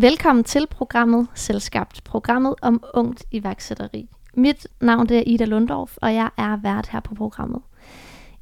Velkommen 0.00 0.44
til 0.44 0.66
programmet 0.66 1.28
Selskabt, 1.34 2.04
programmet 2.04 2.54
om 2.62 2.82
ungt 2.94 3.24
iværksætteri. 3.30 4.08
Mit 4.34 4.66
navn 4.80 5.08
det 5.08 5.18
er 5.18 5.22
Ida 5.26 5.44
Lundorf, 5.44 5.96
og 5.96 6.14
jeg 6.14 6.30
er 6.36 6.56
vært 6.56 6.88
her 6.88 7.00
på 7.00 7.14
programmet. 7.14 7.62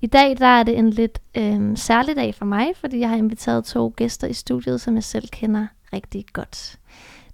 I 0.01 0.07
dag 0.07 0.39
der 0.39 0.47
er 0.47 0.63
det 0.63 0.79
en 0.79 0.91
lidt 0.91 1.19
øh, 1.35 1.77
særlig 1.77 2.17
dag 2.17 2.35
for 2.35 2.45
mig, 2.45 2.67
fordi 2.77 2.99
jeg 2.99 3.09
har 3.09 3.17
inviteret 3.17 3.65
to 3.65 3.93
gæster 3.97 4.27
i 4.29 4.33
studiet, 4.33 4.81
som 4.81 4.95
jeg 4.95 5.05
selv 5.05 5.29
kender 5.29 5.67
rigtig 5.93 6.25
godt. 6.33 6.79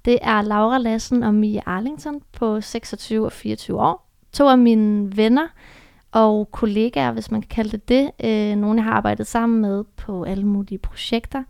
Det 0.05 0.19
er 0.23 0.43
Laura 0.43 0.79
Lassen 0.79 1.23
og 1.23 1.35
Mia 1.35 1.61
Arlington 1.67 2.21
på 2.33 2.61
26 2.61 3.25
og 3.25 3.33
24 3.33 3.81
år. 3.81 4.09
To 4.33 4.49
af 4.49 4.59
mine 4.59 5.17
venner 5.17 5.49
og 6.13 6.51
kollegaer, 6.51 7.13
hvis 7.13 7.31
man 7.31 7.41
kan 7.41 7.49
kalde 7.49 7.71
det 7.71 7.89
det. 7.89 8.11
Øh, 8.25 8.57
nogle, 8.57 8.77
jeg 8.77 8.85
har 8.85 8.93
arbejdet 8.93 9.27
sammen 9.27 9.61
med 9.61 9.85
på 9.97 10.23
alle 10.23 10.47
mulige 10.47 10.79
projekter. 10.79 11.43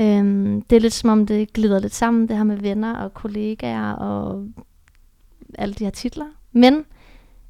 Øhm, 0.00 0.62
det 0.62 0.76
er 0.76 0.80
lidt 0.80 0.92
som 0.92 1.10
om, 1.10 1.26
det 1.26 1.52
glider 1.52 1.78
lidt 1.78 1.94
sammen, 1.94 2.28
det 2.28 2.36
her 2.36 2.44
med 2.44 2.56
venner 2.56 2.96
og 2.96 3.14
kollegaer 3.14 3.92
og 3.92 4.46
alle 5.58 5.74
de 5.74 5.84
her 5.84 5.90
titler. 5.90 6.26
Men 6.52 6.84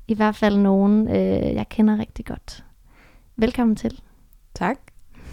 i 0.09 0.15
hvert 0.15 0.37
fald 0.37 0.57
nogen, 0.57 1.09
øh, 1.09 1.55
jeg 1.55 1.69
kender 1.69 1.99
rigtig 1.99 2.25
godt. 2.25 2.65
Velkommen 3.37 3.77
til. 3.77 4.01
Tak. 4.55 4.79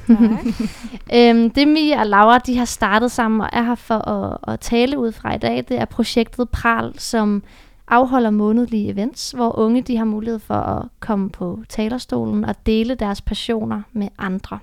øhm, 1.16 1.50
det 1.50 1.68
Mia 1.68 2.00
og 2.00 2.06
Laura, 2.08 2.38
de 2.38 2.58
har 2.58 2.66
startet 2.66 3.12
sammen 3.12 3.42
og 3.42 3.50
er 3.54 3.62
her 3.62 3.76
for 3.76 4.10
at, 4.10 4.38
at 4.54 4.60
tale 4.60 5.00
ud 5.00 5.12
fra 5.12 5.36
i 5.36 5.38
dag. 5.38 5.66
Det 5.68 5.80
er 5.80 5.86
projektet 5.86 6.50
Pral, 6.50 7.00
som 7.00 7.44
afholder 7.88 8.30
månedlige 8.30 8.90
events, 8.90 9.32
hvor 9.32 9.60
unge 9.60 9.82
de 9.82 9.98
har 9.98 10.06
mulighed 10.06 10.40
for 10.40 10.54
at 10.54 10.88
komme 11.00 11.30
på 11.30 11.60
talerstolen 11.70 12.46
og 12.46 12.56
dele 12.66 12.96
deres 12.96 13.22
passioner 13.22 13.82
med 13.92 14.08
andre. 14.18 14.60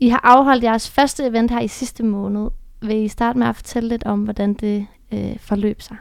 I 0.00 0.08
har 0.08 0.20
afholdt 0.24 0.64
jeres 0.64 0.90
første 0.90 1.26
event 1.26 1.50
her 1.50 1.60
i 1.60 1.68
sidste 1.68 2.02
måned. 2.02 2.50
Vil 2.82 2.96
I 2.96 3.08
starte 3.08 3.38
med 3.38 3.46
at 3.46 3.56
fortælle 3.56 3.88
lidt 3.88 4.04
om, 4.04 4.22
hvordan 4.22 4.54
det 4.54 4.86
øh, 5.12 5.38
forløb 5.38 5.82
sig? 5.82 5.96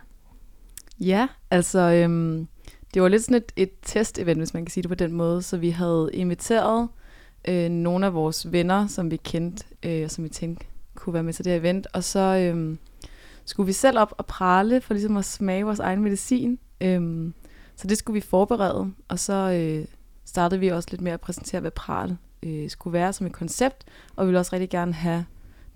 Ja, 1.00 1.28
altså 1.52 1.80
øhm, 1.80 2.48
det 2.94 3.02
var 3.02 3.08
lidt 3.08 3.24
sådan 3.24 3.38
et, 3.38 3.52
et 3.56 3.72
test-event, 3.86 4.38
hvis 4.38 4.54
man 4.54 4.66
kan 4.66 4.72
sige 4.72 4.82
det 4.82 4.90
på 4.90 4.96
den 4.96 5.14
måde. 5.14 5.42
Så 5.42 5.58
vi 5.58 5.70
havde 5.70 6.10
inviteret 6.14 6.88
øh, 7.48 7.70
nogle 7.70 8.06
af 8.06 8.14
vores 8.14 8.52
venner, 8.52 8.88
som 8.88 9.12
vi 9.12 9.18
kendte, 9.18 9.66
øh, 9.84 10.04
og 10.04 10.12
som 10.12 10.24
vi 10.24 10.30
tænkte 10.30 10.66
kunne 10.96 11.14
være 11.14 11.24
med 11.24 11.34
til 11.34 11.46
det 11.46 11.54
her 11.54 11.60
event. 11.60 11.88
Og 11.94 12.04
så 12.04 12.20
øhm, 12.20 12.80
skulle 13.46 13.68
vi 13.68 13.74
selv 13.74 14.00
op 14.00 14.14
og 14.18 14.26
prale 14.26 14.82
for 14.82 14.94
ligesom 14.94 15.18
at 15.18 15.26
smage 15.26 15.64
vores 15.64 15.80
egen 15.80 16.04
medicin. 16.04 16.60
Øhm, 16.82 17.34
så 17.76 17.88
det 17.88 17.98
skulle 17.98 18.14
vi 18.14 18.22
forberede, 18.22 18.92
og 19.08 19.20
så 19.20 19.34
øh, 19.34 19.86
startede 20.26 20.60
vi 20.60 20.68
også 20.68 20.88
lidt 20.92 21.02
med 21.02 21.12
at 21.12 21.22
præsentere, 21.22 21.62
hvad 21.62 21.72
pral 21.72 22.18
øh, 22.44 22.70
skulle 22.70 22.94
være 22.94 23.14
som 23.14 23.28
et 23.28 23.34
koncept, 23.34 23.86
og 24.16 24.26
vi 24.26 24.28
ville 24.28 24.40
også 24.40 24.54
rigtig 24.54 24.70
gerne 24.70 24.94
have 24.94 25.26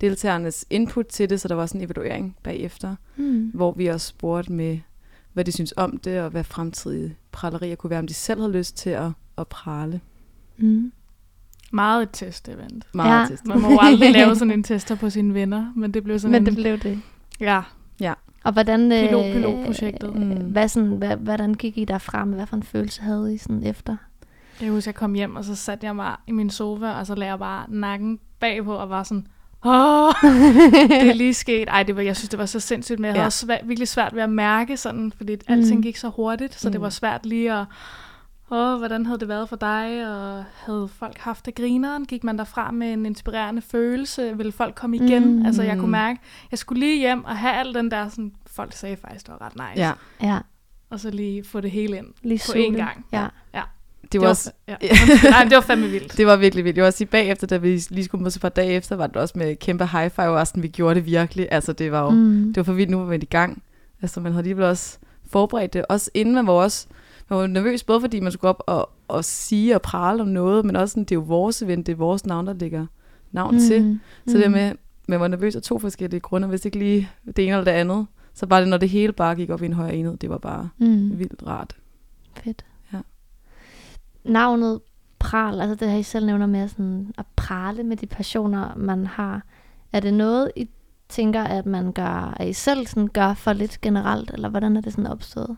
deltagernes 0.01 0.65
input 0.69 1.05
til 1.05 1.29
det, 1.29 1.41
så 1.41 1.47
der 1.47 1.55
var 1.55 1.65
sådan 1.65 1.81
en 1.81 1.85
evaluering 1.85 2.35
bagefter, 2.43 2.95
mm. 3.15 3.51
hvor 3.53 3.71
vi 3.71 3.87
også 3.87 4.07
spurgte 4.07 4.51
med, 4.51 4.79
hvad 5.33 5.45
de 5.45 5.51
synes 5.51 5.73
om 5.77 5.97
det, 5.97 6.21
og 6.21 6.29
hvad 6.29 6.43
fremtidige 6.43 7.15
pralerier 7.31 7.75
kunne 7.75 7.89
være, 7.89 7.99
om 7.99 8.07
de 8.07 8.13
selv 8.13 8.39
havde 8.39 8.53
lyst 8.53 8.77
til 8.77 8.89
at, 8.89 9.11
at 9.37 9.47
prale. 9.47 10.01
Mm. 10.57 10.91
Meget 11.73 12.03
et 12.03 12.09
test-event. 12.13 12.87
Meget 12.93 13.21
ja. 13.21 13.27
test. 13.27 13.45
Man 13.45 13.61
må 13.61 13.71
jo 13.71 13.77
aldrig 13.81 14.11
lave 14.19 14.35
sådan 14.35 14.51
en 14.51 14.63
tester 14.63 14.95
på 14.95 15.09
sine 15.09 15.33
venner, 15.33 15.73
men 15.75 15.93
det 15.93 16.03
blev 16.03 16.19
sådan 16.19 16.31
Men 16.31 16.41
en, 16.41 16.45
det 16.45 16.55
blev 16.55 16.77
det. 16.77 17.01
Ja. 17.39 17.61
Ja. 17.99 18.13
Og 18.43 18.53
hvordan, 18.53 18.91
øh, 18.91 18.99
Pilot, 18.99 19.33
pilotprojektet. 19.33 20.15
Mm. 20.15 20.51
Hvad 20.51 20.67
sådan, 20.67 20.89
hvad, 20.89 21.17
hvordan 21.17 21.53
gik 21.53 21.77
I 21.77 21.85
derfra 21.85 22.25
med, 22.25 22.35
hvad 22.35 22.45
for 22.45 22.55
en 22.55 22.63
følelse 22.63 23.01
havde 23.01 23.33
I 23.33 23.37
sådan 23.37 23.63
efter? 23.63 23.97
Jeg 24.61 24.71
husker, 24.71 24.91
jeg 24.91 24.95
kom 24.95 25.13
hjem, 25.13 25.35
og 25.35 25.45
så 25.45 25.55
satte 25.55 25.85
jeg 25.85 25.95
mig 25.95 26.15
i 26.27 26.31
min 26.31 26.49
sofa, 26.49 26.91
og 26.91 27.07
så 27.07 27.15
lagde 27.15 27.31
jeg 27.31 27.39
bare 27.39 27.65
nakken 27.69 28.19
bagpå, 28.39 28.75
og 28.75 28.89
var 28.89 29.03
sådan, 29.03 29.27
Åh, 29.65 30.13
det 30.89 31.09
er 31.09 31.13
lige 31.13 31.33
sket. 31.33 31.69
Ej, 31.69 31.83
det 31.83 31.95
var, 31.95 32.01
jeg 32.01 32.17
synes, 32.17 32.29
det 32.29 32.39
var 32.39 32.45
så 32.45 32.59
sindssygt, 32.59 32.99
men 32.99 33.05
jeg 33.05 33.11
havde 33.13 33.21
ja. 33.21 33.25
også 33.25 33.45
svært, 33.45 33.61
virkelig 33.67 33.87
svært 33.87 34.15
ved 34.15 34.21
at 34.21 34.29
mærke 34.29 34.77
sådan, 34.77 35.13
fordi 35.17 35.35
mm. 35.35 35.41
alting 35.47 35.83
gik 35.83 35.97
så 35.97 36.09
hurtigt, 36.09 36.59
så 36.59 36.67
mm. 36.67 36.71
det 36.71 36.81
var 36.81 36.89
svært 36.89 37.25
lige 37.25 37.53
at, 37.53 37.65
åh, 38.51 38.77
hvordan 38.77 39.05
havde 39.05 39.19
det 39.19 39.27
været 39.27 39.49
for 39.49 39.55
dig, 39.55 40.07
og 40.07 40.43
havde 40.65 40.87
folk 40.87 41.17
haft 41.17 41.45
det 41.45 41.55
grineren? 41.55 42.05
Gik 42.05 42.23
man 42.23 42.37
derfra 42.37 42.71
med 42.71 42.93
en 42.93 43.05
inspirerende 43.05 43.61
følelse? 43.61 44.37
Ville 44.37 44.51
folk 44.51 44.75
komme 44.75 44.95
igen? 44.95 45.39
Mm. 45.39 45.45
Altså, 45.45 45.63
jeg 45.63 45.77
kunne 45.77 45.91
mærke, 45.91 46.19
jeg 46.51 46.59
skulle 46.59 46.79
lige 46.79 46.99
hjem 46.99 47.25
og 47.25 47.37
have 47.37 47.53
al 47.53 47.73
den 47.73 47.91
der, 47.91 48.09
sådan, 48.09 48.33
folk 48.47 48.73
sagde 48.73 48.97
faktisk, 48.97 49.27
det 49.27 49.35
var 49.39 49.45
ret 49.45 49.55
nice. 49.55 49.85
Ja. 49.85 49.93
ja. 50.21 50.39
Og 50.89 50.99
så 50.99 51.09
lige 51.09 51.43
få 51.43 51.61
det 51.61 51.71
hele 51.71 51.97
ind 51.97 52.07
lige 52.21 52.41
på 52.45 52.51
én 52.51 52.75
gang. 52.75 53.05
Ja. 53.11 53.27
ja 53.53 53.61
det, 54.01 54.11
det 54.11 54.21
var, 54.21 54.27
også, 54.27 54.51
ja. 54.67 54.75
Nej, 55.29 55.43
det 55.43 55.55
var 55.55 55.61
fandme 55.61 55.87
vildt. 55.87 56.13
det 56.17 56.27
var 56.27 56.35
virkelig 56.35 56.65
vildt. 56.65 56.77
Jeg 56.77 56.81
var 56.83 56.87
også 56.87 56.97
sige, 56.97 57.07
bagefter, 57.07 57.47
da 57.47 57.57
vi 57.57 57.81
lige 57.89 58.05
skulle 58.05 58.21
mødes 58.21 58.35
et 58.35 58.41
par 58.41 58.49
dage 58.49 58.73
efter, 58.73 58.95
var 58.95 59.07
det 59.07 59.15
også 59.15 59.33
med 59.37 59.55
kæmpe 59.55 59.85
high 59.85 60.11
five, 60.11 60.27
og 60.27 60.47
sådan, 60.47 60.63
vi 60.63 60.67
gjorde 60.67 60.95
det 60.95 61.05
virkelig. 61.05 61.47
Altså, 61.51 61.73
det 61.73 61.91
var 61.91 62.03
jo, 62.03 62.09
mm. 62.09 62.45
det 62.47 62.57
var 62.57 62.63
for 62.63 62.73
vildt, 62.73 62.91
nu 62.91 62.97
var 62.97 63.05
vi 63.05 63.15
i 63.15 63.25
gang. 63.25 63.63
Altså, 64.01 64.19
man 64.19 64.31
havde 64.31 64.43
lige 64.43 64.65
også 64.65 64.97
forberedt 65.25 65.73
det. 65.73 65.85
Også 65.89 66.11
inden 66.13 66.35
man 66.35 66.47
var 66.47 66.53
også, 66.53 66.87
man 67.29 67.39
var 67.39 67.47
nervøs, 67.47 67.83
både 67.83 68.01
fordi 68.01 68.19
man 68.19 68.31
skulle 68.31 68.49
op 68.49 68.63
og, 68.67 68.89
og 69.07 69.25
sige 69.25 69.75
og 69.75 69.81
prale 69.81 70.21
om 70.21 70.27
noget, 70.27 70.65
men 70.65 70.75
også 70.75 70.91
sådan, 70.91 71.03
det 71.03 71.11
er 71.11 71.15
jo 71.15 71.25
vores 71.27 71.61
event, 71.61 71.87
det 71.87 71.93
er 71.93 71.97
vores 71.97 72.25
navn, 72.25 72.47
der 72.47 72.53
ligger 72.53 72.85
navn 73.31 73.53
mm. 73.53 73.59
til. 73.59 73.99
Så 74.27 74.37
mm. 74.37 74.41
det 74.41 74.51
med, 74.51 74.71
man 75.07 75.19
var 75.19 75.27
nervøs 75.27 75.55
af 75.55 75.61
to 75.61 75.79
forskellige 75.79 76.19
grunde, 76.19 76.47
hvis 76.47 76.65
ikke 76.65 76.79
lige 76.79 77.09
det 77.25 77.39
ene 77.39 77.51
eller 77.51 77.63
det 77.63 77.71
andet. 77.71 78.07
Så 78.33 78.47
bare 78.47 78.61
det, 78.61 78.69
når 78.69 78.77
det 78.77 78.89
hele 78.89 79.13
bare 79.13 79.35
gik 79.35 79.49
op 79.49 79.61
i 79.61 79.65
en 79.65 79.73
højere 79.73 79.95
enhed, 79.95 80.17
det 80.17 80.29
var 80.29 80.37
bare 80.37 80.69
mm. 80.77 81.19
vildt 81.19 81.47
rart. 81.47 81.75
Fedt 82.43 82.65
navnet 84.23 84.79
pral, 85.19 85.61
altså 85.61 85.75
det 85.75 85.91
her 85.91 85.97
I 85.97 86.03
selv 86.03 86.25
nævner 86.25 86.45
med 86.45 86.67
sådan 86.67 87.13
at 87.17 87.25
prale 87.35 87.83
med 87.83 87.97
de 87.97 88.05
passioner, 88.05 88.75
man 88.75 89.05
har. 89.05 89.43
Er 89.93 89.99
det 89.99 90.13
noget, 90.13 90.51
I 90.55 90.69
tænker, 91.09 91.43
at 91.43 91.65
man 91.65 91.91
gør, 91.91 92.33
at 92.37 92.47
I 92.47 92.53
selv 92.53 92.87
sådan 92.87 93.07
gør 93.07 93.33
for 93.33 93.53
lidt 93.53 93.81
generelt, 93.81 94.31
eller 94.33 94.49
hvordan 94.49 94.77
er 94.77 94.81
det 94.81 94.93
sådan 94.93 95.07
opstået? 95.07 95.57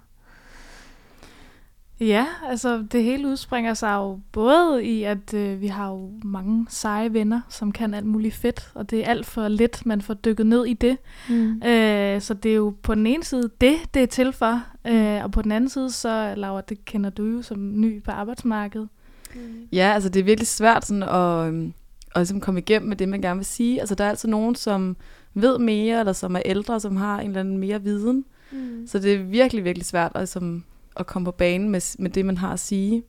Ja, 2.07 2.27
altså 2.49 2.85
det 2.91 3.03
hele 3.03 3.27
udspringer 3.27 3.73
sig 3.73 3.95
jo 3.95 4.19
både 4.31 4.85
i, 4.85 5.03
at 5.03 5.33
øh, 5.33 5.61
vi 5.61 5.67
har 5.67 5.89
jo 5.89 6.11
mange 6.23 6.65
seje 6.69 7.13
venner, 7.13 7.41
som 7.49 7.71
kan 7.71 7.93
alt 7.93 8.05
muligt 8.05 8.35
fedt, 8.35 8.71
og 8.73 8.89
det 8.89 8.99
er 8.99 9.09
alt 9.09 9.25
for 9.25 9.47
lidt, 9.47 9.85
man 9.85 10.01
får 10.01 10.13
dykket 10.13 10.45
ned 10.45 10.65
i 10.65 10.73
det. 10.73 10.97
Mm. 11.29 11.63
Øh, 11.63 12.21
så 12.21 12.33
det 12.33 12.51
er 12.51 12.55
jo 12.55 12.73
på 12.81 12.95
den 12.95 13.07
ene 13.07 13.23
side 13.23 13.49
det, 13.61 13.75
det 13.93 14.03
er 14.03 14.07
til 14.07 14.31
for, 14.31 14.63
øh, 14.87 15.23
og 15.23 15.31
på 15.31 15.41
den 15.41 15.51
anden 15.51 15.69
side, 15.69 15.91
så 15.91 16.33
Laura, 16.37 16.61
det 16.61 16.85
kender 16.85 17.09
du 17.09 17.25
jo 17.25 17.41
som 17.41 17.81
ny 17.81 18.03
på 18.03 18.11
arbejdsmarkedet. 18.11 18.89
Mm. 19.35 19.41
Ja, 19.71 19.91
altså 19.93 20.09
det 20.09 20.19
er 20.19 20.23
virkelig 20.23 20.47
svært 20.47 20.85
sådan 20.85 21.03
at, 21.03 21.47
øhm, 21.47 21.73
at 22.15 22.19
ligesom 22.19 22.39
komme 22.39 22.59
igennem 22.59 22.89
med 22.89 22.97
det, 22.97 23.09
man 23.09 23.21
gerne 23.21 23.37
vil 23.37 23.45
sige. 23.45 23.79
Altså 23.79 23.95
der 23.95 24.03
er 24.03 24.09
altså 24.09 24.27
nogen, 24.27 24.55
som 24.55 24.97
ved 25.33 25.59
mere, 25.59 25.99
eller 25.99 26.13
som 26.13 26.35
er 26.35 26.41
ældre, 26.45 26.79
som 26.79 26.95
har 26.95 27.19
en 27.19 27.27
eller 27.27 27.39
anden 27.39 27.57
mere 27.57 27.81
viden. 27.81 28.25
Mm. 28.51 28.87
Så 28.87 28.99
det 28.99 29.13
er 29.13 29.23
virkelig, 29.23 29.63
virkelig 29.63 29.85
svært 29.85 30.11
at 30.15 30.21
ligesom, 30.21 30.63
at 30.95 31.07
komme 31.07 31.25
på 31.25 31.31
banen 31.31 31.69
med, 31.69 31.97
med 31.99 32.09
det, 32.09 32.25
man 32.25 32.37
har 32.37 32.53
at 32.53 32.59
sige. 32.59 33.03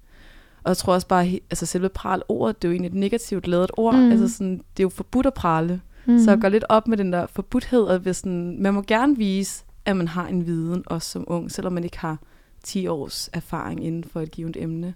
Og 0.65 0.69
jeg 0.69 0.77
tror 0.77 0.95
også 0.95 1.07
bare, 1.07 1.41
altså 1.51 1.67
selve 1.67 1.89
pral 1.89 2.23
ordet, 2.29 2.63
det 2.63 2.69
er 2.69 2.71
jo 2.71 2.73
egentlig 2.73 2.89
et 2.89 2.95
negativt 2.95 3.47
lavet 3.47 3.71
ord. 3.77 3.95
Mm. 3.95 4.11
Altså 4.11 4.29
sådan, 4.29 4.57
det 4.57 4.83
er 4.83 4.85
jo 4.85 4.89
forbudt 4.89 5.27
at 5.27 5.35
prale. 5.35 5.81
Mm. 6.07 6.19
Så 6.19 6.31
jeg 6.31 6.41
går 6.41 6.49
lidt 6.49 6.65
op 6.69 6.89
med 6.89 6.97
den 6.97 7.13
der 7.13 7.27
forbudthed, 7.27 7.89
at 7.89 8.01
hvis 8.01 8.17
sådan, 8.17 8.63
man 8.63 8.75
må 8.75 8.83
gerne 8.83 9.17
vise, 9.17 9.65
at 9.85 9.97
man 9.97 10.09
har 10.09 10.27
en 10.27 10.47
viden, 10.47 10.83
også 10.87 11.11
som 11.11 11.25
ung, 11.27 11.51
selvom 11.51 11.73
man 11.73 11.85
ikke 11.85 11.99
har 11.99 12.19
10 12.63 12.87
års 12.87 13.31
erfaring 13.33 13.85
inden 13.85 14.05
for 14.05 14.21
et 14.21 14.31
givet 14.31 14.57
emne. 14.57 14.95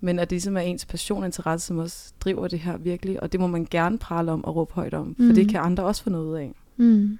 Men 0.00 0.18
at 0.18 0.30
det 0.30 0.36
ligesom 0.36 0.56
er 0.56 0.60
ens 0.60 0.84
passion 0.84 1.18
og 1.18 1.26
interesse, 1.26 1.66
som 1.66 1.78
også 1.78 2.12
driver 2.20 2.48
det 2.48 2.58
her 2.58 2.76
virkelig, 2.76 3.22
og 3.22 3.32
det 3.32 3.40
må 3.40 3.46
man 3.46 3.66
gerne 3.70 3.98
prale 3.98 4.32
om 4.32 4.44
og 4.44 4.56
råbe 4.56 4.74
højt 4.74 4.94
om, 4.94 5.14
for 5.14 5.22
mm. 5.22 5.34
det 5.34 5.48
kan 5.48 5.60
andre 5.60 5.84
også 5.84 6.02
få 6.02 6.10
noget 6.10 6.38
af. 6.38 6.54
Mm. 6.76 7.18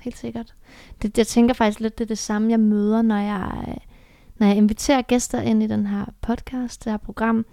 Helt 0.00 0.18
sikkert. 0.18 0.54
Det, 1.02 1.18
jeg 1.18 1.26
tænker 1.26 1.54
faktisk 1.54 1.80
lidt, 1.80 1.98
det 1.98 2.04
er 2.04 2.08
det 2.08 2.18
samme, 2.18 2.50
jeg 2.50 2.60
møder, 2.60 3.02
når 3.02 3.16
jeg 3.16 3.78
når 4.36 4.46
jeg 4.46 4.56
inviterer 4.56 5.02
gæster 5.02 5.40
ind 5.40 5.62
i 5.62 5.66
den 5.66 5.86
her 5.86 6.04
podcast, 6.20 6.84
det 6.84 6.92
her 6.92 6.96
program, 6.96 7.46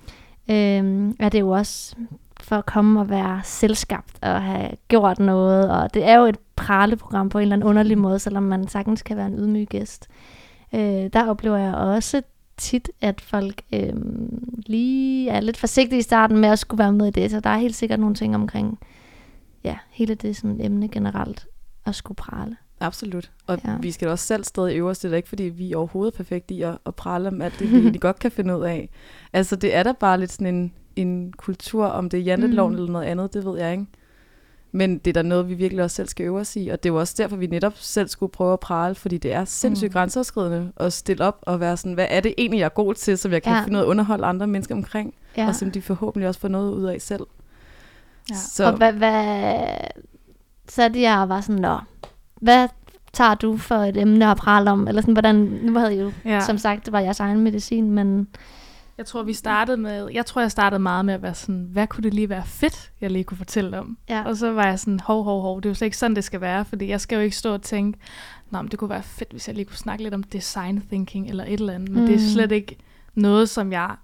øh, 0.49 1.13
er 1.19 1.29
det 1.29 1.39
jo 1.39 1.49
også 1.49 1.95
for 2.39 2.55
at 2.55 2.65
komme 2.65 2.99
og 2.99 3.09
være 3.09 3.41
selskabt 3.43 4.19
og 4.21 4.41
have 4.41 4.69
gjort 4.87 5.19
noget. 5.19 5.71
Og 5.71 5.93
det 5.93 6.03
er 6.03 6.15
jo 6.15 6.25
et 6.25 6.37
praleprogram 6.55 7.29
på 7.29 7.37
en 7.37 7.41
eller 7.41 7.55
anden 7.55 7.67
underlig 7.67 7.97
måde, 7.97 8.19
selvom 8.19 8.43
man 8.43 8.67
sagtens 8.67 9.01
kan 9.01 9.17
være 9.17 9.27
en 9.27 9.37
ydmyg 9.37 9.67
gæst. 9.67 10.07
Øh, 10.73 11.09
der 11.13 11.29
oplever 11.29 11.57
jeg 11.57 11.73
også 11.73 12.21
tit, 12.57 12.89
at 13.01 13.21
folk 13.21 13.61
øh, 13.73 13.93
lige 14.65 15.29
er 15.29 15.39
lidt 15.39 15.57
forsigtige 15.57 15.99
i 15.99 16.01
starten 16.01 16.37
med 16.37 16.49
at 16.49 16.59
skulle 16.59 16.79
være 16.79 16.93
med 16.93 17.07
i 17.07 17.11
det. 17.11 17.31
Så 17.31 17.39
der 17.39 17.49
er 17.49 17.57
helt 17.57 17.75
sikkert 17.75 17.99
nogle 17.99 18.15
ting 18.15 18.35
omkring 18.35 18.79
ja, 19.63 19.77
hele 19.89 20.15
det 20.15 20.35
sådan 20.35 20.61
emne 20.61 20.87
generelt 20.87 21.47
at 21.85 21.95
skulle 21.95 22.15
prale. 22.15 22.55
Absolut. 22.81 23.31
Og 23.47 23.59
ja. 23.65 23.75
vi 23.79 23.91
skal 23.91 24.07
også 24.07 24.25
selv 24.25 24.43
stadig 24.43 24.77
øve 24.77 24.89
os. 24.89 24.99
Det 24.99 25.11
er 25.11 25.17
ikke, 25.17 25.29
fordi 25.29 25.43
vi 25.43 25.71
er 25.71 25.77
overhovedet 25.77 26.13
perfekte 26.13 26.53
i 26.53 26.61
at, 26.61 26.77
at 26.85 26.95
prale 26.95 27.27
om 27.27 27.41
alt 27.41 27.59
det, 27.59 27.71
vi 27.71 27.77
egentlig 27.81 28.01
godt 28.01 28.19
kan 28.19 28.31
finde 28.31 28.57
ud 28.57 28.63
af. 28.63 28.89
Altså, 29.33 29.55
det 29.55 29.75
er 29.75 29.83
da 29.83 29.91
bare 29.91 30.19
lidt 30.19 30.31
sådan 30.31 30.55
en, 30.55 30.73
en 30.95 31.33
kultur, 31.37 31.85
om 31.85 32.09
det 32.09 32.19
er 32.19 32.23
janteloven 32.23 32.73
mm. 32.73 32.79
eller 32.79 32.91
noget 32.91 33.05
andet, 33.05 33.33
det 33.33 33.45
ved 33.45 33.59
jeg 33.59 33.71
ikke. 33.71 33.85
Men 34.71 34.97
det 34.97 35.07
er 35.07 35.13
da 35.13 35.21
noget, 35.21 35.49
vi 35.49 35.53
virkelig 35.53 35.83
også 35.83 35.95
selv 35.95 36.07
skal 36.07 36.25
øve 36.25 36.39
os 36.39 36.55
i. 36.55 36.67
Og 36.67 36.83
det 36.83 36.89
er 36.89 36.93
jo 36.93 36.99
også 36.99 37.15
derfor, 37.17 37.35
vi 37.35 37.47
netop 37.47 37.73
selv 37.75 38.07
skulle 38.07 38.31
prøve 38.31 38.53
at 38.53 38.59
prale, 38.59 38.95
fordi 38.95 39.17
det 39.17 39.33
er 39.33 39.45
sindssygt 39.45 39.89
mm. 39.89 39.93
grænseoverskridende 39.93 40.71
at 40.77 40.93
stille 40.93 41.23
op 41.23 41.39
og 41.41 41.59
være 41.59 41.77
sådan, 41.77 41.93
hvad 41.93 42.07
er 42.09 42.19
det 42.19 42.33
egentlig, 42.37 42.59
jeg 42.59 42.65
er 42.65 42.69
god 42.69 42.93
til, 42.93 43.17
som 43.17 43.31
jeg 43.31 43.43
kan 43.43 43.53
ja. 43.53 43.59
finde 43.59 43.73
noget 43.73 43.85
at 43.85 43.89
underholde 43.89 44.25
andre 44.25 44.47
mennesker 44.47 44.75
omkring, 44.75 45.13
ja. 45.37 45.47
og 45.47 45.55
som 45.55 45.71
de 45.71 45.81
forhåbentlig 45.81 46.27
også 46.27 46.39
får 46.39 46.47
noget 46.47 46.71
ud 46.71 46.83
af 46.83 47.01
selv. 47.01 47.27
Ja. 48.29 48.35
Så. 48.35 48.65
Og 48.65 48.77
hvad, 48.77 48.93
hvad, 48.93 49.65
så 50.69 50.89
det 50.89 51.01
jeg 51.01 51.29
var 51.29 51.41
sådan, 51.41 51.61
nå, 51.61 51.77
hvad 52.41 52.67
tager 53.13 53.35
du 53.35 53.57
for 53.57 53.75
et 53.75 53.97
emne 53.97 54.31
at 54.31 54.37
prale 54.37 54.71
om? 54.71 54.87
Eller 54.87 55.01
sådan, 55.01 55.13
hvordan, 55.13 55.35
nu 55.35 55.79
havde 55.79 55.95
I 55.95 55.99
jo, 55.99 56.11
Ja. 56.25 56.39
som 56.39 56.57
sagt, 56.57 56.85
det 56.85 56.93
var 56.93 56.99
jeres 56.99 57.19
egen 57.19 57.39
medicin, 57.39 57.91
men 57.91 58.27
Jeg 58.97 59.05
tror, 59.05 59.23
vi 59.23 59.33
startede 59.33 59.77
med, 59.77 60.09
jeg 60.13 60.25
tror, 60.25 60.41
jeg 60.41 60.51
startede 60.51 60.79
meget 60.79 61.05
med 61.05 61.13
at 61.13 61.21
være 61.21 61.33
sådan, 61.33 61.67
hvad 61.71 61.87
kunne 61.87 62.03
det 62.03 62.13
lige 62.13 62.29
være 62.29 62.43
fedt, 62.45 62.91
jeg 63.01 63.11
lige 63.11 63.23
kunne 63.23 63.37
fortælle 63.37 63.79
om? 63.79 63.97
ja. 64.09 64.23
Og 64.25 64.37
så 64.37 64.51
var 64.51 64.65
jeg 64.65 64.79
sådan, 64.79 64.99
hov, 64.99 65.23
hov, 65.23 65.41
hov, 65.41 65.57
det 65.61 65.65
er 65.65 65.69
jo 65.69 65.73
slet 65.73 65.85
ikke 65.85 65.97
sådan, 65.97 66.15
det 66.15 66.23
skal 66.23 66.41
være, 66.41 66.65
fordi 66.65 66.87
jeg 66.87 67.01
skal 67.01 67.15
jo 67.15 67.21
ikke 67.21 67.35
stå 67.35 67.53
og 67.53 67.61
tænke, 67.61 67.99
Nå, 68.51 68.61
men 68.61 68.71
det 68.71 68.79
kunne 68.79 68.89
være 68.89 69.03
fedt, 69.03 69.31
hvis 69.31 69.47
jeg 69.47 69.55
lige 69.55 69.65
kunne 69.65 69.77
snakke 69.77 70.03
lidt 70.03 70.13
om 70.13 70.23
design 70.23 70.81
thinking 70.89 71.29
eller 71.29 71.43
et 71.43 71.53
eller 71.53 71.73
andet, 71.73 71.89
men 71.89 71.99
mm. 72.01 72.07
det 72.07 72.15
er 72.15 72.19
Mm. 72.19 72.25
slet 72.33 72.51
ikke 72.51 72.77
noget, 73.15 73.49
som 73.49 73.71
jeg 73.71 73.95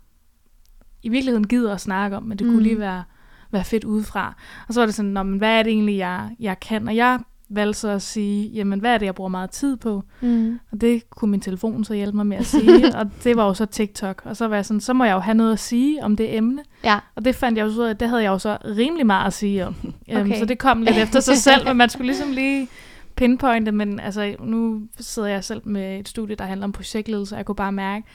i 1.04 1.10
virkeligheden 1.10 1.48
gider 1.48 1.74
at 1.74 1.82
snakke 1.82 2.18
om, 2.18 2.24
men 2.24 2.38
det 2.40 2.46
mm. 2.48 2.52
kunne 2.54 2.58
Mm. 2.60 2.64
lige 2.64 2.80
være, 2.80 3.04
være 3.52 3.64
fedt 3.64 3.84
udefra. 3.84 4.34
Og 4.68 4.74
så 4.74 4.80
var 4.82 4.86
det 4.86 4.96
sådan, 4.96 5.14
men 5.14 5.38
hvad 5.38 5.60
er 5.60 5.64
det 5.64 5.72
egentlig, 5.72 5.98
jeg, 5.98 6.30
jeg 6.40 6.60
kan? 6.60 6.88
Og 6.88 6.96
jeg 6.96 7.20
valgte 7.50 7.80
så 7.80 7.88
at 7.90 8.02
sige, 8.02 8.48
jamen 8.50 8.80
hvad 8.80 8.94
er 8.94 8.98
det, 8.98 9.06
jeg 9.06 9.16
bruger 9.16 9.30
meget 9.30 9.50
tid 9.50 9.78
på? 9.78 10.04
Mm. 10.22 10.60
Og 10.72 10.82
det 10.82 11.10
kunne 11.10 11.32
min 11.32 11.40
telefon 11.42 11.84
så 11.84 11.94
hjælpe 11.94 12.18
mig 12.18 12.28
med 12.28 12.38
at 12.38 12.46
sige, 12.46 12.86
og 13.00 13.10
det 13.24 13.36
var 13.38 13.46
jo 13.46 13.54
så 13.54 13.66
TikTok. 13.66 14.22
Og 14.26 14.38
så 14.38 14.48
var 14.48 14.56
jeg 14.56 14.66
sådan, 14.66 14.82
så 14.82 14.94
må 14.94 15.04
jeg 15.04 15.14
jo 15.14 15.20
have 15.20 15.36
noget 15.36 15.54
at 15.54 15.60
sige 15.60 16.04
om 16.04 16.16
det 16.16 16.36
emne. 16.38 16.62
ja. 16.84 17.00
Og 17.16 17.26
det 17.26 17.36
fandt 17.36 17.58
jeg 17.58 17.66
jo 17.66 17.72
så 17.74 17.82
ud 17.82 17.86
af, 17.86 17.98
det 17.98 18.10
havde 18.10 18.24
jeg 18.24 18.30
jo 18.30 18.38
så 18.38 18.58
rimelig 18.66 19.06
meget 19.06 19.28
at 19.28 19.34
sige 19.34 19.66
om. 19.68 19.76
Okay. 20.10 20.20
Okay. 20.22 20.40
så 20.40 20.46
det 20.46 20.58
kom 20.60 20.82
lidt 20.82 20.98
efter 20.98 21.20
sig 21.20 21.38
selv, 21.38 21.66
men 21.68 21.78
man 21.78 21.90
skulle 21.90 22.08
ligesom 22.08 22.32
lige 22.32 22.68
pinpointe, 23.16 23.72
men 23.72 24.00
altså, 24.00 24.36
nu 24.40 24.82
sidder 25.00 25.30
jeg 25.30 25.44
selv 25.44 25.62
med 25.66 26.00
et 26.00 26.08
studie, 26.10 26.36
der 26.36 26.46
handler 26.46 26.64
om 26.68 26.72
projektledelse, 26.72 27.36
og 27.36 27.38
jeg 27.38 27.46
kunne 27.46 27.56
bare 27.56 27.72
mærke, 27.72 28.06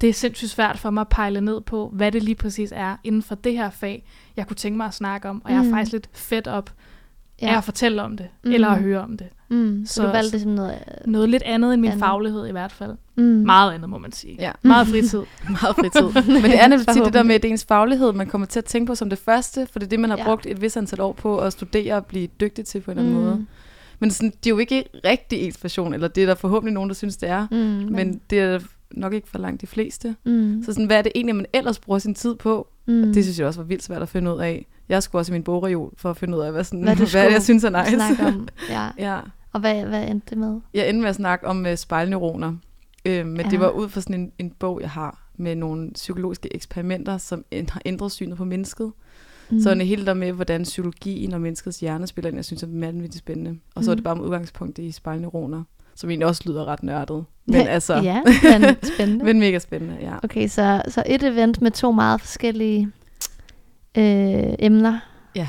det 0.00 0.08
er 0.08 0.12
sindssygt 0.12 0.50
svært 0.50 0.78
for 0.78 0.90
mig 0.90 1.00
at 1.00 1.08
pejle 1.08 1.40
ned 1.40 1.60
på, 1.60 1.90
hvad 1.92 2.12
det 2.12 2.22
lige 2.22 2.34
præcis 2.34 2.72
er 2.76 2.96
inden 3.04 3.22
for 3.22 3.34
det 3.34 3.52
her 3.52 3.70
fag, 3.70 4.04
jeg 4.36 4.46
kunne 4.46 4.56
tænke 4.56 4.76
mig 4.76 4.86
at 4.86 4.94
snakke 4.94 5.28
om, 5.28 5.42
og 5.44 5.50
jeg 5.52 5.58
er 5.58 5.62
Mm. 5.62 5.70
faktisk 5.70 5.92
lidt 5.92 6.08
fedt 6.12 6.46
op 6.48 6.70
ja. 7.42 7.52
af 7.52 7.56
at 7.56 7.64
fortælle 7.64 8.02
om 8.02 8.16
det, 8.16 8.26
mm. 8.42 8.48
Mm. 8.48 8.54
eller 8.54 8.68
at 8.68 8.78
høre 8.82 9.00
om 9.00 9.16
det. 9.16 9.26
Mm. 9.50 9.82
Så, 9.86 9.94
Så- 9.94 10.02
du 10.02 10.08
valgte 10.08 10.40
som 10.40 10.50
noget... 10.50 10.74
Noget 11.06 11.28
lidt 11.28 11.42
andet 11.42 11.72
end 11.74 11.80
min 11.80 11.90
Andet. 11.90 12.00
faglighed 12.04 12.46
i 12.46 12.50
hvert 12.52 12.72
fald. 12.72 12.94
Mm. 13.16 13.22
Meget 13.24 13.72
andet, 13.74 13.90
må 13.90 13.98
man 13.98 14.12
sige. 14.12 14.36
Ja, 14.40 14.52
Meget 14.62 14.86
fritid. 14.88 15.18
meget 15.62 15.76
fritid. 15.76 16.32
Men 16.32 16.42
det 16.50 16.62
er 16.62 16.66
nemlig 16.68 16.86
tit 16.88 17.04
det 17.04 17.12
der 17.14 17.22
med, 17.22 17.34
at 17.34 17.42
det 17.42 17.48
er 17.48 17.52
ens 17.52 17.64
faglighed, 17.64 18.12
man 18.12 18.26
kommer 18.26 18.46
til 18.46 18.58
at 18.58 18.64
tænke 18.64 18.86
på 18.86 18.94
som 18.94 19.10
det 19.10 19.18
første, 19.18 19.66
for 19.72 19.78
det 19.78 19.86
er 19.86 19.90
det, 19.90 20.00
man 20.00 20.10
har 20.10 20.16
Ja. 20.16 20.24
brugt 20.24 20.46
et 20.46 20.60
vis 20.62 20.76
antal 20.76 21.00
år 21.00 21.12
på 21.12 21.38
at 21.38 21.52
studere 21.52 21.94
og 21.94 22.06
blive 22.06 22.28
dygtig 22.40 22.64
til 22.64 22.80
på 22.80 22.90
en 22.90 22.98
eller 22.98 23.10
anden 23.10 23.24
Mm. 23.24 23.28
måde. 23.30 23.46
Men 23.98 24.10
sådan, 24.10 24.30
det 24.30 24.46
er 24.46 24.50
jo 24.50 24.58
ikke 24.58 24.84
rigtig 25.04 25.38
ens 25.42 25.58
passion, 25.58 25.94
eller 25.94 26.08
det 26.08 26.22
er 26.22 26.26
der 26.26 26.34
forhåbentlig 26.34 26.74
nogen, 26.74 26.90
der 26.90 26.94
synes, 26.94 27.16
det 27.16 27.28
er. 27.28 27.46
Mm. 27.50 27.56
Men, 27.56 27.92
Men 27.92 28.20
det 28.30 28.40
er 28.40 28.58
nok 28.90 29.12
ikke 29.12 29.28
for 29.28 29.38
langt 29.38 29.60
de 29.60 29.66
fleste. 29.66 30.16
mm. 30.24 30.62
Så 30.66 30.72
sådan, 30.72 30.86
hvad 30.86 30.98
er 30.98 31.02
det 31.02 31.12
egentlig, 31.14 31.36
man 31.36 31.46
ellers 31.52 31.78
bruger 31.78 31.98
sin 31.98 32.14
tid 32.14 32.34
på? 32.34 32.68
mm. 32.86 33.12
Det 33.12 33.24
synes 33.24 33.38
jeg 33.38 33.46
også 33.46 33.60
var 33.60 33.66
vildt 33.66 33.82
svært 33.82 34.02
at 34.02 34.08
finde 34.08 34.34
ud 34.34 34.40
af. 34.40 34.66
Jeg 34.88 35.02
skulle 35.02 35.20
også 35.20 35.32
i 35.32 35.34
min 35.34 35.42
bogreol 35.42 35.92
for 35.96 36.10
at 36.10 36.16
finde 36.16 36.36
ud 36.38 36.42
af, 36.42 36.52
hvad, 36.52 36.64
sådan, 36.64 36.82
Hvad 36.82 36.94
hvad, 36.96 37.06
du 37.06 37.10
hvad 37.10 37.24
det, 37.26 37.32
jeg 37.32 37.42
synes 37.42 37.64
er 37.64 37.70
nice. 37.84 37.94
snakke 37.94 38.26
om. 38.38 38.48
Ja. 38.70 38.88
ja. 39.14 39.18
Og 39.52 39.60
hvad, 39.60 39.84
hvad 39.84 40.08
endte 40.08 40.26
det 40.30 40.38
med? 40.38 40.60
Jeg 40.74 40.88
endte 40.88 41.00
med 41.00 41.08
at 41.08 41.16
snakke 41.16 41.46
om 41.46 41.66
uh, 41.70 41.74
spejlneuroner. 41.74 42.52
Øh, 43.04 43.26
men 43.26 43.40
Ja. 43.40 43.50
det 43.50 43.60
var 43.60 43.68
ud 43.68 43.88
fra 43.88 44.00
sådan 44.00 44.20
en, 44.20 44.32
en 44.38 44.50
bog, 44.50 44.80
jeg 44.80 44.90
har, 44.90 45.18
med 45.36 45.54
nogle 45.56 45.90
psykologiske 45.94 46.54
eksperimenter, 46.54 47.18
som 47.18 47.44
en- 47.50 47.68
har 47.70 47.82
ændret 47.84 48.12
synet 48.12 48.36
på 48.36 48.44
mennesket. 48.44 48.92
Mm. 49.50 49.60
Så 49.60 49.74
det 49.74 49.86
hele 49.86 50.06
der 50.06 50.14
med, 50.14 50.32
hvordan 50.32 50.62
psykologien 50.62 51.32
og 51.34 51.40
menneskets 51.40 51.80
hjerne 51.80 52.06
spiller 52.06 52.28
ind, 52.28 52.36
jeg 52.38 52.44
synes 52.44 52.62
er 52.62 52.66
vanvittigt 52.70 53.18
spændende. 53.18 53.58
Og 53.74 53.84
så 53.84 53.90
er 53.90 53.94
det 53.94 54.02
Mm. 54.02 54.04
bare 54.04 54.16
med 54.16 54.24
udgangspunkt 54.24 54.78
i 54.78 54.90
spejlneuroner, 54.92 55.62
som 55.94 56.10
egentlig 56.10 56.26
også 56.26 56.42
lyder 56.46 56.64
ret 56.64 56.82
nørdet. 56.82 57.24
Men 57.46 57.54
altså, 57.66 57.94
Ja, 57.94 58.20
men 58.60 58.76
spændende. 58.96 59.24
men 59.34 59.40
mega 59.40 59.58
spændende, 59.58 59.96
ja. 60.00 60.14
Okay, 60.22 60.48
så, 60.48 60.82
så 60.88 61.02
et 61.06 61.22
event 61.22 61.62
med 61.62 61.70
to 61.70 61.92
meget 61.92 62.20
forskellige 62.20 62.88
øh, 63.98 64.54
emner, 64.58 64.98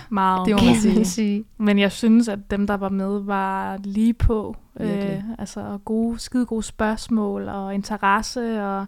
Meget. 0.09 0.45
Det 0.47 0.55
må 0.55 0.65
man 0.65 0.75
sige. 0.75 0.95
man 0.95 1.05
sige. 1.05 1.45
Men 1.57 1.79
jeg 1.79 1.91
synes, 1.91 2.27
at 2.27 2.51
dem, 2.51 2.67
der 2.67 2.77
var 2.77 2.89
med, 2.89 3.19
var 3.19 3.77
lige 3.83 4.13
på. 4.13 4.55
Virkelig. 4.79 5.23
Øh, 5.29 5.35
altså 5.39 5.79
gode, 5.85 6.19
skide 6.19 6.45
gode 6.45 6.63
spørgsmål 6.63 7.47
og 7.47 7.73
interesse. 7.73 8.63
Og 8.63 8.85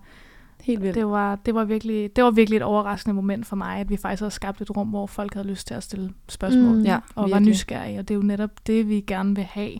Helt 0.61 0.81
vildt. 0.81 0.95
det 0.95 1.07
var, 1.07 1.35
det, 1.35 1.55
var 1.55 1.63
virkelig, 1.63 2.15
det 2.15 2.23
var 2.23 2.31
virkelig 2.31 2.57
et 2.57 2.63
overraskende 2.63 3.13
moment 3.13 3.45
for 3.45 3.55
mig, 3.55 3.79
at 3.79 3.89
vi 3.89 3.97
faktisk 3.97 4.21
havde 4.21 4.31
skabt 4.31 4.61
et 4.61 4.77
rum, 4.77 4.87
hvor 4.87 5.07
folk 5.07 5.33
havde 5.33 5.47
lyst 5.47 5.67
til 5.67 5.73
at 5.73 5.83
stille 5.83 6.13
spørgsmål. 6.29 6.75
Mm. 6.75 6.83
Ja, 6.83 6.95
og 7.15 7.21
var 7.21 7.27
virkelig. 7.27 7.49
nysgerrige. 7.49 7.99
Og 7.99 8.07
det 8.07 8.13
er 8.13 8.17
jo 8.17 8.23
netop 8.23 8.67
det, 8.67 8.89
vi 8.89 9.01
gerne 9.07 9.35
vil 9.35 9.43
have. 9.43 9.71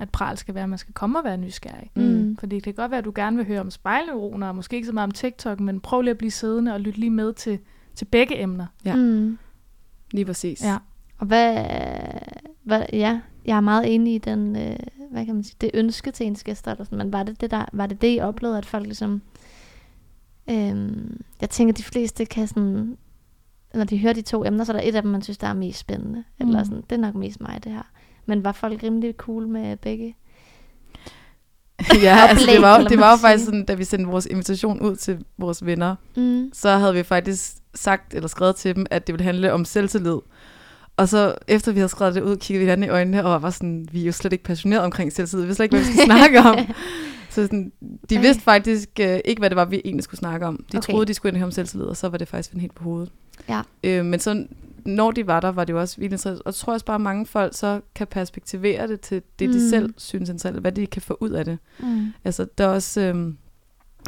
At 0.00 0.10
pral 0.10 0.36
skal 0.36 0.54
være, 0.54 0.64
at 0.64 0.70
man 0.70 0.78
skal 0.78 0.94
komme 0.94 1.18
og 1.18 1.24
være 1.24 1.36
nysgerrig. 1.36 1.90
Mm. 1.96 2.36
Fordi 2.40 2.56
det 2.56 2.64
kan 2.64 2.74
godt 2.74 2.90
være, 2.90 2.98
at 2.98 3.04
du 3.04 3.12
gerne 3.14 3.36
vil 3.36 3.46
høre 3.46 3.60
om 3.60 3.70
spejlneuroner, 3.70 4.48
og 4.48 4.56
måske 4.56 4.76
ikke 4.76 4.86
så 4.86 4.92
meget 4.92 5.06
om 5.06 5.10
TikTok, 5.10 5.60
men 5.60 5.80
prøv 5.80 6.00
lige 6.00 6.10
at 6.10 6.18
blive 6.18 6.30
siddende 6.30 6.74
og 6.74 6.80
lytte 6.80 7.00
lige 7.00 7.10
med 7.10 7.32
til, 7.32 7.58
til 7.94 8.04
begge 8.04 8.42
emner. 8.42 8.66
Ja. 8.84 8.96
Mm. 8.96 9.38
Lige 10.10 10.24
præcis. 10.24 10.64
Ja. 10.64 10.76
Og 11.18 11.26
hvad, 11.26 11.66
hvad, 12.62 12.82
ja, 12.92 13.20
jeg 13.44 13.56
er 13.56 13.60
meget 13.60 13.94
enig 13.94 14.14
i 14.14 14.18
den, 14.18 14.56
øh, 14.56 14.76
hvad 15.10 15.26
kan 15.26 15.34
man 15.34 15.44
sige, 15.44 15.56
det 15.60 15.70
ønske 15.74 16.10
til 16.10 16.26
ens 16.26 16.44
gæster, 16.44 16.70
eller 16.70 16.84
sådan, 16.84 16.98
men 16.98 17.12
var 17.12 17.22
det 17.22 17.40
det, 17.40 17.50
der, 17.50 17.64
var 17.72 17.86
det 17.86 18.02
det, 18.02 18.16
I 18.16 18.20
oplevede, 18.20 18.58
at 18.58 18.66
folk 18.66 18.84
ligesom, 18.84 19.22
øhm, 20.50 21.20
jeg 21.40 21.50
tænker, 21.50 21.74
de 21.74 21.82
fleste 21.82 22.24
kan 22.24 22.46
sådan, 22.46 22.96
når 23.74 23.84
de 23.84 23.98
hører 23.98 24.12
de 24.12 24.22
to 24.22 24.44
emner, 24.44 24.64
så 24.64 24.72
er 24.72 24.76
der 24.76 24.88
et 24.88 24.94
af 24.94 25.02
dem, 25.02 25.10
man 25.10 25.22
synes, 25.22 25.38
der 25.38 25.46
er 25.46 25.54
mest 25.54 25.78
spændende, 25.78 26.24
mm. 26.40 26.46
eller 26.46 26.64
sådan, 26.64 26.82
det 26.90 26.92
er 26.92 27.00
nok 27.00 27.14
mest 27.14 27.40
mig, 27.40 27.60
det 27.64 27.72
her. 27.72 27.90
Men 28.26 28.44
var 28.44 28.52
folk 28.52 28.82
rimelig 28.82 29.14
cool 29.16 29.48
med 29.48 29.76
begge? 29.76 30.16
ja, 32.02 32.16
altså 32.28 32.46
det 32.46 32.56
Oplæg, 32.56 32.62
var, 32.62 32.88
det 32.88 32.98
var 32.98 33.10
jo 33.10 33.16
faktisk 33.16 33.44
sådan, 33.44 33.64
da 33.64 33.74
vi 33.74 33.84
sendte 33.84 34.10
vores 34.10 34.26
invitation 34.26 34.80
ud 34.80 34.96
til 34.96 35.24
vores 35.38 35.66
venner, 35.66 35.96
Mm. 36.16 36.50
så 36.52 36.70
havde 36.70 36.94
vi 36.94 37.02
faktisk 37.02 37.56
sagt 37.74 38.14
eller 38.14 38.28
skrevet 38.28 38.56
til 38.56 38.76
dem, 38.76 38.86
at 38.90 39.06
det 39.06 39.12
ville 39.12 39.24
handle 39.24 39.52
om 39.52 39.64
selvtillid. 39.64 40.16
Og 40.96 41.08
så 41.08 41.34
efter 41.48 41.72
vi 41.72 41.78
havde 41.78 41.88
skrevet 41.88 42.14
det 42.14 42.22
ud, 42.22 42.36
kiggede 42.36 42.58
vi 42.58 42.64
hinanden 42.64 42.86
i 42.86 42.88
øjnene 42.92 43.24
og 43.24 43.42
var 43.42 43.50
sådan, 43.50 43.88
vi 43.92 44.00
er 44.02 44.06
jo 44.06 44.12
slet 44.12 44.32
ikke 44.32 44.44
passionerede 44.44 44.84
omkring 44.84 45.12
selvtillid. 45.12 45.42
Vi 45.42 45.46
vidste 45.46 45.56
slet 45.56 45.64
ikke, 45.64 45.76
hvad 45.76 45.86
vi 45.86 45.92
skal 45.92 46.04
snakke 46.16 46.40
om. 46.40 46.58
Så 47.30 47.42
sådan, 47.42 47.72
de 47.82 48.16
Okay. 48.16 48.20
vidste 48.26 48.42
faktisk 48.42 48.88
øh, 49.00 49.18
ikke, 49.24 49.40
hvad 49.40 49.50
det 49.50 49.56
var, 49.56 49.64
vi 49.64 49.80
egentlig 49.84 50.04
skulle 50.04 50.18
snakke 50.18 50.46
om. 50.46 50.64
De 50.72 50.78
Okay. 50.78 50.92
troede, 50.92 51.06
de 51.06 51.14
skulle 51.14 51.36
ind 51.36 51.44
om 51.44 51.50
selvtillid, 51.50 51.86
og 51.86 51.96
så 51.96 52.08
var 52.08 52.18
det 52.18 52.28
faktisk 52.28 52.56
helt 52.56 52.74
på 52.74 52.84
hovedet. 52.84 53.10
Ja. 53.48 53.62
Øh, 53.84 54.04
men 54.04 54.20
så 54.20 54.46
når 54.84 55.10
de 55.10 55.26
var 55.26 55.40
der, 55.40 55.48
var 55.48 55.64
det 55.64 55.72
jo 55.72 55.80
også 55.80 55.96
vildt 55.96 56.12
interessant. 56.12 56.38
Og 56.38 56.42
jeg 56.46 56.54
tror 56.54 56.72
også 56.72 56.86
bare, 56.86 56.94
at 56.94 57.00
mange 57.00 57.26
folk 57.26 57.54
så 57.56 57.80
kan 57.94 58.06
perspektivere 58.06 58.88
det 58.88 59.00
til 59.00 59.22
det, 59.38 59.48
mm. 59.48 59.52
De 59.54 59.70
selv 59.70 59.94
synes 59.96 60.28
er 60.28 60.32
interessant, 60.32 60.60
hvad 60.60 60.72
de 60.72 60.86
kan 60.86 61.02
få 61.02 61.16
ud 61.20 61.30
af 61.30 61.44
det. 61.44 61.58
Mm. 61.78 62.12
Altså, 62.24 62.46
der 62.58 62.64
er 62.64 62.68
også 62.68 63.00
øhm, 63.00 63.36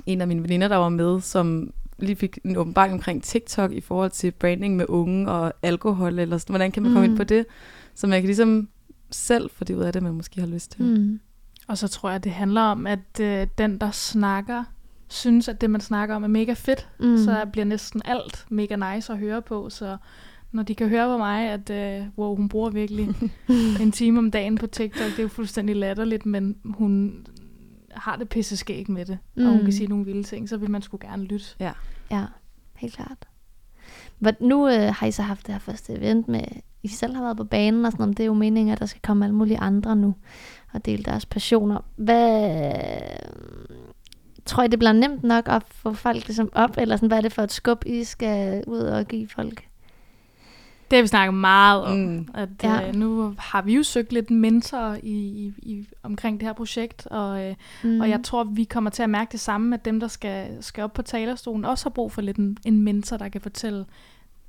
en 0.07 0.21
af 0.21 0.29
mine 0.29 0.43
veninder, 0.43 0.69
der 0.69 0.77
var 0.77 0.89
med, 0.89 1.21
som 1.21 1.73
lige 1.99 2.17
fik 2.17 2.39
en 2.45 2.57
åbenbaring 2.57 2.93
omkring 2.95 3.23
TikTok 3.23 3.73
i 3.73 3.81
forhold 3.81 4.11
til 4.11 4.31
branding 4.31 4.77
med 4.77 4.85
unge 4.89 5.31
og 5.31 5.53
alkohol, 5.63 6.19
eller 6.19 6.39
sådan, 6.39 6.53
hvordan 6.53 6.73
kan 6.73 6.83
man 6.83 6.93
komme 6.93 7.07
Mm. 7.07 7.13
ind 7.13 7.19
på 7.19 7.25
det? 7.25 7.47
Så 7.95 8.07
man 8.07 8.21
kan 8.21 8.27
ligesom 8.27 8.69
selv 9.11 9.51
få 9.51 9.65
det 9.65 9.75
ud 9.75 9.83
af 9.83 9.93
det, 9.93 10.03
man 10.03 10.15
måske 10.15 10.41
har 10.41 10.47
lyst 10.49 10.71
til. 10.73 10.85
Mm. 10.85 11.21
Og 11.69 11.79
så 11.79 11.89
tror 11.89 12.11
jeg, 12.11 12.25
det 12.25 12.33
handler 12.33 12.61
om, 12.61 12.87
at 12.87 13.21
øh, 13.21 13.47
den, 13.59 13.79
der 13.79 13.91
snakker, 13.91 14.65
synes, 15.09 15.49
at 15.49 15.61
det, 15.61 15.71
man 15.71 15.81
snakker 15.81 16.15
om, 16.15 16.23
er 16.25 16.29
mega 16.29 16.53
fedt. 16.53 16.89
Mm. 17.01 17.19
Så 17.19 17.47
bliver 17.53 17.65
næsten 17.65 18.03
alt 18.05 18.47
mega 18.51 18.95
nice 18.95 19.13
at 19.13 19.19
høre 19.19 19.43
på. 19.43 19.71
Så 19.71 19.97
når 20.53 20.63
de 20.63 20.75
kan 20.75 20.89
høre 20.89 21.07
på 21.15 21.19
mig, 21.19 21.49
at 21.51 21.71
øh, 21.71 22.07
wow, 22.19 22.37
hun 22.37 22.49
bruger 22.49 22.71
virkelig 22.71 23.09
en 23.83 23.93
time 23.93 24.19
om 24.19 24.31
dagen 24.31 24.59
på 24.59 24.67
TikTok, 24.67 25.11
det 25.11 25.19
er 25.19 25.23
jo 25.23 25.29
fuldstændig 25.29 25.77
latterligt, 25.77 26.27
men 26.27 26.57
hun 26.65 27.27
har 27.93 28.17
det 28.17 28.29
pisse 28.29 28.57
skæg 28.57 28.91
med 28.91 29.05
det, 29.05 29.19
mm. 29.35 29.43
og 29.45 29.51
hun 29.51 29.59
Mm. 29.59 29.65
kan 29.65 29.73
sige 29.73 29.87
nogle 29.87 30.05
vilde 30.05 30.23
ting, 30.23 30.49
så 30.49 30.57
vil 30.57 30.71
man 30.71 30.83
sgu 30.83 30.99
gerne 31.01 31.25
lytte. 31.25 31.47
Ja, 32.11 32.25
helt 32.77 32.95
klart. 32.95 33.29
Hvad, 34.19 34.33
nu 34.41 34.69
øh, 34.69 34.95
har 34.95 35.07
I 35.07 35.11
så 35.11 35.23
haft 35.23 35.47
det 35.47 35.55
her 35.55 35.59
første 35.59 35.93
event 35.93 36.29
med, 36.29 36.45
I 36.83 36.89
selv 36.89 37.15
har 37.17 37.23
været 37.23 37.37
på 37.37 37.45
banen 37.45 37.85
og 37.85 37.93
sådan 37.93 38.03
noget, 38.03 38.17
det 38.17 38.25
er 38.25 38.27
jo 38.27 38.35
meningen, 38.35 38.73
at 38.73 38.79
der 38.79 38.87
skal 38.87 39.03
komme 39.03 39.25
alle 39.25 39.35
mulige 39.37 39.59
andre 39.59 39.97
nu 39.97 40.15
og 40.73 40.85
dele 40.87 41.03
deres 41.03 41.27
passioner. 41.27 41.81
Hvad, 41.97 42.61
tror 44.47 44.63
I, 44.63 44.69
det 44.69 44.79
bliver 44.79 44.93
nemt 44.93 45.23
nok 45.23 45.49
at 45.49 45.63
få 45.69 45.93
folk 45.93 46.27
ligesom 46.27 46.51
op, 46.55 46.71
eller 46.79 46.97
sådan, 46.97 47.07
hvad 47.07 47.19
er 47.19 47.23
det 47.23 47.33
for 47.33 47.43
et 47.43 47.53
skub, 47.53 47.83
I 47.87 48.05
skal 48.05 48.65
ud 48.67 48.79
og 48.79 49.05
give 49.05 49.29
folk? 49.29 49.69
Det 50.93 50.99
har 50.99 51.03
vi 51.03 51.09
snakket 51.09 51.35
meget 51.35 51.83
om. 51.85 51.99
Mm. 51.99 52.29
At, 52.35 52.49
Ja. 52.63 52.75
ja. 52.75 52.89
øh, 52.89 52.95
nu 52.95 53.35
har 53.39 53.63
vi 53.63 53.75
jo 53.75 53.83
søgt 53.83 54.13
lidt 54.13 54.31
mentor 54.31 54.97
i, 55.03 55.13
i, 55.13 55.53
i, 55.63 55.87
omkring 56.03 56.41
det 56.41 56.47
her 56.49 56.53
projekt, 56.53 57.07
og, 57.07 57.45
øh, 57.45 57.55
Mm. 57.83 58.01
og 58.01 58.09
jeg 58.09 58.21
tror, 58.25 58.45
vi 58.45 58.65
kommer 58.65 58.91
til 58.91 59.03
at 59.03 59.11
mærke 59.11 59.33
det 59.33 59.41
samme, 59.41 59.75
at 59.75 59.85
dem, 59.85 60.01
der 60.01 60.09
skal, 60.09 60.47
skal 60.61 60.85
op 60.85 60.93
på 60.93 61.03
talerstolen, 61.03 61.65
også 61.65 61.85
har 61.85 61.91
brug 61.91 62.13
for 62.13 62.21
lidt 62.23 62.37
en, 62.37 62.57
en 62.65 62.83
mentor, 62.83 63.17
der 63.17 63.29
kan 63.29 63.41
fortælle, 63.41 63.85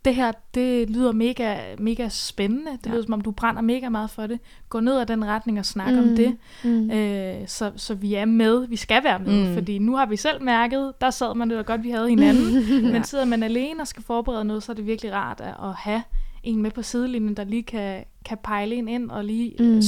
det 0.06 0.16
her, 0.16 0.32
det 0.54 0.90
lyder 0.90 1.12
mega, 1.12 1.58
mega 1.80 2.10
spændende. 2.10 2.72
Det 2.72 2.86
Ja. 2.86 2.90
ja. 2.90 2.96
lyder, 2.96 3.04
som 3.06 3.14
om 3.14 3.22
du 3.22 3.32
brænder 3.32 3.62
mega 3.62 3.90
meget 3.90 4.10
for 4.10 4.28
det. 4.28 4.40
Gå 4.70 4.80
ned 4.80 4.98
ad 5.00 5.06
den 5.06 5.26
retning 5.26 5.60
og 5.60 5.66
snak 5.66 5.90
mm. 5.94 6.00
Mm. 6.02 6.10
om 6.10 6.16
det. 6.16 6.38
Mm. 6.64 6.92
Øh, 6.92 7.48
så, 7.48 7.72
så 7.76 7.96
vi 7.96 8.14
er 8.14 8.26
med. 8.26 8.68
Vi 8.68 8.76
skal 8.76 9.04
være 9.04 9.20
med. 9.20 9.44
Mm. 9.44 9.48
Mm. 9.50 9.54
Fordi 9.54 9.80
nu 9.80 9.96
har 9.96 10.06
vi 10.06 10.16
selv 10.18 10.42
mærket, 10.44 10.94
der 11.02 11.10
sad 11.10 11.36
man 11.36 11.50
det 11.50 11.58
var 11.58 11.64
godt, 11.64 11.84
vi 11.84 11.90
havde 11.90 12.10
hinanden. 12.10 12.64
Men 12.94 13.04
sidder 13.04 13.26
man 13.26 13.44
alene 13.44 13.82
og 13.82 13.88
skal 13.88 14.04
forberede 14.04 14.46
noget, 14.46 14.64
så 14.64 14.72
er 14.72 14.76
det 14.76 14.86
virkelig 14.88 15.14
rart 15.14 15.42
at, 15.42 15.48
at 15.64 15.74
have 15.76 16.04
en 16.44 16.62
med 16.62 16.72
på 16.72 16.82
sidelinjen, 16.82 17.38
der 17.38 17.44
lige 17.44 17.64
kan, 17.64 18.04
kan 18.26 18.38
pejle 18.44 18.76
en 18.76 18.88
ind 18.88 19.12
og 19.12 19.26
lige 19.26 19.56
Mm. 19.60 19.66
mm. 19.66 19.82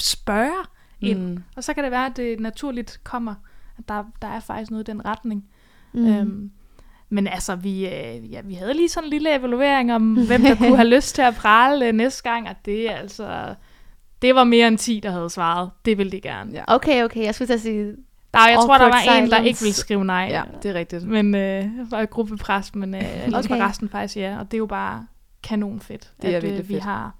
spørge 0.00 0.64
ind. 1.00 1.18
Mm. 1.26 1.42
Og 1.56 1.64
så 1.64 1.74
kan 1.74 1.84
det 1.84 1.92
være, 1.92 2.06
at 2.06 2.16
det 2.16 2.40
naturligt 2.40 3.00
kommer, 3.04 3.34
at 3.78 3.88
der, 3.88 4.04
der 4.22 4.28
er 4.28 4.40
faktisk 4.40 4.70
noget 4.70 4.88
i 4.88 4.90
den 4.90 5.04
retning. 5.04 5.44
Mm. 5.92 6.06
Øhm, 6.06 6.50
men 7.08 7.26
altså, 7.26 7.54
vi, 7.56 7.86
øh, 7.86 8.32
ja, 8.32 8.40
vi 8.40 8.54
havde 8.54 8.74
lige 8.74 8.88
sådan 8.88 9.06
en 9.06 9.10
lille 9.10 9.34
evaluering 9.38 9.94
om, 9.94 10.26
hvem 10.26 10.42
der 10.42 10.54
kunne 10.54 10.76
have 10.76 10.88
lyst 10.96 11.14
til 11.14 11.22
at 11.22 11.34
prale 11.34 11.86
øh, 11.86 11.92
næste 11.92 12.22
gang, 12.22 12.48
og 12.48 12.54
det 12.64 12.90
er 12.90 12.94
altså 12.94 13.54
det 14.22 14.34
var 14.34 14.44
mere 14.44 14.68
end 14.68 14.78
10, 14.78 15.00
der 15.02 15.10
havde 15.10 15.30
svaret. 15.30 15.70
Det 15.84 15.98
ville 15.98 16.12
de 16.12 16.20
gerne. 16.20 16.52
Ja. 16.52 16.64
Okay, 16.66 17.04
okay. 17.04 17.24
Jeg 17.24 17.34
skulle 17.34 17.48
til 17.48 17.54
at 17.54 17.60
sige... 17.60 17.96
Der, 18.34 18.48
jeg 18.48 18.56
tror, 18.56 18.78
der 18.78 18.84
var 18.84 19.00
en, 19.16 19.22
der 19.22 19.26
silence. 19.26 19.48
ikke 19.48 19.60
ville 19.60 19.74
skrive 19.74 20.04
nej. 20.04 20.28
ja, 20.30 20.42
det 20.62 20.70
er 20.70 20.74
rigtigt. 20.74 21.08
Men 21.08 21.34
øh, 21.34 21.90
var 21.90 22.00
et 22.00 22.10
gruppepres, 22.10 22.74
men 22.74 22.94
øh, 22.94 23.02
Okay. 23.34 23.48
var 23.48 23.68
resten 23.68 23.88
faktisk 23.88 24.16
ja. 24.16 24.38
Og 24.38 24.50
det 24.50 24.54
er 24.54 24.58
jo 24.58 24.66
bare 24.66 25.06
kanon 25.42 25.80
fedt, 25.80 26.12
Det 26.22 26.32
er 26.34 26.36
at 26.36 26.44
øh, 26.44 26.58
vi 26.68 26.74
fedt. 26.74 26.82
har. 26.82 27.14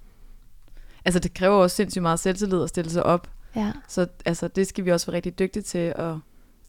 Altså, 1.05 1.19
det 1.19 1.33
kræver 1.33 1.55
også 1.55 1.75
sindssygt 1.75 2.01
meget 2.01 2.19
selvtillid 2.19 2.61
at 2.63 2.69
stille 2.69 2.91
sig 2.91 3.03
op. 3.03 3.29
Ja. 3.55 3.71
Så 3.87 4.07
altså, 4.25 4.47
det 4.47 4.67
skal 4.67 4.85
vi 4.85 4.91
også 4.91 5.05
være 5.07 5.15
rigtig 5.15 5.39
dygtige 5.39 5.63
til, 5.63 5.93
og 5.95 6.19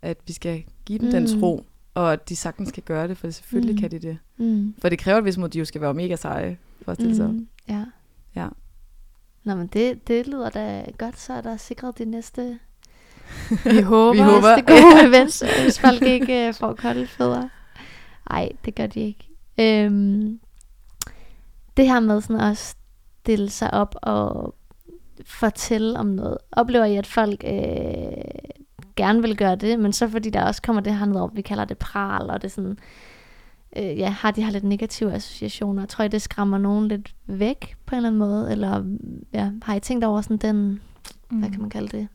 at 0.02 0.16
vi 0.26 0.32
skal 0.32 0.64
give 0.84 0.98
dem 0.98 1.06
mm. 1.06 1.12
den 1.12 1.22
Mm. 1.34 1.40
tro, 1.40 1.66
og 1.94 2.12
at 2.12 2.28
de 2.28 2.36
sagtens 2.36 2.72
kan 2.72 2.82
gøre 2.86 3.08
det, 3.08 3.16
for 3.18 3.30
selvfølgelig 3.30 3.74
Mm. 3.74 3.76
mm. 3.76 3.80
kan 3.80 3.90
de 3.90 3.98
det. 3.98 4.18
Mm. 4.36 4.74
For 4.78 4.88
det 4.88 4.98
kræver 4.98 5.18
et 5.18 5.24
vist 5.24 5.38
mod, 5.38 5.48
de 5.48 5.58
jo 5.58 5.64
skal 5.64 5.80
være 5.80 5.94
mega 5.94 6.16
seje 6.16 6.58
for 6.82 6.92
at 6.92 6.96
stille 6.98 7.16
sig 7.16 7.24
op. 7.24 7.30
Mm. 7.30 7.48
Ja. 7.68 7.84
Ja. 8.36 8.48
Nå, 9.44 9.54
men 9.54 9.66
det, 9.66 10.08
det 10.08 10.26
lyder 10.26 10.50
da 10.50 10.84
godt, 10.98 11.20
så 11.20 11.32
er 11.32 11.40
der 11.40 11.56
sikret 11.56 11.98
de 11.98 12.04
næste, 12.04 12.58
Vi 13.64 13.80
håber. 13.80 14.12
Vi 14.12 14.18
håber. 14.18 14.56
næste 14.56 14.72
gode 14.72 15.08
events, 15.08 15.42
hvis 15.64 15.78
folk 15.80 16.02
ikke 16.02 16.48
uh, 16.48 16.54
får 16.54 16.74
kolde 16.74 17.06
fødder. 17.06 17.48
Nej, 18.30 18.48
det 18.64 18.74
gør 18.74 18.86
de 18.86 19.00
ikke. 19.00 19.28
Øhm, 19.60 20.40
det 21.76 21.88
her 21.88 22.00
med 22.00 22.20
sådan 22.20 22.40
at 22.40 22.76
stille 23.22 23.50
sig 23.50 23.74
op 23.74 23.94
og 24.02 24.54
fortælle 25.24 25.98
om 25.98 26.06
noget. 26.06 26.38
Oplever 26.52 26.84
I, 26.84 26.96
at 26.96 27.06
folk 27.06 27.44
øh, 27.44 27.52
gerne 28.96 29.22
vil 29.22 29.36
gøre 29.36 29.56
det, 29.56 29.80
men 29.80 29.92
så 29.92 30.08
fordi 30.08 30.30
der 30.30 30.44
også 30.44 30.62
kommer 30.62 30.82
det 30.82 30.98
her 30.98 31.06
noget, 31.06 31.30
vi 31.36 31.42
kalder 31.42 31.64
det 31.64 31.78
pral, 31.78 32.30
og 32.30 32.42
det 32.42 32.52
sådan, 32.52 32.78
øh, 33.76 33.98
ja, 33.98 34.08
har 34.08 34.30
de 34.30 34.44
her 34.44 34.50
lidt 34.50 34.64
negative 34.64 35.12
associationer. 35.12 35.86
Tror 35.86 36.04
I, 36.04 36.08
det 36.08 36.22
skræmmer 36.22 36.58
nogen 36.58 36.88
lidt 36.88 37.14
væk 37.26 37.76
på 37.86 37.94
en 37.94 37.96
eller 37.96 38.08
anden 38.08 38.18
måde? 38.18 38.50
Eller 38.50 38.84
ja, 39.32 39.50
har 39.62 39.74
I 39.74 39.80
tænkt 39.80 40.04
over 40.04 40.20
sådan 40.20 40.36
den, 40.36 40.80
Mm. 41.30 41.38
hvad 41.38 41.50
kan 41.50 41.60
man 41.60 41.70
kalde 41.70 41.96
det, 41.96 42.08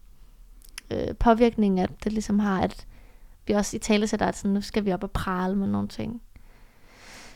øh, 0.92 1.16
påvirkning, 1.16 1.80
at 1.80 1.90
det 2.04 2.14
ligesom 2.14 2.40
har, 2.40 2.62
at 2.62 2.88
vi 3.48 3.54
også 3.54 3.76
i 3.78 3.80
tale 3.80 4.08
sætter, 4.08 4.26
at 4.26 4.38
sådan, 4.38 4.52
nu 4.52 4.62
skal 4.62 4.86
vi 4.86 4.94
op 4.94 5.04
og 5.04 5.12
prale 5.12 5.56
med 5.56 5.68
nogle 5.68 5.88
ting. 5.88 6.22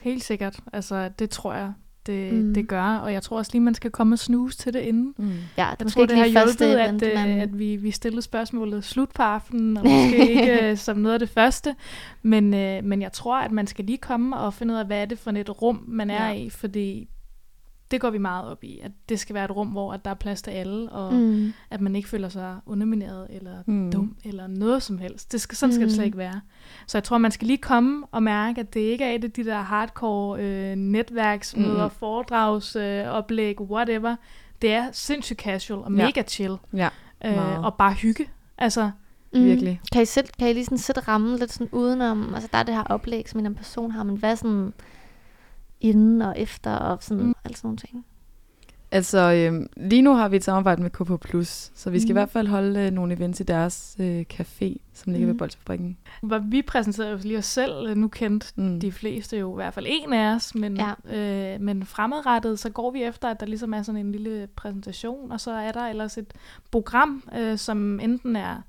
Helt 0.01 0.24
sikkert. 0.24 0.60
Altså, 0.74 1.10
det 1.20 1.30
tror 1.30 1.53
jeg, 1.53 1.74
det, 2.07 2.33
Mm. 2.33 2.53
det 2.53 2.67
gør. 2.67 2.83
Og 2.83 3.13
jeg 3.13 3.22
tror 3.22 3.38
også 3.38 3.51
lige, 3.53 3.62
man 3.62 3.74
skal 3.74 3.91
komme 3.91 4.15
og 4.15 4.19
snuse 4.19 4.57
til 4.57 4.74
det 4.74 4.79
inden. 4.79 5.13
Mm. 5.17 5.25
Ja, 5.57 5.67
det 5.72 5.86
Jeg 5.86 5.88
tror, 5.91 6.01
ikke 6.01 6.12
det 6.12 6.17
har 6.19 6.25
hjulpet, 6.45 6.74
event, 6.74 7.03
at, 7.03 7.27
men... 7.27 7.38
øh, 7.38 7.43
at 7.43 7.60
vi, 7.60 7.75
vi 7.75 7.91
stillede 7.91 8.22
spørgsmålet 8.22 8.83
slut 8.83 9.10
på 9.15 9.22
aftenen, 9.24 9.77
og 9.77 9.83
måske 9.88 10.17
ikke 10.31 10.69
øh, 10.72 10.77
som 10.77 10.98
noget 10.98 11.13
af 11.13 11.19
det 11.19 11.29
første. 11.29 11.75
Men, 12.22 12.53
øh, 12.53 12.83
men 12.83 13.01
jeg 13.01 13.12
tror, 13.12 13.38
at 13.39 13.51
man 13.51 13.67
skal 13.67 13.86
lige 13.86 13.98
komme 13.98 14.38
og 14.38 14.53
finde 14.53 14.74
ud 14.74 14.79
af, 14.79 14.86
hvad 14.86 15.01
er 15.01 15.05
det 15.05 15.19
for 15.19 15.31
et 15.31 15.62
rum, 15.62 15.83
man 15.88 16.10
er 16.10 16.27
Ja. 16.27 16.33
i, 16.33 16.50
fordi 16.50 17.07
det 17.91 18.01
går 18.01 18.09
vi 18.09 18.17
meget 18.17 18.51
op 18.51 18.63
i, 18.63 18.79
at 18.83 18.91
det 19.09 19.19
skal 19.19 19.33
være 19.33 19.45
et 19.45 19.51
rum, 19.55 19.67
hvor 19.67 19.93
at 19.93 20.05
der 20.05 20.11
er 20.11 20.15
plads 20.15 20.41
til 20.41 20.51
alle, 20.51 20.89
og 20.91 21.13
mm. 21.13 21.19
mm, 21.19 21.53
at 21.69 21.81
man 21.81 21.95
ikke 21.95 22.09
føler 22.09 22.29
sig 22.29 22.57
undermineret 22.65 23.27
eller 23.29 23.63
Mm. 23.65 23.73
mm. 23.73 23.91
dum 23.91 24.15
eller 24.23 24.47
noget 24.47 24.83
som 24.83 24.97
helst. 24.97 25.31
Det 25.31 25.41
skal, 25.41 25.55
sådan 25.57 25.73
skal 25.73 25.81
det 25.87 25.91
Mm. 25.91 25.95
slet 25.95 26.05
ikke 26.05 26.17
være. 26.17 26.41
Så 26.87 26.97
jeg 26.97 27.03
tror, 27.03 27.17
man 27.17 27.31
skal 27.31 27.47
lige 27.47 27.57
komme 27.57 28.05
og 28.11 28.23
mærke, 28.23 28.59
at 28.61 28.73
det 28.73 28.79
ikke 28.79 29.03
er 29.05 29.11
et 29.11 29.23
af 29.23 29.31
de 29.31 29.45
der 29.45 29.61
hardcore 29.61 30.41
øh, 30.43 30.75
netværksmøder, 30.75 31.77
Mm. 31.77 31.83
mm. 31.83 31.89
foredragsoplæg, 31.99 33.05
øh, 33.05 33.11
oplæg, 33.13 33.61
whatever. 33.61 34.15
Det 34.61 34.71
er 34.73 34.89
sindssygt 34.91 35.39
casual 35.41 35.79
og 35.79 35.91
Ja. 35.91 36.05
mega 36.05 36.23
chill. 36.23 36.55
Ja, 36.73 36.89
Øh, 37.25 37.63
og 37.63 37.73
bare 37.75 37.93
hygge. 37.93 38.29
Altså, 38.57 38.91
mm. 39.33 39.45
virkelig. 39.45 39.81
Kan 39.91 40.01
I, 40.01 40.05
sætte, 40.05 40.31
kan 40.39 40.49
I 40.49 40.53
lige 40.53 40.65
sådan 40.65 40.77
sætte 40.77 41.01
rammen 41.01 41.39
lidt 41.39 41.51
sådan 41.53 41.69
udenom, 41.71 42.33
altså 42.33 42.49
der 42.51 42.57
er 42.57 42.63
det 42.63 42.73
her 42.75 42.83
oplæg, 42.83 43.29
som 43.29 43.39
en 43.39 43.45
anden 43.45 43.57
person 43.57 43.91
har, 43.91 44.03
men 44.03 44.15
hvad 44.17 44.35
sådan 44.35 44.73
inden 45.83 46.21
og 46.21 46.39
efter 46.39 46.71
og 46.75 47.03
sådan, 47.03 47.23
mm. 47.23 47.33
Alt 47.45 47.57
sådan 47.57 47.67
nogle 47.67 47.77
ting? 47.77 48.05
Altså, 48.91 49.19
øhm, 49.33 49.67
lige 49.77 50.01
nu 50.01 50.13
har 50.13 50.29
vi 50.29 50.35
et 50.35 50.43
samarbejde 50.43 50.81
med 50.81 50.89
KP+, 50.89 51.45
så 51.75 51.89
vi 51.89 51.99
skal 51.99 52.07
Mm. 52.07 52.11
i 52.11 52.19
hvert 52.19 52.29
fald 52.29 52.47
holde 52.47 52.79
øh, 52.79 52.91
nogle 52.91 53.13
events 53.15 53.39
i 53.39 53.43
deres 53.43 53.95
øh, 53.99 54.25
café, 54.33 54.75
som 54.93 55.11
ligger 55.13 55.27
Mm. 55.27 55.31
ved 55.33 55.37
Bolsjefabrikken. 55.39 55.97
hvor 56.21 56.37
vi 56.39 56.61
præsenterede 56.61 57.11
jo 57.11 57.17
lige 57.23 57.37
os 57.37 57.45
selv. 57.45 57.87
øh, 57.89 57.95
Nu 57.95 58.07
kendte 58.07 58.47
Mm. 58.55 58.79
de 58.79 58.91
fleste 58.91 59.37
jo 59.37 59.51
i 59.53 59.55
hvert 59.55 59.73
fald 59.73 59.85
en 59.89 60.13
af 60.13 60.35
os, 60.35 60.55
men, 60.55 60.77
Ja. 60.77 60.93
øh, 61.53 61.61
men 61.61 61.85
fremadrettet, 61.85 62.59
så 62.59 62.69
går 62.69 62.91
vi 62.91 63.03
efter, 63.03 63.27
at 63.29 63.39
der 63.39 63.45
ligesom 63.45 63.73
er 63.73 63.81
sådan 63.81 64.05
en 64.05 64.11
lille 64.11 64.47
præsentation, 64.55 65.31
og 65.31 65.39
så 65.41 65.51
er 65.51 65.71
der 65.71 65.81
ellers 65.87 66.17
et 66.17 66.33
program, 66.71 67.23
øh, 67.39 67.57
som 67.57 67.99
enten 67.99 68.35
er 68.35 68.61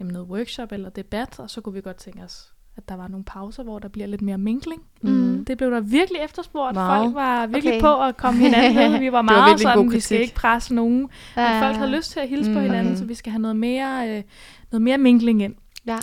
jamen, 0.00 0.12
noget 0.12 0.28
workshop 0.28 0.72
eller 0.72 0.88
debat, 0.90 1.40
og 1.40 1.50
så 1.50 1.60
kunne 1.60 1.72
vi 1.74 1.80
godt 1.80 1.96
tænke 1.96 2.22
os, 2.22 2.52
at 2.76 2.88
der 2.88 2.94
var 2.94 3.08
nogle 3.08 3.24
pauser, 3.24 3.62
hvor 3.62 3.78
der 3.78 3.88
bliver 3.88 4.06
lidt 4.06 4.22
mere 4.22 4.38
minkling. 4.38 4.82
Mm. 5.02 5.44
Det 5.44 5.58
blev 5.58 5.70
der 5.70 5.80
virkelig 5.80 6.20
efterspurgt. 6.24 6.74
Meget. 6.74 7.04
Folk 7.04 7.14
var 7.14 7.46
virkelig 7.46 7.72
Okay. 7.72 7.80
på 7.80 8.02
at 8.02 8.16
komme 8.16 8.40
hinanden 8.40 8.76
ved. 8.92 8.98
Vi 8.98 9.06
var 9.06 9.18
var 9.18 9.22
meget 9.22 9.52
god 9.52 9.58
sådan, 9.58 9.92
vi 9.92 10.00
skal 10.00 10.20
ikke 10.20 10.34
presse 10.34 10.74
nogen. 10.74 11.08
Ja, 11.36 11.52
Men 11.52 11.62
folk 11.62 11.76
har 11.76 11.86
lyst 11.86 12.10
til 12.10 12.20
at 12.20 12.28
hilse 12.28 12.50
mm. 12.50 12.56
på 12.56 12.60
hinanden, 12.60 12.86
Okay. 12.92 12.98
så 12.98 13.04
vi 13.04 13.14
skal 13.14 13.30
have 13.32 13.42
noget 13.42 13.56
mere, 13.56 14.16
øh, 14.16 14.22
noget 14.72 14.82
mere 14.82 14.98
minkling 14.98 15.42
ind. 15.42 15.54
Ja. 15.86 15.98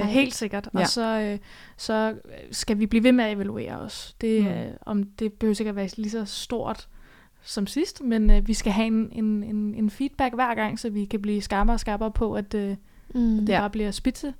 helt 0.06 0.34
sikkert. 0.34 0.68
Ja. 0.74 0.78
Og 0.80 0.88
så, 0.88 1.20
øh, 1.20 1.38
så 1.76 2.14
skal 2.50 2.78
vi 2.78 2.86
blive 2.86 3.04
ved 3.04 3.12
med 3.12 3.24
at 3.24 3.32
evaluere 3.32 3.78
os. 3.78 4.14
Det, 4.20 4.42
Mm. 4.42 4.48
øh, 4.48 4.66
om 4.86 5.02
det 5.02 5.32
behøver 5.32 5.54
sikkert 5.54 5.76
være 5.76 5.88
lige 5.96 6.10
så 6.10 6.24
stort 6.24 6.88
som 7.44 7.66
sidst, 7.66 8.02
men 8.04 8.30
øh, 8.30 8.48
vi 8.48 8.54
skal 8.54 8.72
have 8.72 8.86
en, 8.86 9.08
en, 9.12 9.24
en, 9.42 9.74
en 9.74 9.90
feedback 9.90 10.34
hver 10.34 10.54
gang, 10.54 10.78
så 10.78 10.90
vi 10.90 11.04
kan 11.04 11.22
blive 11.22 11.42
skarpere 11.42 11.74
og 11.74 11.80
skarpere 11.80 12.10
på, 12.10 12.34
at 12.34 12.54
øh, 12.54 12.76
Mm. 13.14 13.20
det 13.38 13.48
Ja. 13.48 13.60
bare 13.60 13.70
bliver 13.70 13.90
spidse 13.90 14.26
Det 14.26 14.34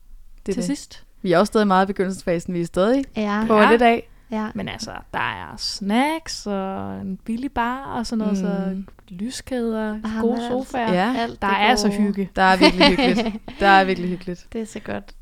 til 0.44 0.56
det. 0.56 0.64
sidst. 0.64 1.05
Vi 1.26 1.32
er 1.32 1.38
også 1.38 1.50
stadig 1.50 1.66
meget 1.66 1.84
i 1.84 1.86
begyndelsen 1.86 2.54
Vi 2.54 2.60
er 2.60 2.64
stadig 2.66 3.04
Ja. 3.16 3.44
på 3.46 3.54
Ja. 3.56 3.70
lidt 3.70 3.82
af. 3.82 4.08
ja. 4.30 4.48
Men 4.54 4.68
altså, 4.68 4.90
der 5.12 5.18
er 5.18 5.54
snacks 5.56 6.46
og 6.46 7.00
en 7.00 7.16
billig 7.24 7.52
bar 7.52 7.84
og 7.98 8.06
sådan 8.06 8.18
noget, 8.26 8.38
mm. 8.76 8.84
Så 8.86 8.92
lyskæder, 9.14 10.00
Ah, 10.04 10.20
gode 10.20 10.32
altså- 10.34 10.48
sofaer. 10.48 10.92
Ja, 10.92 11.14
Alt 11.18 11.42
Der 11.42 11.48
det 11.48 11.56
er 11.60 11.74
så 11.76 11.88
gode. 11.88 11.98
hygge. 12.00 12.30
der 12.36 12.42
er 12.42 12.56
virkelig 12.56 12.86
hyggeligt. 12.86 13.36
Der 13.60 13.66
er 13.66 13.84
virkelig 13.84 14.10
hyggeligt. 14.10 14.46
Det 14.52 14.60
er 14.60 14.64
så 14.66 14.80
godt. 14.80 15.14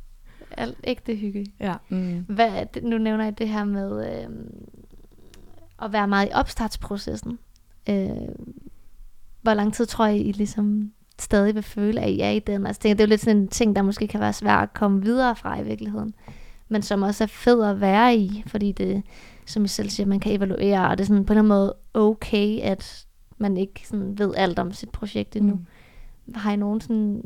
Alt 0.51 0.79
ægte 0.85 1.15
hygge. 1.17 1.47
Ja. 1.61 1.75
Mm. 1.89 2.25
Hvad, 2.29 2.49
er 2.49 2.65
det- 2.65 2.85
nu 2.85 2.99
nævner 2.99 3.25
jeg 3.25 3.39
det 3.39 3.49
her 3.49 3.65
med 3.65 4.23
øh, 4.23 4.29
at 5.83 5.93
være 5.93 6.09
meget 6.09 6.29
i 6.29 6.33
opstartsprocessen. 6.35 7.39
Øh, 7.89 8.09
hvor 9.43 9.55
lang 9.55 9.75
tid 9.75 9.87
tror 9.87 10.07
I, 10.07 10.19
I 10.21 10.33
ligesom 10.33 10.93
stadig 11.19 11.55
vil 11.55 11.63
føle, 11.63 12.01
at 12.01 12.11
I 12.11 12.21
er 12.21 12.31
i 12.31 12.39
den? 12.39 12.67
Altså, 12.67 12.81
det, 12.83 12.99
det 12.99 13.05
er 13.05 13.07
jo 13.07 13.11
lidt 13.11 13.21
sådan 13.21 13.37
en 13.37 13.49
ting, 13.49 13.77
der 13.77 13.83
måske 13.83 14.09
kan 14.09 14.21
være 14.21 14.33
svært 14.33 14.63
at 14.63 14.75
komme 14.75 15.03
videre 15.03 15.37
fra 15.37 15.61
i 15.61 15.65
virkeligheden. 15.65 16.15
Men 16.69 16.83
som 16.83 17.03
også 17.03 17.25
er 17.25 17.29
fed 17.29 17.65
at 17.65 17.81
være 17.81 18.17
i, 18.17 18.43
fordi 18.47 18.73
det, 18.73 19.03
som 19.47 19.65
I 19.65 19.69
selv 19.69 19.91
siger, 19.91 20.07
man 20.07 20.21
kan 20.21 20.33
evaluere, 20.33 20.89
og 20.89 20.99
det 20.99 21.05
er 21.05 21.07
sådan 21.07 21.25
på 21.25 21.33
en 21.33 21.39
eller 21.39 21.55
anden 21.55 21.65
måde 21.65 21.75
okay, 21.95 22.61
at 22.61 23.07
man 23.39 23.57
ikke 23.57 23.83
sådan 23.85 24.19
ved 24.19 24.35
alt 24.37 24.59
om 24.59 24.73
sit 24.73 24.91
projekt 24.91 25.37
endnu. 25.37 25.55
Mm. 25.55 26.35
Har 26.35 26.53
I 26.53 26.57
nogen 26.57 26.81
sådan, 26.81 27.23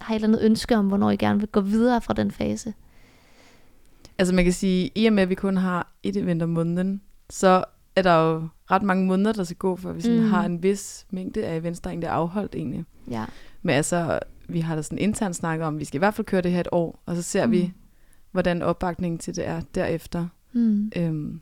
har 0.00 0.14
I 0.14 0.16
et 0.16 0.24
eller 0.24 0.28
andet 0.28 0.46
ønske 0.46 0.76
om, 0.76 0.88
hvornår 0.88 1.10
I 1.10 1.16
gerne 1.16 1.40
vil 1.40 1.48
gå 1.48 1.60
videre 1.60 2.00
fra 2.00 2.14
den 2.14 2.30
fase? 2.30 2.74
Altså 4.18 4.34
man 4.34 4.44
kan 4.44 4.52
sige, 4.52 4.90
i 4.94 5.06
og 5.06 5.12
med 5.12 5.22
at 5.22 5.28
vi 5.28 5.34
kun 5.34 5.56
har 5.56 5.92
et 6.02 6.16
event 6.16 6.42
om 6.42 6.48
måneden, 6.48 7.00
så 7.30 7.64
er 7.96 8.02
der 8.02 8.14
jo 8.32 8.48
ret 8.70 8.82
mange 8.82 9.06
måneder, 9.06 9.32
der 9.32 9.44
skal 9.44 9.56
gå, 9.56 9.76
for 9.76 9.92
vi 9.92 10.00
sådan 10.00 10.20
Mm. 10.20 10.26
har 10.30 10.44
en 10.44 10.62
vis 10.62 11.06
mængde 11.10 11.44
af 11.46 11.56
events, 11.56 11.80
der 11.80 11.90
egentlig 11.90 12.06
er 12.06 12.12
afholdt 12.12 12.54
egentlig. 12.54 12.84
Ja. 13.10 13.24
Men 13.62 13.74
altså, 13.74 14.18
vi 14.48 14.60
har 14.60 14.74
da 14.76 14.82
sådan 14.82 14.98
internt 14.98 15.36
snakket 15.36 15.66
om, 15.66 15.74
at 15.74 15.80
vi 15.80 15.84
skal 15.84 15.98
i 15.98 15.98
hvert 15.98 16.14
fald 16.14 16.26
køre 16.26 16.40
det 16.40 16.50
her 16.52 16.60
et 16.60 16.68
år, 16.72 17.02
og 17.06 17.16
så 17.16 17.22
ser 17.22 17.46
mm. 17.46 17.52
Vi, 17.52 17.72
hvordan 18.32 18.62
opbakningen 18.62 19.18
til 19.18 19.36
det 19.36 19.46
er 19.48 19.60
derefter. 19.74 20.26
Mm. 20.52 20.92
Øhm, 20.96 21.40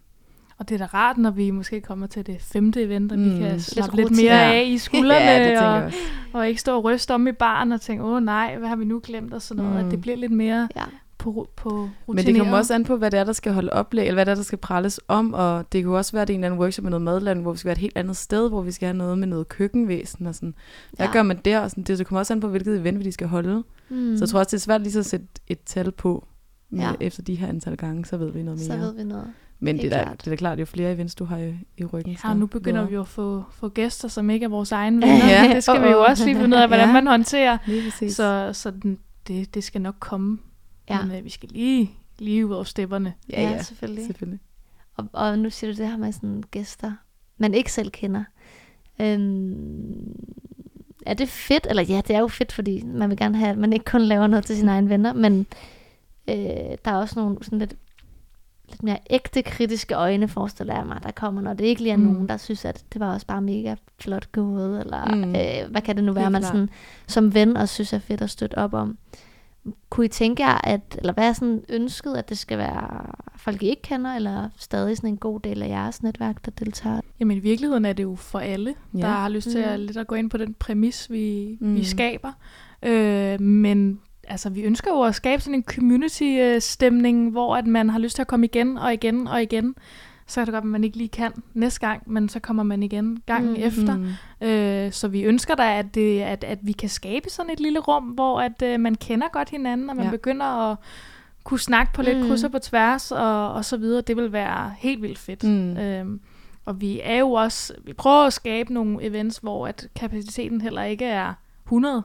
Og 0.59 0.68
det 0.68 0.75
er 0.75 0.78
da 0.78 0.85
rart, 0.94 1.18
når 1.18 1.30
vi 1.30 1.50
måske 1.50 1.80
kommer 1.80 2.06
til 2.06 2.26
det 2.26 2.40
femte 2.42 2.82
event, 2.82 3.12
og 3.12 3.18
mm. 3.18 3.25
Vi 3.35 3.38
kan 3.38 3.61
slappe 3.61 3.97
lidt, 3.97 4.11
mere 4.11 4.35
Ja. 4.35 4.52
af 4.54 4.64
i 4.66 4.78
skuldrene, 4.78 5.14
ja, 5.30 5.50
det 5.50 5.59
og, 5.61 5.92
og 6.32 6.49
ikke 6.49 6.61
stå 6.61 6.76
og 6.76 6.85
ryste 6.85 7.14
om 7.14 7.26
i 7.26 7.32
baren 7.32 7.73
og 7.73 7.80
tænke, 7.80 8.04
åh 8.04 8.23
nej, 8.23 8.56
hvad 8.59 8.68
har 8.68 8.76
vi 8.76 8.85
nu 8.85 9.00
glemt, 9.04 9.35
og 9.35 9.42
sådan 9.42 9.64
noget. 9.64 9.80
Mm. 9.80 9.87
At 9.87 9.90
det 9.92 10.00
bliver 10.00 10.16
lidt 10.16 10.32
mere 10.32 10.68
Ja. 10.76 10.85
På, 11.23 11.49
på 11.57 11.69
rutineret. 11.71 11.91
Men 12.09 12.26
det 12.26 12.37
kommer 12.37 12.57
også 12.57 12.75
an 12.75 12.85
på, 12.85 12.97
hvad 12.97 13.11
det 13.11 13.21
er, 13.21 13.25
der 13.25 13.33
skal 13.33 13.52
holde 13.52 13.73
oplæg, 13.73 14.02
eller 14.07 14.14
hvad 14.14 14.26
det 14.26 14.31
er, 14.33 14.35
der 14.37 14.43
skal 14.43 14.59
pralles 14.59 15.00
om, 15.09 15.35
og 15.35 15.73
det 15.73 15.85
kunne 15.85 15.97
også 15.97 16.12
være, 16.12 16.23
at 16.23 16.29
det 16.29 16.35
er 16.35 16.38
en 16.38 16.41
eller 16.45 16.49
anden 16.52 16.61
workshop 16.61 16.83
med 16.83 16.91
noget 16.91 17.02
madland, 17.02 17.43
hvor 17.43 17.52
vi 17.52 17.59
skal 17.59 17.67
være 17.69 17.73
et 17.73 17.79
helt 17.79 17.97
andet 17.97 18.17
sted, 18.17 18.49
hvor 18.49 18.62
vi 18.62 18.73
skal 18.73 18.87
have 18.87 18.97
noget 18.97 19.19
med 19.19 19.26
noget 19.29 19.49
køkkenvæsen 19.49 20.26
og 20.26 20.35
sådan. 20.35 20.55
Hvad 20.93 21.07
Ja. 21.07 21.12
gør 21.12 21.23
man 21.23 21.37
der? 21.45 21.61
Og 21.61 21.71
sådan, 21.71 21.85
det, 21.85 21.99
det 21.99 22.07
kommer 22.07 22.19
også 22.21 22.33
an 22.33 22.41
på, 22.41 22.49
hvilket 22.49 22.76
event 22.81 22.99
vi 22.99 23.05
de 23.05 23.12
skal 23.12 23.26
holde. 23.26 23.62
Mm. 23.88 24.17
Så 24.17 24.23
jeg 24.25 24.29
tror 24.29 24.38
også, 24.38 24.49
det 24.50 24.57
er 24.57 24.61
svært 24.64 24.81
lige 24.81 24.93
så 24.93 24.99
at 24.99 25.07
sætte 25.07 25.26
et 25.49 25.59
tal 25.67 25.91
på, 25.93 26.26
med, 26.71 26.81
Ja. 26.81 26.93
efter 27.00 27.23
de 27.23 27.35
her 27.35 27.49
antal 27.49 27.76
gange, 27.76 28.05
så 28.05 28.17
ved 28.17 28.33
vi 28.33 28.43
noget 28.43 28.61
så 28.61 28.73
mere. 28.73 28.81
ved 28.81 28.95
vi 28.97 29.05
noget. 29.05 29.26
Men 29.61 29.75
det 29.75 29.83
helt 29.83 29.95
er, 29.95 30.05
da, 30.05 30.11
det 30.11 30.26
er 30.26 30.31
da 30.31 30.37
klart, 30.37 30.61
jo 30.61 30.64
flere 30.64 30.93
events 30.93 31.14
du 31.14 31.25
har 31.25 31.37
i, 31.38 31.55
i 31.79 31.85
ryggen. 31.85 32.12
Ja, 32.12 32.19
så 32.29 32.35
nu 32.35 32.47
begynder 32.47 32.81
videre. 32.81 32.88
vi 32.88 32.95
jo 32.95 33.00
at 33.00 33.09
få, 33.09 33.45
få 33.50 33.69
gæster, 33.69 34.09
som 34.09 34.31
ikke 34.31 34.45
er 34.45 34.49
vores 34.49 34.73
egne 34.73 34.97
venner. 35.07 35.26
Ja. 35.29 35.55
Det 35.55 35.62
skal 35.64 35.83
vi 35.83 35.88
jo 35.88 36.00
også 36.05 36.25
lige 36.25 36.35
finde 36.37 36.57
ud 36.57 36.62
af, 36.62 36.69
hvordan 36.73 36.87
Ja. 36.88 36.93
man 36.93 37.07
håndterer. 37.07 37.59
Så, 38.09 38.50
så 38.52 38.71
den, 38.71 38.99
det, 39.29 39.55
det 39.55 39.64
skal 39.64 39.81
nok 39.81 39.95
komme. 40.00 40.38
Ja, 40.97 41.05
Men 41.05 41.17
øh, 41.19 41.25
vi 41.25 41.31
skal 41.31 41.49
lige, 41.53 41.91
lige 42.19 42.47
ud 42.47 42.53
over 42.55 42.65
stepperne. 42.65 43.15
ja, 43.31 43.43
ja, 43.43 43.63
selvfølgelig. 43.63 44.07
selvfølgelig. 44.07 44.41
Og, 44.97 45.09
og 45.13 45.39
nu 45.39 45.51
siger 45.51 45.73
du 45.73 45.77
det 45.79 45.89
her 45.89 45.97
med 45.97 46.13
sådan 46.13 46.43
gæster, 46.51 46.93
man 47.39 47.55
ikke 47.55 47.73
selv 47.73 47.91
kender. 47.91 48.25
Øhm, 49.01 50.13
er 51.07 51.15
det 51.15 51.29
fedt? 51.29 51.67
Eller 51.71 51.83
ja, 51.83 52.01
det 52.09 52.17
er 52.17 52.21
jo 52.21 52.29
fedt, 52.29 52.53
fordi 52.53 52.83
man 52.85 53.11
vil 53.11 53.19
gerne 53.19 53.39
have, 53.39 53.51
at 53.51 53.59
man 53.59 53.73
ikke 53.73 53.85
kun 53.85 54.01
laver 54.03 54.27
noget 54.27 54.45
til 54.45 54.57
sine 54.57 54.71
egne 54.71 54.89
venner, 54.89 55.13
men 55.13 55.47
øh, 56.29 56.37
der 56.85 56.91
er 56.91 56.95
også 56.97 57.21
nogle 57.21 57.37
sådan 57.45 57.59
lidt 57.59 57.75
lidt 58.69 58.83
mere 58.83 58.99
ægte 59.11 59.43
kritiske 59.43 59.95
øjne, 59.95 60.29
forestiller 60.29 60.75
jeg 60.75 60.87
mig, 60.87 61.01
der 61.03 61.11
kommer, 61.11 61.41
når 61.43 61.55
det 61.55 61.65
ikke 61.65 61.83
lige 61.83 61.93
er 61.93 61.97
Mm. 61.97 62.03
nogen, 62.03 62.29
der 62.29 62.37
synes, 62.37 62.65
at 62.65 62.85
det 62.93 63.01
var 63.01 63.15
også 63.15 63.27
bare 63.27 63.43
mega 63.43 63.75
flot 64.01 64.33
gået, 64.33 64.81
eller 64.81 65.15
Mm. 65.15 65.23
øh, 65.37 65.71
hvad 65.71 65.83
kan 65.83 65.97
det 65.97 66.05
nu 66.05 66.13
være, 66.13 66.25
Helt 66.25 66.33
man 66.33 66.43
sådan, 66.43 66.71
som 67.07 67.35
ven 67.35 67.57
også 67.57 67.75
synes 67.75 67.93
er 67.93 67.99
fedt 67.99 68.21
at 68.23 68.31
støtte 68.31 68.59
op 68.59 68.75
om. 68.75 68.99
Kunne 69.90 70.07
I 70.07 70.09
tænke 70.09 70.42
jer, 70.47 70.61
at, 70.64 70.81
eller 70.99 71.12
hvad 71.12 71.28
er 71.28 71.33
sådan 71.33 71.64
ønsket, 71.69 72.14
at 72.14 72.28
det 72.28 72.38
skal 72.38 72.59
være 72.59 73.07
folk, 73.37 73.62
I 73.62 73.69
ikke 73.69 73.83
kender, 73.83 74.14
eller 74.14 74.49
stadig 74.59 74.97
sådan 74.97 75.11
en 75.11 75.16
god 75.16 75.40
del 75.40 75.62
af 75.62 75.69
jeres 75.69 76.02
netværk, 76.02 76.45
der 76.45 76.50
deltager? 76.50 77.00
Jamen 77.21 77.37
i 77.37 77.40
virkeligheden 77.40 77.85
er 77.85 77.92
det 77.92 78.02
jo 78.02 78.14
for 78.14 78.38
alle, 78.38 78.75
ja. 78.95 78.99
Der 78.99 79.07
har 79.09 79.28
lyst 79.28 79.50
til 79.50 79.59
at, 79.59 79.81
Mm. 79.81 79.87
lidt 79.87 79.97
at 79.97 80.07
gå 80.07 80.14
ind 80.14 80.31
på 80.31 80.37
den 80.37 80.54
præmis, 80.54 81.11
vi, 81.11 81.57
mm. 81.61 81.69
Mm. 81.69 81.76
vi 81.76 81.85
skaber. 81.85 82.33
Øh, 82.83 83.40
men 83.40 84.00
altså, 84.28 84.50
vi 84.50 84.62
ønsker 84.62 84.90
jo 84.90 85.02
at 85.02 85.14
skabe 85.14 85.42
sådan 85.42 85.54
en 85.54 85.64
community-stemning, 85.64 87.31
hvor 87.31 87.57
at 87.57 87.66
man 87.66 87.90
har 87.90 87.99
lyst 87.99 88.14
til 88.14 88.23
at 88.23 88.28
komme 88.28 88.47
igen 88.47 88.78
og 88.78 88.92
igen 88.92 89.28
og 89.28 89.42
igen. 89.42 89.75
Så 90.33 90.41
er 90.41 90.45
det 90.45 90.53
godt, 90.53 90.65
at 90.65 90.69
man 90.71 90.85
ikke 90.85 90.97
lige 90.97 91.09
kan 91.09 91.33
næste 91.55 91.81
gang, 91.81 92.03
men 92.07 92.29
så 92.29 92.41
kommer 92.41 92.62
man 92.62 92.83
igen 92.83 93.23
gangen 93.27 93.51
mm. 93.51 93.62
Efter. 93.62 93.97
Mm. 93.97 94.47
Øh, 94.49 94.93
så 94.93 95.09
vi 95.09 95.23
ønsker 95.23 95.55
da, 95.55 95.79
at, 95.79 95.95
det, 95.95 96.21
at, 96.21 96.45
at 96.45 96.59
vi 96.62 96.73
kan 96.73 96.89
skabe 96.89 97.31
sådan 97.31 97.51
et 97.53 97.61
lille 97.61 97.79
rum, 97.79 98.05
hvor 98.05 98.41
at 98.41 98.62
øh, 98.62 98.81
man 98.81 98.95
kender 98.95 99.29
godt 99.33 99.51
hinanden, 99.51 99.91
og 99.91 99.97
man 99.97 100.05
ja. 100.05 100.11
Begynder 100.11 100.71
at 100.71 100.77
kunne 101.45 101.61
snakke 101.61 101.93
på 101.93 102.03
lidt 102.03 102.19
mm. 102.19 102.27
Kryds 102.27 102.45
og 102.45 102.51
på 102.53 102.59
tværs, 102.59 103.12
og, 103.12 103.53
og 103.53 103.65
så 103.65 103.77
videre. 103.77 104.01
Det 104.01 104.17
vil 104.17 104.33
være 104.33 104.75
helt 104.79 105.03
vildt 105.03 105.19
fedt. 105.19 105.45
Mm. 105.45 105.77
Øhm, 105.77 106.21
og 106.65 106.81
vi 106.81 107.01
er 107.03 107.19
jo 107.19 107.31
også, 107.33 107.75
vi 107.85 107.93
prøver 107.93 108.27
at 108.27 108.33
skabe 108.33 108.73
nogle 108.75 109.05
events, 109.05 109.39
hvor 109.39 109.67
at 109.67 109.89
kapaciteten 109.97 110.61
heller 110.61 110.83
ikke 110.83 111.05
er 111.05 111.33
100. 111.65 112.03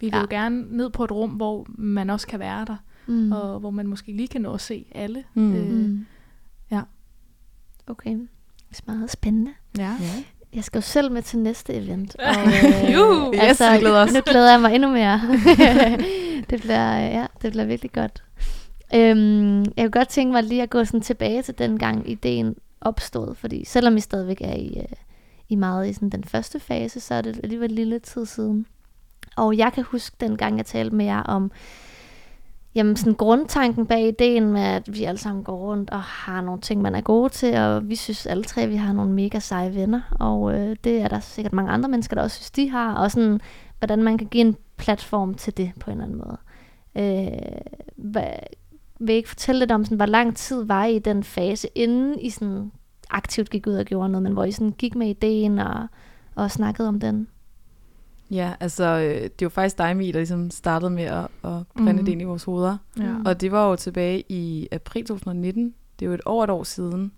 Vi 0.00 0.06
vil 0.06 0.14
ja. 0.14 0.20
Jo 0.20 0.26
gerne 0.30 0.64
ned 0.76 0.90
på 0.90 1.04
et 1.04 1.12
rum, 1.12 1.30
hvor 1.30 1.66
man 1.68 2.10
også 2.10 2.26
kan 2.26 2.40
være 2.40 2.64
der, 2.64 2.76
Mm. 3.06 3.32
og 3.32 3.60
hvor 3.60 3.70
man 3.70 3.86
måske 3.86 4.12
lige 4.12 4.28
kan 4.28 4.40
nå 4.40 4.52
at 4.54 4.60
se 4.60 4.84
alle. 4.94 5.24
Mm. 5.34 5.54
Øh, 5.54 5.70
Mm. 5.72 6.06
Okay. 7.90 8.10
Det 8.70 8.78
er 8.86 8.92
meget 8.92 9.10
spændende. 9.10 9.52
ja. 9.78 9.96
Ja. 10.00 10.24
Jeg 10.52 10.64
skal 10.64 10.78
jo 10.78 10.82
selv 10.82 11.12
med 11.12 11.22
til 11.22 11.38
næste 11.38 11.74
event. 11.74 12.16
Og, 12.18 12.34
Juhu! 12.94 13.34
Yes, 13.34 13.60
vi 13.60 13.78
glæder 13.78 14.02
os. 14.02 14.12
Nu 14.12 14.20
glæder 14.26 14.50
jeg 14.50 14.60
mig 14.60 14.74
endnu 14.74 14.90
mere. 14.90 15.20
det, 16.50 16.60
bliver, 16.60 16.96
ja, 16.96 17.26
det 17.42 17.52
bliver 17.52 17.64
virkelig 17.64 17.92
godt. 17.92 18.24
Øhm, 18.94 19.58
jeg 19.58 19.64
kunne 19.76 19.90
godt 19.90 20.08
tænke 20.08 20.32
mig 20.32 20.42
lige 20.42 20.62
at 20.62 20.70
gå 20.70 20.84
sådan 20.84 21.00
tilbage 21.00 21.42
til 21.42 21.58
den 21.58 21.78
gang 21.78 22.10
ideen 22.10 22.54
opstod, 22.80 23.34
fordi 23.34 23.64
selvom 23.64 23.96
I 23.96 24.00
stadigvæk 24.00 24.40
er 24.40 24.54
i, 24.54 24.78
øh, 24.78 24.84
i 25.48 25.54
meget 25.54 25.88
i 25.88 25.92
sådan 25.92 26.10
den 26.10 26.24
første 26.24 26.60
fase, 26.60 27.00
så 27.00 27.14
er 27.14 27.22
det 27.22 27.40
alligevel 27.42 27.70
lille 27.70 27.98
tid 27.98 28.26
siden. 28.26 28.66
Og 29.36 29.56
jeg 29.56 29.72
kan 29.72 29.84
huske 29.84 30.16
den 30.20 30.36
gang, 30.36 30.56
jeg 30.56 30.66
talte 30.66 30.96
med 30.96 31.04
jer 31.04 31.22
om 31.22 31.50
jamen 32.74 32.96
sådan 32.96 33.14
grundtanken 33.14 33.86
bag 33.86 34.08
ideen 34.08 34.52
med, 34.52 34.60
at 34.60 34.94
vi 34.94 35.04
alle 35.04 35.18
sammen 35.18 35.44
går 35.44 35.56
rundt 35.56 35.90
og 35.90 36.00
har 36.00 36.40
nogle 36.40 36.60
ting, 36.60 36.82
man 36.82 36.94
er 36.94 37.00
gode 37.00 37.28
til, 37.28 37.56
og 37.56 37.88
vi 37.88 37.96
synes 37.96 38.26
alle 38.26 38.44
tre, 38.44 38.66
vi 38.66 38.76
har 38.76 38.92
nogle 38.92 39.12
mega 39.12 39.38
seje 39.38 39.74
venner, 39.74 40.00
og 40.20 40.54
øh, 40.54 40.76
det 40.84 41.00
er 41.00 41.08
der 41.08 41.20
sikkert 41.20 41.52
mange 41.52 41.70
andre 41.70 41.88
mennesker, 41.88 42.14
der 42.14 42.22
også 42.22 42.36
synes, 42.36 42.50
de 42.50 42.70
har, 42.70 42.94
og 42.94 43.10
sådan, 43.10 43.40
hvordan 43.78 44.02
man 44.02 44.18
kan 44.18 44.26
give 44.26 44.40
en 44.46 44.56
platform 44.76 45.34
til 45.34 45.56
det 45.56 45.72
på 45.80 45.90
en 45.90 46.00
eller 46.00 46.04
anden 46.04 46.18
måde. 46.18 46.38
Øh, 46.96 47.60
hvad, 47.96 48.32
vil 49.00 49.12
I 49.12 49.16
ikke 49.16 49.28
fortælle 49.28 49.58
lidt 49.58 49.72
om, 49.72 49.84
sådan, 49.84 49.96
hvor 49.96 50.06
lang 50.06 50.36
tid 50.36 50.64
var 50.64 50.84
I 50.84 50.96
i 50.96 50.98
den 50.98 51.24
fase, 51.24 51.68
inden 51.74 52.18
I 52.20 52.30
sådan 52.30 52.72
aktivt 53.10 53.50
gik 53.50 53.66
ud 53.66 53.74
og 53.74 53.84
gjorde 53.84 54.08
noget, 54.08 54.22
men 54.22 54.32
hvor 54.32 54.44
I 54.44 54.52
sådan 54.52 54.72
gik 54.72 54.94
med 54.94 55.08
ideen 55.08 55.58
og, 55.58 55.86
og 56.34 56.50
snakkede 56.50 56.88
om 56.88 57.00
den? 57.00 57.28
Ja, 58.30 58.52
altså, 58.60 58.84
øh, 58.84 59.22
det 59.22 59.42
var 59.44 59.48
faktisk 59.48 59.78
dig, 59.78 59.96
Mi, 59.96 60.12
der 60.12 60.18
ligesom 60.18 60.50
startede 60.50 60.90
med 60.90 61.04
at, 61.04 61.28
at 61.44 61.62
brænde 61.76 61.92
mm. 61.92 62.04
det 62.04 62.12
ind 62.12 62.20
i 62.22 62.24
vores 62.24 62.44
hoveder. 62.44 62.76
Ja. 62.98 63.14
Og 63.24 63.40
det 63.40 63.52
var 63.52 63.68
jo 63.68 63.76
tilbage 63.76 64.24
i 64.28 64.68
april 64.72 65.04
2019. 65.04 65.74
Det 65.98 66.06
er 66.06 66.08
jo 66.08 66.14
et 66.14 66.20
over 66.24 66.44
et 66.44 66.50
år 66.50 66.64
siden, 66.64 67.12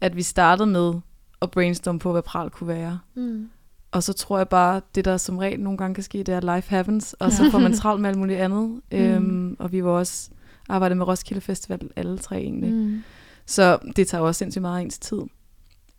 at 0.00 0.16
vi 0.16 0.22
startede 0.22 0.66
med 0.66 0.94
at 1.42 1.50
brainstorme 1.50 1.98
på, 1.98 2.12
hvad 2.12 2.22
pral 2.22 2.50
kunne 2.50 2.68
være. 2.68 2.98
Mm. 3.14 3.48
Og 3.90 4.02
så 4.02 4.12
tror 4.12 4.38
jeg 4.38 4.48
bare, 4.48 4.80
det 4.94 5.04
der 5.04 5.16
som 5.16 5.38
regel 5.38 5.60
nogle 5.60 5.78
gange 5.78 5.94
kan 5.94 6.04
ske, 6.04 6.18
det 6.18 6.28
er 6.28 6.54
life 6.54 6.70
happens, 6.70 7.12
og 7.12 7.32
så 7.32 7.50
får 7.50 7.58
man 7.58 7.72
travlt 7.72 8.00
med 8.00 8.10
alt 8.10 8.18
muligt 8.18 8.38
andet. 8.38 8.80
Mm. 8.92 8.98
Øhm, 8.98 9.56
og 9.58 9.72
vi 9.72 9.84
var 9.84 9.90
også 9.90 10.30
arbejdet 10.68 10.96
med 10.96 11.06
Roskilde 11.06 11.40
Festival 11.40 11.90
alle 11.96 12.18
tre 12.18 12.36
egentlig. 12.36 12.72
Mm. 12.72 13.02
Så 13.46 13.78
det 13.96 14.08
tager 14.08 14.22
jo 14.22 14.26
også 14.26 14.38
sindssygt 14.38 14.62
meget 14.62 14.78
af 14.78 14.82
ens 14.82 14.98
tid. 14.98 15.20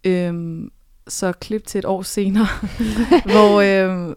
Øhm, 0.04 0.72
så 1.08 1.32
klip 1.32 1.66
til 1.66 1.80
et 1.80 1.86
år 1.86 2.02
senere, 2.02 2.48
hvor 3.34 3.62
øhm, 3.62 4.16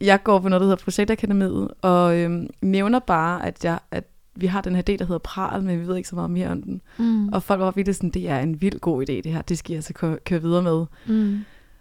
jeg 0.00 0.22
går 0.22 0.38
på 0.38 0.48
noget, 0.48 0.60
der 0.60 0.66
hedder 0.66 0.84
Projektakademiet, 0.84 1.68
og 1.82 2.16
øhm, 2.16 2.46
nævner 2.62 2.98
bare, 2.98 3.46
at, 3.46 3.64
jeg, 3.64 3.78
at 3.90 4.04
vi 4.34 4.46
har 4.46 4.60
den 4.60 4.74
her 4.74 4.82
idé, 4.82 4.96
der 4.96 5.04
hedder 5.04 5.18
Pral, 5.18 5.62
men 5.62 5.80
vi 5.80 5.86
ved 5.88 5.96
ikke 5.96 6.08
så 6.08 6.14
meget 6.16 6.30
mere 6.30 6.48
om 6.48 6.62
den. 6.62 6.80
Mm. 6.98 7.28
Og 7.28 7.42
folk 7.42 7.60
var 7.60 7.70
virkelig 7.70 7.96
sådan, 7.96 8.10
det 8.10 8.28
er 8.28 8.38
en 8.38 8.60
vild 8.62 8.80
god 8.80 9.02
idé, 9.02 9.12
det 9.12 9.26
her. 9.26 9.42
Det 9.42 9.58
skal 9.58 9.72
jeg 9.72 9.78
altså 9.78 9.92
kø- 9.94 10.16
køre 10.26 10.42
videre 10.42 10.62
med. 10.62 10.84
Mm. 11.06 11.38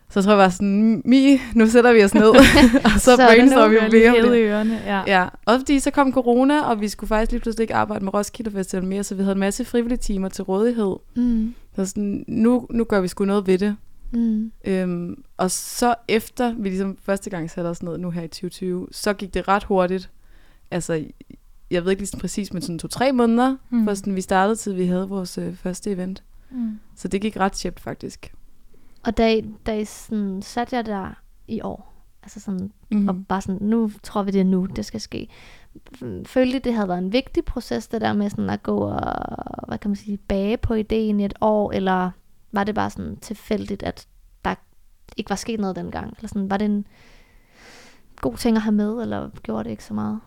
Så 0.10 0.20
jeg 0.20 0.24
tror 0.24 0.32
jeg 0.34 0.40
bare 0.40 0.52
sådan, 0.52 1.02
Mi, 1.06 1.40
nu 1.56 1.68
sætter 1.68 1.94
vi 1.94 2.04
os 2.04 2.14
ned, 2.14 2.24
og 2.86 2.92
så, 2.98 3.00
Så 3.00 3.12
er 3.12 3.16
brainstormer 3.28 3.68
vi 3.90 3.98
mere 4.00 4.10
om 4.24 4.30
det. 4.30 4.40
ørerne. 4.40 4.82
Ja. 4.86 5.02
Ja, 5.08 5.28
også 5.46 5.60
fordi 5.60 5.80
så 5.80 5.92
kom 5.92 6.14
corona, 6.14 6.62
og 6.62 6.82
vi 6.82 6.88
skulle 6.88 7.08
faktisk 7.08 7.32
lige 7.32 7.42
pludselig 7.42 7.64
ikke 7.64 7.76
arbejde 7.76 8.06
med 8.06 8.14
Roskilde 8.14 8.52
Festival 8.52 8.84
mere, 8.84 9.04
så 9.04 9.16
vi 9.16 9.22
havde 9.24 9.34
en 9.34 9.40
masse 9.40 9.66
frivillige 9.66 9.98
timer 9.98 10.30
til 10.30 10.44
rådighed. 10.44 10.96
Mm. 11.16 11.54
Så 11.76 11.86
sådan, 11.86 12.26
nu, 12.28 12.68
nu 12.70 12.84
gør 12.84 13.02
vi 13.02 13.08
sgu 13.08 13.26
noget 13.26 13.48
ved 13.48 13.58
det. 13.58 13.76
Mm. 14.16 14.52
Øhm, 14.66 15.24
og 15.38 15.52
så 15.52 15.96
efter 16.08 16.54
vi 16.54 16.70
ligesom 16.70 16.98
første 17.02 17.30
gang 17.30 17.52
satte 17.52 17.68
os 17.68 17.84
ned 17.84 17.98
nu 17.98 18.10
her 18.10 18.22
i 18.22 18.28
2020, 18.28 18.88
så 18.92 19.14
gik 19.14 19.34
det 19.34 19.48
ret 19.48 19.64
hurtigt. 19.64 20.12
Altså, 20.72 21.06
jeg 21.72 21.84
ved 21.84 21.92
ikke 21.92 22.02
lige 22.04 22.20
præcis, 22.20 22.54
men 22.54 22.62
sådan 22.62 22.80
to-tre 22.80 23.12
måneder, 23.12 23.56
Mm. 23.70 23.84
for 23.86 23.94
sådan, 23.94 24.16
vi 24.16 24.22
startede 24.22 24.56
til 24.56 24.76
vi 24.76 24.86
havde 24.86 25.10
vores 25.10 25.38
øh, 25.38 25.56
første 25.56 25.92
event. 25.92 26.24
Mm. 26.52 26.80
Så 26.96 27.08
det 27.08 27.22
gik 27.22 27.38
ret 27.38 27.52
tjept 27.52 27.80
faktisk. 27.80 28.34
Og 29.04 29.18
da 29.18 29.34
I, 29.34 29.46
da 29.66 29.78
I 29.80 29.86
sådan, 29.86 30.42
satte 30.42 30.76
jer 30.76 30.82
der 30.82 31.22
i 31.48 31.62
år, 31.62 31.94
altså 32.24 32.40
sådan, 32.40 32.72
mm. 32.92 33.08
Og 33.08 33.26
bare 33.30 33.42
sådan, 33.42 33.68
nu 33.68 33.92
tror 34.04 34.24
vi 34.24 34.32
det 34.32 34.40
er 34.42 34.46
nu, 34.46 34.66
det 34.66 34.86
skal 34.86 35.02
ske. 35.02 35.28
Følte 36.26 36.60
det 36.60 36.74
havde 36.74 36.88
været 36.88 37.00
en 37.00 37.14
vigtig 37.14 37.46
proces, 37.46 37.88
det 37.88 38.02
der 38.02 38.14
med 38.14 38.30
sådan 38.30 38.50
at 38.50 38.64
gå 38.64 38.78
og, 38.78 39.68
hvad 39.68 39.78
kan 39.78 39.90
man 39.90 39.96
sige, 39.96 40.18
bage 40.18 40.58
på 40.58 40.74
ideen 40.74 41.20
i 41.20 41.26
et 41.26 41.34
år, 41.42 41.72
eller 41.72 42.12
var 42.56 42.64
det 42.64 42.76
bare 42.76 42.90
sådan 42.90 43.18
tilfældigt, 43.18 43.84
at 43.84 44.08
der 44.46 44.56
ikke 45.18 45.30
var 45.30 45.36
sket 45.36 45.60
noget 45.60 45.76
dengang? 45.76 46.14
Eller 46.18 46.28
sådan, 46.28 46.50
var 46.50 46.58
det 46.58 46.66
en 46.66 46.88
god 48.22 48.38
ting 48.38 48.58
at 48.58 48.62
have 48.64 48.76
med, 48.76 49.02
eller 49.02 49.30
gjorde 49.44 49.64
det 49.64 49.72
ikke 49.72 49.84
så 49.84 49.94
meget? 49.94 50.20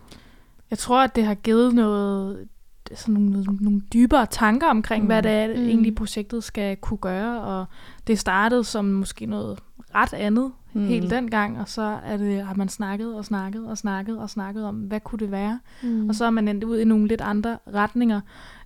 Jeg 0.70 0.78
tror, 0.78 1.02
at 1.02 1.16
det 1.16 1.24
har 1.24 1.34
givet 1.34 1.74
noget, 1.74 2.48
sådan 2.94 3.14
nogle, 3.14 3.42
nogle, 3.42 3.58
nogle 3.60 3.80
dybere 3.92 4.26
tanker 4.26 4.66
omkring, 4.66 5.02
mm. 5.02 5.06
hvad 5.06 5.22
det 5.22 5.30
er, 5.30 5.46
Mm. 5.46 5.60
mm. 5.62 5.68
egentlig 5.68 5.94
projektet 5.94 6.44
skal 6.44 6.76
kunne 6.76 6.98
gøre. 6.98 7.42
Og 7.42 7.66
det 8.06 8.18
startede 8.18 8.64
som 8.64 8.84
måske 8.84 9.26
noget 9.26 9.58
ret 9.94 10.12
andet 10.14 10.52
mm. 10.72 10.86
helt 10.86 11.10
dengang, 11.10 11.60
og 11.60 11.68
så 11.68 11.98
er 12.04 12.16
det, 12.16 12.42
har 12.42 12.54
man 12.54 12.68
snakket 12.68 13.14
og 13.14 13.24
snakket 13.24 13.66
og 13.66 13.78
snakket 13.78 14.18
og 14.18 14.30
snakket 14.30 14.64
om, 14.64 14.76
hvad 14.76 15.00
kunne 15.00 15.18
det 15.18 15.30
være? 15.30 15.60
Mm. 15.82 16.08
Og 16.08 16.14
så 16.14 16.24
er 16.24 16.30
man 16.30 16.48
endt 16.48 16.64
ud 16.64 16.78
i 16.78 16.84
nogle 16.84 17.08
lidt 17.08 17.20
andre 17.20 17.58
retninger. 17.74 18.20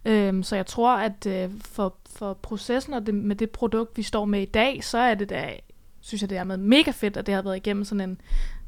Øhm, 0.05 0.43
så 0.43 0.57
jeg 0.57 0.67
tror, 0.67 0.97
at 0.97 1.27
øh, 1.27 1.51
for, 1.61 1.95
for 2.23 2.35
processen 2.35 2.95
og 2.95 3.07
det, 3.07 3.15
med 3.15 3.37
det 3.37 3.51
produkt, 3.51 3.97
vi 3.97 4.03
står 4.03 4.25
med 4.25 4.43
i 4.43 4.45
dag, 4.45 4.85
så 4.85 4.99
er 4.99 5.15
det 5.15 5.31
da, 5.31 5.51
synes 6.01 6.23
jeg, 6.23 6.31
det 6.31 6.39
er 6.39 6.45
med 6.45 6.57
mega 6.57 6.91
fedt, 6.91 7.17
at 7.17 7.27
det 7.27 7.35
har 7.35 7.43
været 7.43 7.57
igennem 7.57 7.85
sådan 7.85 8.11
en, 8.11 8.21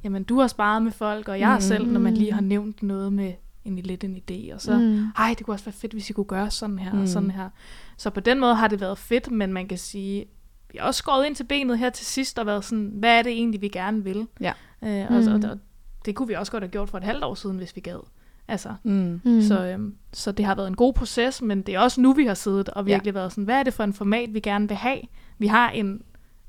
jamen 0.05 0.25
du 0.25 0.39
har 0.41 0.47
sparet 0.47 0.83
med 0.83 0.93
folk, 0.93 1.29
og 1.29 1.41
jeg 1.41 1.55
Mm. 1.55 1.61
selv, 1.61 1.87
når 1.87 2.01
man 2.01 2.15
lige 2.15 2.33
har 2.33 2.41
nævnt 2.41 2.83
noget 2.83 3.13
med 3.13 3.33
en 3.65 3.77
lidt 3.77 4.05
en 4.05 4.17
idé, 4.17 4.55
og 4.55 4.61
så, 4.61 4.79
mm. 4.79 4.85
Mm. 4.85 5.07
ej, 5.19 5.35
det 5.39 5.47
kunne 5.47 5.55
også 5.55 5.65
være 5.65 5.73
fedt, 5.73 5.93
hvis 5.93 6.11
I 6.11 6.13
kunne 6.13 6.25
gøre 6.25 6.51
sådan 6.51 6.79
her 6.79 6.93
mm. 6.93 6.99
og 6.99 7.01
Mm. 7.03 7.07
sådan 7.07 7.31
her. 7.31 7.49
Så 7.97 8.11
på 8.11 8.21
den 8.21 8.41
måde 8.41 8.55
har 8.55 8.69
det 8.69 8.81
været 8.81 8.99
fedt, 8.99 9.31
men 9.31 9.53
man 9.53 9.69
kan 9.69 9.79
sige, 9.79 10.25
vi 10.73 10.79
har 10.81 10.87
også 10.87 10.99
skåret 10.99 11.27
ind 11.27 11.37
til 11.37 11.45
benet 11.45 11.79
her 11.79 11.91
til 11.91 12.07
sidst, 12.07 12.39
og 12.39 12.47
været 12.47 12.65
sådan, 12.65 12.91
hvad 12.95 13.19
er 13.19 13.23
det 13.23 13.33
egentlig, 13.33 13.61
vi 13.61 13.69
gerne 13.69 14.05
vil? 14.05 14.27
Ja. 14.41 14.53
Øh, 14.85 15.07
og, 15.17 15.23
Mm. 15.23 15.45
og, 15.45 15.51
og 15.51 15.59
det 16.05 16.15
kunne 16.15 16.29
vi 16.29 16.35
også 16.35 16.53
godt 16.53 16.63
have 16.63 16.71
gjort 16.71 16.89
for 16.89 16.99
et 16.99 17.05
halvt 17.05 17.25
år 17.25 17.35
siden, 17.35 17.57
hvis 17.57 17.77
vi 17.77 17.81
gad. 17.81 18.01
Altså, 18.49 18.75
Mm. 18.83 19.21
Mm. 19.25 19.43
så, 19.43 19.65
øhm, 19.67 19.95
så 20.13 20.33
det 20.33 20.45
har 20.45 20.55
været 20.55 20.69
en 20.69 20.77
god 20.77 20.93
proces, 20.95 21.43
men 21.43 21.63
det 21.63 21.75
er 21.75 21.79
også 21.79 22.01
nu, 22.01 22.13
vi 22.13 22.25
har 22.27 22.35
siddet 22.35 22.69
og 22.69 22.87
virkelig 22.87 23.13
ja. 23.15 23.19
været 23.19 23.33
sådan, 23.33 23.45
hvad 23.45 23.55
er 23.59 23.63
det 23.63 23.75
for 23.75 23.85
en 23.85 23.93
format, 23.93 24.35
vi 24.35 24.41
gerne 24.41 24.69
vil 24.69 24.77
have? 24.77 24.99
Vi 25.39 25.47
har 25.47 25.71
en 25.71 26.03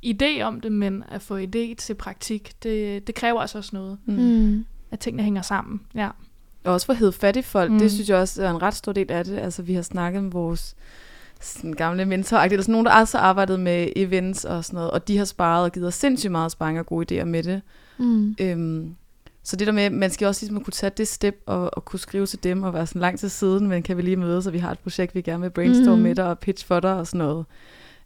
idé 0.05 0.41
om 0.41 0.61
det, 0.61 0.71
men 0.71 1.03
at 1.07 1.21
få 1.21 1.37
idé 1.39 1.75
til 1.77 1.93
praktik, 1.99 2.51
det, 2.63 3.07
det 3.07 3.15
kræver 3.15 3.41
altså 3.41 3.57
også 3.57 3.69
noget, 3.73 3.97
Mm. 4.05 4.13
Mm. 4.15 4.65
at 4.91 4.99
tingene 4.99 5.23
hænger 5.23 5.41
sammen. 5.41 5.81
Ja. 5.95 6.09
Og 6.63 6.73
også 6.73 6.85
for 6.85 6.93
at 6.93 6.99
hedde 6.99 7.11
fattige 7.11 7.43
folk, 7.43 7.69
mm. 7.69 7.73
Mm. 7.75 7.79
det 7.79 7.91
synes 7.91 8.09
jeg 8.09 8.17
også 8.17 8.43
er 8.43 8.49
en 8.51 8.61
ret 8.61 8.73
stor 8.75 8.91
del 8.91 9.11
af 9.11 9.25
det. 9.25 9.37
Altså, 9.37 9.61
vi 9.63 9.73
har 9.73 9.81
snakket 9.81 10.23
med 10.23 10.31
vores 10.31 10.75
sådan 11.41 11.73
gamle 11.73 12.05
mentor, 12.05 12.37
eller 12.37 12.61
sådan 12.61 12.71
nogen, 12.71 12.85
der 12.85 12.91
også 12.99 13.17
har 13.17 13.25
arbejdet 13.25 13.59
med 13.59 13.87
events 13.95 14.45
og 14.45 14.65
sådan 14.65 14.75
noget, 14.77 14.91
og 14.91 15.07
de 15.07 15.17
har 15.17 15.25
sparet 15.25 15.63
og 15.63 15.71
givet 15.71 15.87
os 15.87 15.93
sindssygt 15.95 16.31
meget 16.31 16.51
sparring 16.51 16.79
og 16.79 16.85
gode 16.85 17.21
idéer 17.21 17.25
med 17.25 17.43
det. 17.43 17.61
Mm. 17.97 18.35
Øhm, 18.41 18.95
så 19.45 19.55
det 19.55 19.67
der 19.67 19.73
med, 19.73 19.89
man 19.89 20.11
skal 20.11 20.27
også 20.27 20.45
ligesom 20.45 20.63
kunne 20.63 20.71
tage 20.71 20.91
det 20.97 21.07
step 21.07 21.43
og, 21.45 21.77
og 21.77 21.85
kunne 21.85 21.99
skrive 21.99 22.25
til 22.25 22.43
dem 22.43 22.63
og 22.63 22.73
være 22.73 22.87
sådan 22.87 23.01
lang 23.01 23.19
tid 23.19 23.29
siden, 23.29 23.67
men 23.67 23.83
kan 23.83 23.97
vi 23.97 24.01
lige 24.01 24.15
mødes, 24.15 24.43
så 24.43 24.51
vi 24.51 24.57
har 24.57 24.71
et 24.71 24.79
projekt, 24.79 25.15
vi 25.15 25.21
gerne 25.21 25.41
vil 25.41 25.49
brainstorme 25.49 25.95
mm. 25.95 26.01
med 26.01 26.15
dig 26.15 26.25
og 26.25 26.39
pitch 26.39 26.65
for 26.65 26.79
dig 26.79 26.93
og 26.93 27.07
sådan 27.07 27.17
noget. 27.17 27.45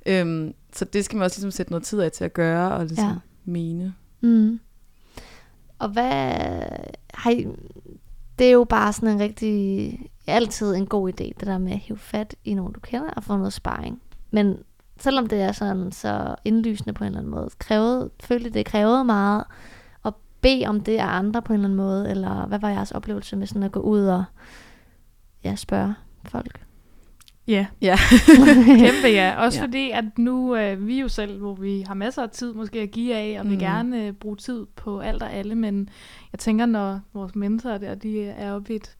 Øhm, 0.06 0.54
så 0.74 0.86
det 0.86 1.06
skal 1.06 1.18
man 1.18 1.26
også 1.26 1.38
ligesom 1.38 1.52
sætte 1.52 1.72
noget 1.72 1.84
tid 1.84 2.00
af 2.00 2.12
til 2.12 2.24
at 2.24 2.34
gøre 2.34 2.72
og 2.72 2.86
ligesom 2.86 3.08
Ja. 3.08 3.16
mene. 3.46 3.94
Mm. 4.22 4.60
Og 5.80 5.90
hvad 5.90 6.62
har 7.14 7.32
I, 7.32 7.48
det 8.40 8.48
er 8.48 8.52
jo 8.52 8.64
bare 8.64 8.94
sådan 8.94 9.10
en 9.10 9.20
rigtig, 9.20 10.00
altid 10.28 10.76
en 10.76 10.88
god 10.88 11.10
idé, 11.10 11.24
det 11.24 11.48
der 11.48 11.58
med 11.58 11.72
at 11.72 11.80
hive 11.80 11.98
fat 11.98 12.36
i 12.46 12.54
nogen, 12.54 12.74
du 12.74 12.80
kender, 12.80 13.10
og 13.10 13.24
få 13.24 13.38
noget 13.38 13.54
sparring. 13.54 14.02
Men 14.32 14.58
selvom 15.00 15.28
det 15.28 15.42
er 15.42 15.52
sådan 15.52 15.92
så 15.92 16.36
indlysende 16.46 16.94
på 16.94 17.04
en 17.04 17.08
eller 17.08 17.20
anden 17.20 17.32
måde, 17.32 17.50
krævede, 17.60 18.10
følte 18.24 18.50
det 18.50 18.66
krævede 18.66 19.04
meget 19.04 19.44
bede 20.42 20.66
om 20.66 20.82
det 20.82 20.98
af 20.98 21.06
andre 21.08 21.42
på 21.42 21.54
en 21.54 21.60
eller 21.60 21.68
anden 21.68 21.78
måde, 21.78 22.10
eller 22.10 22.46
hvad 22.48 22.60
var 22.60 22.70
jeres 22.70 22.92
oplevelse 22.92 23.36
med 23.36 23.48
sådan 23.48 23.64
at 23.64 23.72
gå 23.72 23.80
ud 23.80 24.06
og 24.06 24.24
ja, 25.44 25.56
spørge 25.56 25.94
folk? 26.26 26.62
Ja. 27.48 27.66
Ja. 27.82 27.98
Kæmpe 28.66 29.08
ja. 29.08 29.36
Også 29.38 29.60
Ja. 29.60 29.66
fordi, 29.66 29.90
at 29.92 30.06
nu 30.18 30.56
øh, 30.56 30.88
vi 30.88 31.00
jo 31.00 31.08
selv, 31.08 31.40
hvor 31.40 31.54
vi 31.56 31.84
har 31.88 31.94
masser 31.94 32.24
af 32.24 32.30
tid 32.30 32.54
måske 32.54 32.80
at 32.80 32.92
give 32.92 33.16
af, 33.16 33.36
og 33.40 33.46
mm. 33.46 33.50
vil 33.50 33.58
Mm. 33.58 33.62
gerne 33.64 34.06
øh, 34.06 34.14
bruge 34.14 34.36
tid 34.36 34.66
på 34.76 35.00
alt 35.00 35.24
og 35.24 35.34
alle, 35.34 35.56
men 35.56 35.90
jeg 36.34 36.40
tænker, 36.40 36.66
når 36.66 37.00
vores 37.14 37.36
mentorer 37.36 37.78
der, 37.78 37.96
de 37.96 38.24
er 38.24 38.52
oppe 38.54 38.74
i 38.74 38.76
et 38.76 38.96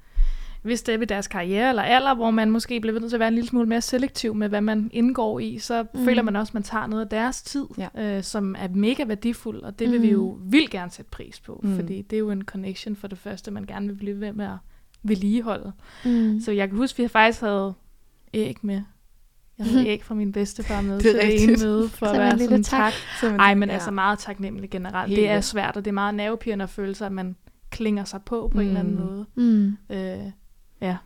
hvis 0.62 0.82
det 0.82 0.94
er 0.94 0.98
ved 0.98 1.08
deres 1.08 1.28
karriere 1.28 1.70
eller 1.70 1.82
alder, 1.84 2.16
hvor 2.16 2.32
man 2.32 2.52
måske 2.52 2.80
bliver 2.80 3.00
nødt 3.00 3.10
til 3.12 3.16
at 3.16 3.20
være 3.20 3.28
en 3.28 3.34
lille 3.36 3.48
smule 3.50 3.66
mere 3.66 3.82
selektiv 3.82 4.36
med, 4.36 4.50
hvad 4.50 4.62
man 4.62 4.90
indgår 4.94 5.40
i, 5.40 5.58
så 5.60 5.84
Mm. 5.84 6.00
mm. 6.00 6.06
føler 6.06 6.22
man 6.22 6.36
også, 6.36 6.50
at 6.52 6.54
man 6.54 6.64
tager 6.64 6.88
noget 6.88 7.04
af 7.04 7.10
deres 7.10 7.42
tid, 7.42 7.66
Ja. 7.78 8.18
øh, 8.18 8.24
som 8.24 8.56
er 8.60 8.68
mega 8.74 9.04
værdifuld, 9.04 9.62
og 9.62 9.80
det 9.80 9.92
vil 9.92 9.98
mm. 9.98 10.04
vi 10.04 10.08
Mm. 10.08 10.14
jo 10.14 10.38
vildt 10.44 10.72
gerne 10.72 10.92
sætte 10.92 11.12
pris 11.12 11.40
på, 11.40 11.60
Mm. 11.64 11.70
mm. 11.70 11.76
fordi 11.76 12.02
det 12.02 12.16
er 12.16 12.20
jo 12.20 12.32
en 12.32 12.42
connection 12.44 12.96
for 12.96 13.08
det 13.08 13.18
første, 13.18 13.52
man 13.52 13.66
gerne 13.66 13.88
vil 13.88 13.96
blive 13.96 14.20
ved 14.20 14.34
med 14.34 14.46
at 14.46 14.58
vedligeholde. 15.04 15.72
Mm. 16.06 16.40
Så 16.42 16.52
jeg 16.52 16.70
kan 16.70 16.78
huske, 16.78 17.00
at 17.00 17.04
vi 17.04 17.08
faktisk 17.08 17.42
havde 17.42 17.74
æg 18.34 18.58
med. 18.62 18.82
Jeg 19.58 19.66
havde 19.68 19.88
æg 19.88 20.04
fra 20.04 20.16
min 20.16 20.32
bedstefar 20.32 20.82
med 20.82 20.94
Det 20.94 21.02
til 21.02 21.10
er 21.16 21.22
det 21.22 21.24
rigtigt. 21.24 21.52
ene 21.64 21.70
møde, 21.72 21.90
for 21.90 22.06
at 22.06 22.20
være 22.20 22.40
sådan 22.40 22.64
tak. 22.64 22.94
tak. 23.22 23.40
Ej, 23.40 23.54
men 23.56 23.70
ja. 23.70 23.74
altså 23.76 23.92
meget 23.92 24.20
taknemmelig 24.20 24.70
generelt. 24.70 25.10
Helt 25.10 25.20
det 25.22 25.30
er 25.30 25.42
svært, 25.42 25.78
og 25.78 25.86
det 25.86 25.92
er 25.92 25.94
meget 25.94 26.16
nervepirrende 26.16 26.64
at 26.64 26.70
føle 26.70 26.96
sig, 26.96 27.06
at 27.06 27.12
man 27.12 27.36
klinger 27.70 28.04
sig 28.04 28.22
på 28.26 28.48
på 28.52 28.56
mm. 28.58 28.60
en 28.60 28.68
eller 28.68 28.80
anden 28.80 28.96
Mm. 28.96 29.02
måde. 29.06 29.26
Mm. 29.36 29.78
Øh, 29.90 30.32
ja. 30.82 30.98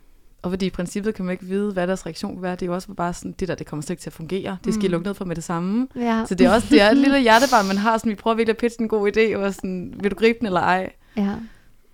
Og 0.42 0.50
fordi 0.50 0.66
i 0.66 0.70
princippet 0.70 1.14
kan 1.14 1.24
man 1.24 1.32
ikke 1.32 1.44
vide, 1.44 1.72
hvad 1.72 1.86
deres 1.86 2.06
reaktion 2.06 2.34
vil 2.34 2.42
være. 2.42 2.52
Det 2.52 2.62
er 2.62 2.66
jo 2.66 2.74
også 2.74 2.94
bare 2.94 3.12
sådan, 3.14 3.32
det 3.32 3.48
der, 3.48 3.54
det 3.54 3.66
kommer 3.66 3.82
slet 3.82 3.90
ikke 3.90 4.00
til 4.02 4.08
at 4.10 4.14
fungere. 4.14 4.56
Det 4.64 4.74
skal 4.74 4.84
I 4.84 4.88
Mm. 4.88 4.92
lukke 4.92 5.06
ned 5.06 5.14
for 5.14 5.24
med 5.24 5.36
det 5.36 5.44
samme. 5.44 5.88
Ja. 5.96 6.24
Så 6.28 6.34
det 6.34 6.46
er 6.46 6.54
også 6.54 6.66
det 6.70 6.82
er 6.82 6.90
et 6.90 6.96
lille 6.96 7.20
hjertebarn, 7.20 7.66
man 7.66 7.76
har. 7.76 7.98
Sådan, 7.98 8.10
vi 8.10 8.14
prøver 8.14 8.36
virkelig 8.36 8.52
at 8.54 8.58
pitche 8.60 8.82
en 8.82 8.88
god 8.88 9.16
idé, 9.16 9.36
og 9.36 9.54
sådan, 9.54 9.94
vil 10.00 10.10
du 10.10 10.16
gribe 10.16 10.38
den 10.38 10.46
eller 10.46 10.60
ej? 10.60 10.92
ja. 11.16 11.34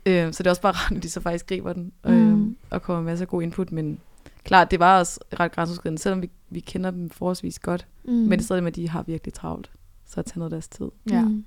Øh, 0.07 0.33
så 0.33 0.43
det 0.43 0.47
er 0.47 0.51
også 0.51 0.63
bare 0.63 0.73
rart, 0.89 0.97
at 0.97 1.03
de 1.03 1.11
så 1.11 1.21
faktisk 1.21 1.47
griber 1.47 1.73
den, 1.73 1.93
øh, 2.07 2.13
Mm. 2.33 2.57
og 2.71 2.83
kommer 2.83 3.03
med 3.03 3.13
masser 3.13 3.25
af 3.25 3.29
god 3.29 3.43
input. 3.43 3.73
Men 3.73 3.99
klart, 4.45 4.71
det 4.71 4.81
var 4.81 4.99
også 4.99 5.21
ret 5.41 5.53
grænseoverskridende, 5.53 6.03
selvom 6.03 6.23
vi, 6.23 6.31
vi 6.51 6.61
kender 6.61 6.91
dem 6.91 7.11
forholdsvis 7.11 7.59
godt. 7.59 7.87
Mm. 8.05 8.11
Mm. 8.13 8.19
Men 8.19 8.31
det 8.31 8.39
er 8.39 8.43
stadig 8.45 8.63
med, 8.63 8.73
at 8.73 8.77
de 8.77 8.89
har 8.89 9.03
virkelig 9.03 9.35
travlt. 9.35 9.71
Så 10.07 10.21
at 10.21 10.27
tage 10.27 10.39
noget 10.39 10.53
af 10.53 10.55
deres 10.55 10.69
tid. 10.69 10.87
ja, 11.11 11.23
Mm. 11.25 11.45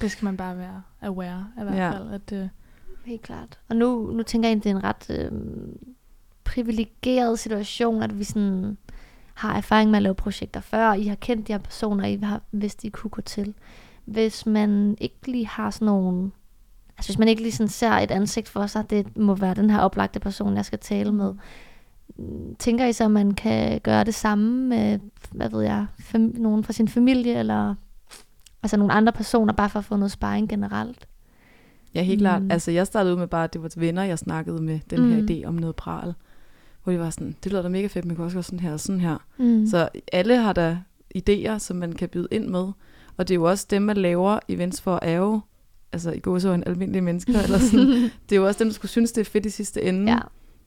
det 0.00 0.10
skal 0.10 0.24
man 0.24 0.36
bare 0.36 0.58
være 0.58 0.82
aware 1.02 1.46
af 1.56 1.60
i 1.60 1.64
hvert 1.64 1.76
Ja. 1.76 1.90
fald. 1.90 2.10
At, 2.12 2.32
øh, 2.32 2.48
Helt 3.04 3.22
klart. 3.22 3.58
Og 3.68 3.76
nu, 3.76 4.10
nu 4.12 4.22
tænker 4.22 4.48
jeg, 4.48 4.56
at 4.56 4.64
det 4.64 4.70
er 4.70 4.76
en 4.76 4.84
ret 4.84 5.10
øh, 5.10 5.32
privilegeret 6.44 7.38
situation, 7.38 8.02
at 8.02 8.18
vi 8.18 8.24
sådan 8.24 8.76
har 9.34 9.56
erfaring 9.56 9.90
med 9.90 9.96
at 9.96 10.02
lave 10.02 10.14
projekter 10.14 10.60
før, 10.60 10.88
og 10.88 10.98
I 10.98 11.06
har 11.06 11.14
kendt 11.14 11.48
de 11.48 11.52
her 11.52 11.58
personer, 11.58 12.04
I 12.04 12.16
har 12.16 12.42
vidst, 12.52 12.84
I 12.84 12.88
kunne 12.88 13.10
gå 13.10 13.20
til. 13.20 13.54
Hvis 14.04 14.46
man 14.46 14.96
ikke 15.00 15.16
lige 15.26 15.46
har 15.46 15.70
sådan 15.70 15.86
nogle... 15.86 16.30
Altså 16.96 17.10
hvis 17.10 17.18
man 17.18 17.28
ikke 17.28 17.42
lige 17.42 17.52
sådan 17.52 17.68
ser 17.68 17.90
et 17.90 18.10
ansigt 18.10 18.48
for 18.48 18.66
sig, 18.66 18.90
det 18.90 19.16
må 19.16 19.34
være 19.34 19.54
den 19.54 19.70
her 19.70 19.78
oplagte 19.78 20.20
person, 20.20 20.56
jeg 20.56 20.64
skal 20.64 20.78
tale 20.78 21.12
med. 21.12 21.34
Tænker 22.58 22.86
I 22.86 22.92
så, 22.92 23.04
at 23.04 23.10
man 23.10 23.30
kan 23.30 23.80
gøre 23.80 24.04
det 24.04 24.14
samme 24.14 24.68
med, 24.68 24.98
hvad 25.30 25.48
ved 25.48 25.62
jeg, 25.62 25.86
fam- 26.00 26.40
nogen 26.40 26.64
fra 26.64 26.72
sin 26.72 26.88
familie, 26.88 27.38
eller 27.38 27.74
altså 28.62 28.76
nogle 28.76 28.92
andre 28.92 29.12
personer, 29.12 29.52
bare 29.52 29.68
for 29.70 29.78
at 29.78 29.84
få 29.84 29.96
noget 29.96 30.12
sparring 30.12 30.48
generelt? 30.48 31.08
Ja, 31.94 32.02
helt 32.02 32.20
mm. 32.20 32.22
klart. 32.22 32.42
Altså, 32.50 32.70
jeg 32.70 32.86
startede 32.86 33.14
ud 33.14 33.18
med 33.18 33.26
bare, 33.26 33.44
at 33.44 33.52
det 33.52 33.62
var 33.62 33.70
venner, 33.76 34.02
jeg 34.02 34.18
snakkede 34.18 34.62
med 34.62 34.80
den 34.90 35.10
her 35.10 35.20
Mm. 35.22 35.28
idé 35.30 35.44
om 35.48 35.54
noget 35.54 35.76
pral. 35.76 36.14
Hvor 36.84 36.92
de 36.92 36.98
var 36.98 37.10
sådan, 37.10 37.36
det 37.44 37.52
lyder 37.52 37.62
da 37.62 37.68
mega 37.68 37.86
fedt, 37.86 38.04
men 38.04 38.16
kan 38.16 38.24
også 38.24 38.34
gøre 38.36 38.42
sådan 38.42 38.60
her 38.60 38.72
og 38.72 38.80
sådan 38.80 39.00
her. 39.00 39.16
Mm. 39.38 39.66
Så 39.66 39.88
alle 40.12 40.36
har 40.36 40.52
der 40.52 40.76
idéer, 41.18 41.58
som 41.58 41.76
man 41.76 41.92
kan 41.92 42.08
byde 42.08 42.28
ind 42.30 42.48
med. 42.48 42.68
Og 43.16 43.28
det 43.28 43.30
er 43.30 43.36
jo 43.36 43.44
også 43.44 43.66
dem, 43.70 43.82
man 43.82 43.96
laver 43.96 44.38
events 44.48 44.80
for, 44.80 44.98
er 45.02 45.16
jo, 45.16 45.40
altså 45.92 46.10
i 46.12 46.18
går 46.18 46.38
så 46.38 46.52
en 46.52 46.62
almindelige 46.66 47.02
mennesker, 47.02 47.40
eller 47.42 47.58
sådan. 47.58 47.86
Det 48.28 48.32
er 48.32 48.36
jo 48.36 48.46
også 48.46 48.58
dem, 48.58 48.68
der 48.68 48.74
skulle 48.74 48.90
synes, 48.90 49.12
det 49.12 49.20
er 49.20 49.24
fedt 49.30 49.46
i 49.46 49.50
sidste 49.50 49.82
ende. 49.82 50.12
ja. 50.12 50.18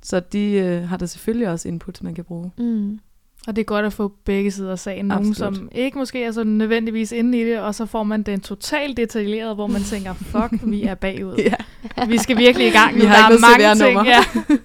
Så 0.03 0.19
de 0.19 0.51
øh, 0.51 0.83
har 0.89 0.97
der 0.97 1.05
selvfølgelig 1.05 1.49
også 1.49 1.67
input, 1.67 2.03
man 2.03 2.15
kan 2.15 2.23
bruge. 2.23 2.51
Mm. 2.57 2.99
Og 3.47 3.55
det 3.55 3.61
er 3.61 3.65
godt 3.65 3.85
at 3.85 3.93
få 3.93 4.11
begge 4.25 4.51
sider 4.51 4.71
af 4.71 4.79
sagen. 4.79 5.05
Nogen, 5.05 5.29
Absolut. 5.29 5.55
som 5.55 5.69
ikke 5.71 5.97
måske 5.97 6.23
er 6.23 6.31
så 6.31 6.43
nødvendigvis 6.43 7.11
inde 7.11 7.39
i 7.41 7.43
det, 7.45 7.59
og 7.59 7.75
så 7.75 7.85
får 7.85 8.03
man 8.03 8.23
den 8.23 8.39
totalt 8.41 8.97
detaljeret, 8.97 9.55
hvor 9.55 9.67
man 9.67 9.81
tænker, 9.83 10.13
fuck, 10.31 10.53
vi 10.63 10.83
er 10.83 10.95
bagud. 10.95 11.35
Ja. 11.37 12.05
Vi 12.07 12.17
skal 12.17 12.37
virkelig 12.37 12.67
i 12.67 12.71
gang. 12.71 12.95
Vi 12.95 13.01
har 13.01 13.29
der 13.29 13.31
ikke 13.31 13.63
er 13.63 13.75
mange 13.75 13.85
ting, 13.85 14.07
ja, 14.07 14.19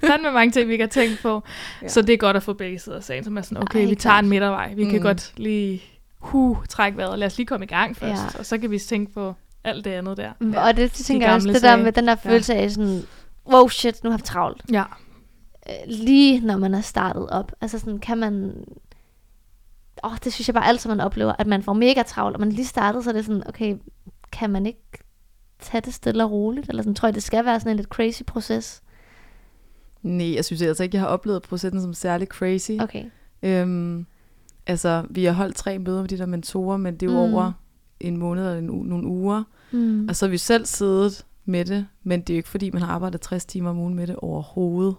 fandme 0.08 0.30
mange 0.32 0.50
ting, 0.52 0.68
vi 0.68 0.76
kan 0.76 0.88
tænke 0.88 1.18
på. 1.22 1.28
Ja. 1.28 1.40
Ja. 1.82 1.88
Så 1.88 2.02
det 2.02 2.12
er 2.12 2.16
godt 2.16 2.36
at 2.36 2.42
få 2.42 2.52
begge 2.52 2.78
sider 2.78 2.96
af 2.96 3.02
sagen, 3.02 3.24
som 3.24 3.36
er 3.36 3.42
sådan, 3.42 3.62
okay, 3.62 3.80
Ej, 3.80 3.86
vi 3.88 3.94
tager 3.94 4.16
en 4.18 4.28
midtervej. 4.28 4.74
Vi 4.74 4.84
mm. 4.84 4.90
kan 4.90 4.98
Mm. 4.98 5.02
godt 5.02 5.32
lige 5.36 5.82
huh, 6.18 6.56
trække 6.68 6.98
vejret. 6.98 7.18
Lad 7.18 7.26
os 7.26 7.36
lige 7.36 7.46
komme 7.46 7.64
i 7.64 7.68
gang 7.68 7.96
først, 7.96 8.22
Ja. 8.22 8.26
ja. 8.34 8.38
og 8.38 8.46
så 8.46 8.58
kan 8.58 8.70
vi 8.70 8.78
tænke 8.78 9.12
på 9.14 9.34
alt 9.64 9.84
det 9.84 9.90
andet 9.90 10.16
der. 10.16 10.30
Ja. 10.52 10.66
Og 10.66 10.76
det, 10.76 10.96
det 10.98 11.06
tænker 11.06 11.26
jeg 11.26 11.34
også, 11.34 11.48
det 11.48 11.62
der 11.62 11.76
med 11.76 11.92
den 11.92 12.06
der 12.08 12.16
følelse 12.24 12.54
af 12.54 12.70
sådan, 12.70 13.02
wow 13.52 13.68
shit, 13.68 14.04
nu 14.04 14.10
har 14.10 14.16
vi 14.16 14.22
travlt. 14.22 14.62
Ja. 14.72 14.82
Øh, 15.68 15.74
Lige 15.86 16.40
når 16.40 16.56
man 16.56 16.74
er 16.74 16.80
startet 16.80 17.30
op. 17.30 17.52
Altså 17.60 17.78
sådan, 17.78 17.98
kan 17.98 18.18
man... 18.18 18.64
Åh, 20.04 20.16
det 20.24 20.32
synes 20.32 20.48
jeg 20.48 20.54
bare 20.54 20.66
altid, 20.66 20.90
man 20.90 21.00
oplever, 21.00 21.32
at 21.38 21.46
man 21.46 21.62
får 21.62 21.72
mega 21.72 22.02
travlt, 22.02 22.34
og 22.36 22.40
man 22.40 22.52
lige 22.52 22.66
startet, 22.66 23.04
så 23.04 23.10
er 23.10 23.14
det 23.14 23.24
sådan, 23.24 23.48
okay, 23.48 23.76
kan 24.32 24.50
man 24.50 24.66
ikke 24.66 24.82
tage 25.58 25.80
det 25.80 25.94
stille 25.94 26.24
og 26.24 26.30
roligt? 26.30 26.68
Eller 26.68 26.82
sådan, 26.82 26.94
tror 26.94 27.08
jeg, 27.08 27.14
det 27.14 27.22
skal 27.22 27.44
være 27.44 27.60
sådan 27.60 27.70
en 27.70 27.76
lidt 27.76 27.88
crazy 27.88 28.22
proces. 28.26 28.82
Nej, 30.02 30.34
jeg 30.34 30.44
synes 30.44 30.62
altså 30.62 30.82
ikke, 30.82 30.94
jeg 30.96 31.02
har 31.02 31.08
oplevet 31.08 31.42
processen 31.42 31.80
som 31.82 31.94
særlig 31.94 32.28
crazy. 32.28 32.70
Okay. 32.80 33.04
Øhm, 33.42 34.06
altså, 34.66 35.04
vi 35.10 35.24
har 35.24 35.32
holdt 35.32 35.56
tre 35.56 35.78
møder 35.78 36.00
med 36.00 36.08
de 36.08 36.18
der 36.18 36.26
mentorer, 36.26 36.76
men 36.76 36.94
det 36.94 37.08
er 37.08 37.12
jo 37.12 37.26
mm. 37.26 37.34
over 37.34 37.52
en 38.00 38.16
måned 38.16 38.46
eller 38.46 38.58
en 38.58 38.68
u- 38.70 38.88
nogle 38.88 39.06
uger. 39.06 39.42
Mm. 39.72 40.08
Og 40.08 40.16
så 40.16 40.26
har 40.26 40.30
vi 40.30 40.38
selv 40.38 40.66
siddet 40.66 41.26
med 41.44 41.64
det, 41.64 41.86
men 42.02 42.20
det 42.20 42.30
er 42.30 42.34
jo 42.34 42.38
ikke 42.38 42.48
fordi, 42.48 42.70
man 42.70 42.82
har 42.82 42.94
arbejdet 42.94 43.20
60 43.20 43.44
timer 43.44 43.70
om 43.70 43.78
ugen 43.78 43.94
med 43.94 44.06
det 44.06 44.16
overhovedet. 44.16 44.94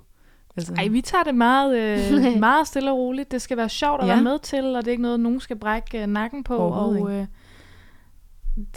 Altså, 0.57 0.73
Ej, 0.73 0.87
vi 0.87 1.01
tager 1.01 1.23
det 1.23 1.35
meget, 1.35 1.77
øh, 1.77 2.39
meget 2.39 2.67
stille 2.67 2.91
og 2.91 2.97
roligt. 2.97 3.31
Det 3.31 3.41
skal 3.41 3.57
være 3.57 3.69
sjovt 3.69 4.01
at 4.01 4.07
Ja. 4.07 4.13
være 4.13 4.23
med 4.23 4.39
til, 4.39 4.65
og 4.75 4.81
det 4.81 4.87
er 4.87 4.91
ikke 4.91 5.01
noget, 5.03 5.19
nogen 5.19 5.39
skal 5.39 5.55
brække 5.55 6.01
øh, 6.01 6.07
nakken 6.07 6.43
på. 6.43 6.57
Og 6.57 7.11
øh, 7.13 7.25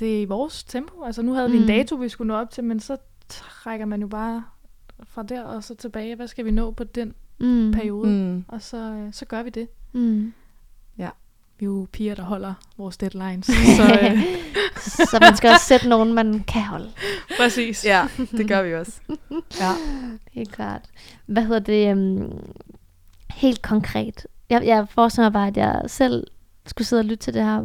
det 0.00 0.16
er 0.18 0.22
i 0.22 0.24
vores 0.24 0.64
tempo. 0.64 1.02
Altså, 1.04 1.22
nu 1.22 1.32
havde 1.32 1.48
mm. 1.48 1.52
vi 1.52 1.58
Mm. 1.58 1.62
en 1.64 1.68
dato, 1.68 1.96
vi 1.96 2.08
skulle 2.08 2.28
nå 2.28 2.34
op 2.34 2.50
til, 2.50 2.64
men 2.64 2.80
så 2.80 2.96
trækker 3.28 3.86
man 3.86 4.00
jo 4.00 4.06
bare 4.06 4.44
fra 5.04 5.22
der 5.22 5.42
og 5.42 5.64
så 5.64 5.74
tilbage. 5.74 6.16
Hvad 6.16 6.26
skal 6.28 6.44
vi 6.44 6.50
nå 6.50 6.70
på 6.70 6.84
den 6.84 7.14
Mm. 7.38 7.72
periode? 7.72 8.08
Mm. 8.08 8.14
mm, 8.14 8.44
Og 8.48 8.62
så, 8.62 8.76
øh, 8.76 9.12
så 9.12 9.24
gør 9.24 9.42
vi 9.42 9.50
det. 9.50 9.68
Mm. 9.92 10.32
Vi 11.58 11.64
er 11.66 11.70
jo 11.70 11.86
piger, 11.92 12.14
der 12.14 12.22
holder 12.22 12.54
vores 12.78 12.96
deadlines. 12.96 13.46
så 13.78 13.98
øh, 14.02 14.18
så 15.10 15.18
man 15.20 15.36
skal 15.36 15.50
også 15.50 15.66
sætte 15.66 15.88
nogen, 15.88 16.12
man 16.14 16.44
kan 16.48 16.62
holde. 16.62 16.90
præcis. 17.38 17.84
ja, 17.84 18.06
det 18.32 18.48
gør 18.48 18.62
vi 18.62 18.74
også. 18.74 19.00
Ja. 19.60 19.72
Helt 20.32 20.52
klart. 20.52 20.82
Hvad 21.26 21.42
hedder 21.42 21.58
det? 21.60 21.92
Um, 21.92 22.32
helt 23.30 23.62
konkret. 23.62 24.26
Jeg, 24.50 24.62
jeg 24.66 24.86
forestiller 24.88 25.24
mig 25.28 25.32
bare, 25.32 25.46
at 25.48 25.56
jeg 25.56 25.82
selv 25.86 26.26
skulle 26.66 26.88
sidde 26.88 27.00
og 27.00 27.04
lytte 27.04 27.16
til 27.24 27.34
det 27.34 27.44
her 27.44 27.62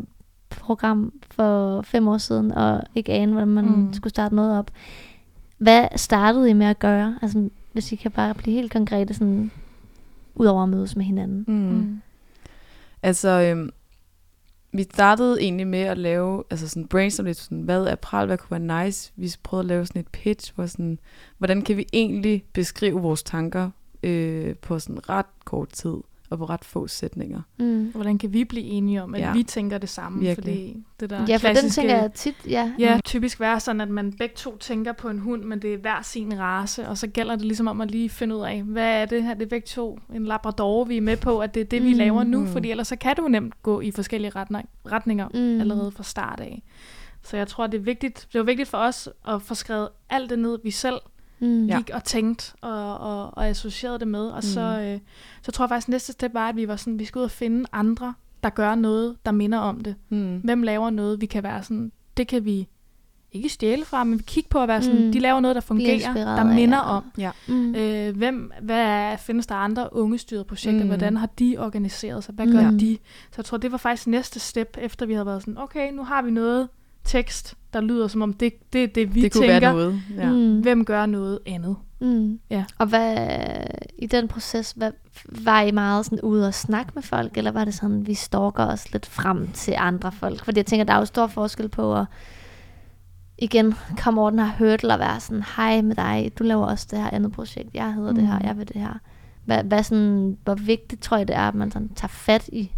program 0.49 1.13
for 1.31 1.81
fem 1.81 2.07
år 2.07 2.17
siden, 2.17 2.51
og 2.51 2.81
ikke 2.95 3.11
ane, 3.13 3.31
hvordan 3.31 3.47
man 3.47 3.65
Mm. 3.65 3.71
mm. 3.71 3.93
skulle 3.93 4.09
starte 4.09 4.35
noget 4.35 4.59
op. 4.59 4.71
Hvad 5.57 5.87
startede 5.95 6.49
I 6.49 6.53
med 6.53 6.65
at 6.67 6.79
gøre? 6.79 7.19
Altså, 7.21 7.49
hvis 7.73 7.91
I 7.91 7.95
kan 7.95 8.11
bare 8.11 8.33
blive 8.33 8.55
helt 8.55 8.71
konkrete, 8.71 9.13
sådan, 9.13 9.51
ud 10.35 10.45
over 10.45 10.63
at 10.63 10.69
mødes 10.69 10.95
med 10.95 11.05
hinanden. 11.05 11.45
Mm. 11.47 11.53
Mm. 11.53 12.01
Altså, 13.03 13.29
øhm, 13.29 13.69
vi 14.73 14.83
startede 14.83 15.41
egentlig 15.41 15.67
med 15.67 15.79
at 15.79 15.97
lave, 15.97 16.43
altså 16.49 16.67
sådan 16.69 16.87
brainstorm 16.87 17.25
lidt 17.25 17.37
sådan, 17.37 17.61
hvad 17.61 17.85
er 17.85 17.95
pral, 17.95 18.25
hvad 18.25 18.37
kunne 18.37 18.67
være 18.67 18.85
nice? 18.85 19.11
Vi 19.15 19.31
prøvede 19.43 19.63
at 19.63 19.67
lave 19.67 19.85
sådan 19.85 19.99
et 19.99 20.07
pitch, 20.07 20.55
hvor 20.55 20.65
sådan, 20.65 20.99
hvordan 21.37 21.61
kan 21.61 21.77
vi 21.77 21.87
egentlig 21.93 22.45
beskrive 22.53 23.01
vores 23.01 23.23
tanker 23.23 23.69
øh, 24.03 24.55
på 24.55 24.79
sådan 24.79 25.09
ret 25.09 25.25
kort 25.45 25.69
tid, 25.69 25.95
og 26.31 26.37
på 26.37 26.45
ret 26.45 26.65
få 26.65 26.87
sætninger. 26.87 27.41
Mm. 27.59 27.91
Hvordan 27.95 28.17
kan 28.17 28.33
vi 28.33 28.43
blive 28.45 28.65
enige 28.65 29.03
om, 29.03 29.15
at 29.15 29.21
ja. 29.21 29.33
Vi 29.33 29.43
tænker 29.43 29.77
det 29.77 29.89
samme? 29.89 30.19
Virkelig. 30.19 30.35
Fordi 30.53 30.83
det 30.99 31.09
der 31.09 31.15
Ja, 31.27 31.35
for 31.37 31.47
den 31.47 31.55
klassiske, 31.55 31.81
tænker 31.81 31.95
jeg 31.95 32.13
tit, 32.13 32.35
ja. 32.49 32.71
Ja, 32.79 32.99
typisk 33.05 33.39
være 33.39 33.59
sådan, 33.59 33.81
at 33.81 33.89
man 33.89 34.13
begge 34.13 34.35
to 34.35 34.57
tænker 34.57 34.91
på 34.93 35.09
en 35.09 35.19
hund, 35.19 35.43
men 35.43 35.61
det 35.61 35.73
er 35.73 35.77
hver 35.77 36.01
sin 36.01 36.39
race, 36.39 36.87
og 36.87 36.97
så 36.97 37.07
gælder 37.07 37.35
det 37.35 37.45
ligesom 37.45 37.67
om 37.67 37.81
at 37.81 37.91
lige 37.91 38.09
finde 38.09 38.35
ud 38.35 38.41
af, 38.41 38.63
hvad 38.63 39.01
er 39.01 39.05
det 39.05 39.23
her? 39.23 39.33
Det 39.33 39.43
er 39.43 39.49
begge 39.49 39.67
to 39.67 39.99
en 40.15 40.25
labrador, 40.25 40.83
vi 40.83 40.97
er 40.97 41.01
med 41.01 41.17
på, 41.17 41.39
at 41.39 41.53
det 41.53 41.61
er 41.61 41.65
det, 41.65 41.83
vi 41.83 41.91
Mm. 41.91 41.97
laver 41.97 42.23
nu, 42.23 42.39
Mm. 42.39 42.47
fordi 42.47 42.71
ellers 42.71 42.87
så 42.87 42.95
kan 42.95 43.15
du 43.15 43.27
nemt 43.27 43.63
gå 43.63 43.81
i 43.81 43.91
forskellige 43.91 44.31
retning, 44.35 44.69
retninger 44.91 45.27
Mm. 45.33 45.59
allerede 45.61 45.91
fra 45.91 46.03
start 46.03 46.39
af. 46.39 46.63
Så 47.23 47.37
jeg 47.37 47.47
tror, 47.47 47.67
det 47.67 47.77
er 47.77 47.81
vigtigt, 47.81 48.27
det 48.33 48.39
var 48.39 48.45
vigtigt 48.45 48.69
for 48.69 48.77
os 48.77 49.09
at 49.27 49.41
få 49.41 49.55
skrevet 49.55 49.89
alt 50.09 50.29
det 50.29 50.39
ned, 50.39 50.59
vi 50.63 50.71
selv 50.71 50.95
Mm. 51.41 51.65
Ja. 51.65 51.77
gik 51.77 51.89
og 51.93 52.03
tænkte 52.03 52.53
og, 52.61 52.97
og, 52.97 53.37
og 53.37 53.47
associerede 53.47 53.99
det 53.99 54.07
med. 54.07 54.27
Og 54.27 54.35
mm. 54.37 54.41
så, 54.41 54.61
øh, 54.61 54.99
så 55.41 55.51
tror 55.51 55.65
jeg 55.65 55.69
faktisk, 55.69 55.89
næste 55.89 56.11
step 56.13 56.33
var, 56.33 56.49
at 56.49 56.55
vi 56.55 56.67
var 56.67 56.75
sådan, 56.75 56.99
vi 56.99 57.05
skulle 57.05 57.21
ud 57.21 57.25
og 57.25 57.31
finde 57.31 57.65
andre, 57.71 58.13
der 58.43 58.49
gør 58.49 58.75
noget, 58.75 59.15
der 59.25 59.31
minder 59.31 59.57
om 59.59 59.81
det. 59.81 59.95
Mm. 60.09 60.37
Hvem 60.43 60.63
laver 60.63 60.89
noget, 60.89 61.21
vi 61.21 61.25
kan 61.25 61.43
være 61.43 61.63
sådan, 61.63 61.91
det 62.17 62.27
kan 62.27 62.45
vi 62.45 62.67
ikke 63.31 63.49
stjæle 63.49 63.85
fra, 63.85 64.03
men 64.03 64.19
kigge 64.19 64.49
på 64.49 64.59
at 64.59 64.67
være 64.67 64.81
sådan, 64.83 64.99
Mm. 64.99 65.05
mm. 65.05 65.11
de 65.11 65.19
laver 65.19 65.39
noget, 65.39 65.55
der 65.55 65.61
fungerer, 65.61 66.13
der 66.13 66.25
af, 66.25 66.45
minder 66.45 66.77
ja. 66.77 66.83
om. 66.83 67.03
Ja. 67.17 67.31
Mm. 67.47 67.75
Øh, 67.75 68.17
hvem, 68.17 68.51
hvad 68.61 68.79
er, 68.79 69.15
findes 69.17 69.47
der 69.47 69.55
andre 69.55 69.93
ungestyrede 69.95 70.43
projekter? 70.43 70.71
Mm. 70.79 70.81
Mm. 70.83 70.87
Hvordan 70.87 71.17
har 71.17 71.25
de 71.39 71.55
organiseret 71.59 72.23
sig? 72.23 72.35
Hvad 72.35 72.45
Mm. 72.45 72.51
gør 72.51 72.61
Ja. 72.61 72.71
de? 72.71 72.97
Så 73.21 73.33
jeg 73.37 73.45
tror, 73.45 73.57
det 73.57 73.71
var 73.71 73.77
faktisk 73.77 74.07
næste 74.07 74.39
step, 74.39 74.77
efter 74.81 75.05
vi 75.05 75.13
havde 75.13 75.25
været 75.25 75.41
sådan, 75.41 75.57
okay, 75.57 75.91
nu 75.93 76.03
har 76.03 76.21
vi 76.21 76.31
noget 76.31 76.69
tekst, 77.03 77.55
der 77.73 77.81
lyder 77.81 78.07
som 78.07 78.21
om 78.21 78.33
det, 78.33 78.73
det 78.73 78.83
er 78.83 78.87
det, 78.87 79.15
vi 79.15 79.21
det 79.21 79.33
kunne 79.33 79.41
tænker. 79.47 79.59
være 79.59 79.73
noget. 79.73 80.01
Ja. 80.17 80.31
Mm. 80.31 80.61
Hvem 80.61 80.85
gør 80.85 81.05
noget 81.05 81.39
andet? 81.45 81.75
Mm. 81.99 82.39
Ja. 82.49 82.65
Og 82.77 82.87
hvad, 82.87 83.17
i 83.99 84.05
den 84.07 84.27
proces, 84.27 84.71
hvad, 84.71 84.91
var 85.25 85.61
I 85.61 85.71
meget 85.71 86.05
sådan 86.05 86.21
ude 86.21 86.47
og 86.47 86.53
snakke 86.53 86.91
med 86.95 87.03
folk, 87.03 87.37
eller 87.37 87.51
var 87.51 87.65
det 87.65 87.73
sådan, 87.73 88.07
vi 88.07 88.13
stalker 88.13 88.65
os 88.65 88.91
lidt 88.91 89.05
frem 89.05 89.47
til 89.47 89.73
andre 89.77 90.11
folk? 90.11 90.45
Fordi 90.45 90.57
jeg 90.57 90.65
tænker, 90.65 90.83
der 90.83 90.93
er 90.93 90.97
jo 90.97 91.05
stor 91.05 91.27
forskel 91.27 91.69
på 91.69 91.95
at 91.95 92.05
igen 93.37 93.73
komme 93.97 94.21
over 94.21 94.29
den 94.29 94.39
her 94.39 94.51
hurdle 94.57 94.93
og 94.93 94.99
være 94.99 95.19
sådan, 95.19 95.43
hej 95.55 95.81
med 95.81 95.95
dig, 95.95 96.31
du 96.39 96.43
laver 96.43 96.65
også 96.65 96.87
det 96.91 96.99
her 96.99 97.09
andet 97.09 97.31
projekt, 97.31 97.69
jeg 97.73 97.93
hedder 97.93 98.11
mm. 98.11 98.17
det 98.17 98.27
her, 98.27 98.39
Mm. 98.39 98.45
jeg 98.45 98.57
vil 98.57 98.67
det 98.67 98.81
her. 98.81 98.93
Hvad, 99.45 99.63
hvad 99.63 99.83
sådan, 99.83 100.37
hvor 100.43 100.55
vigtigt 100.55 101.01
tror 101.01 101.17
jeg 101.17 101.27
det 101.27 101.35
er, 101.35 101.47
at 101.47 101.55
man 101.55 101.71
sådan 101.71 101.89
tager 101.89 102.07
fat 102.09 102.47
i 102.53 102.71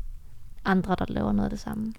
andre, 0.66 0.96
der 1.00 1.06
laver 1.08 1.32
noget 1.32 1.46
af 1.46 1.50
det 1.50 1.60
samme? 1.60 1.94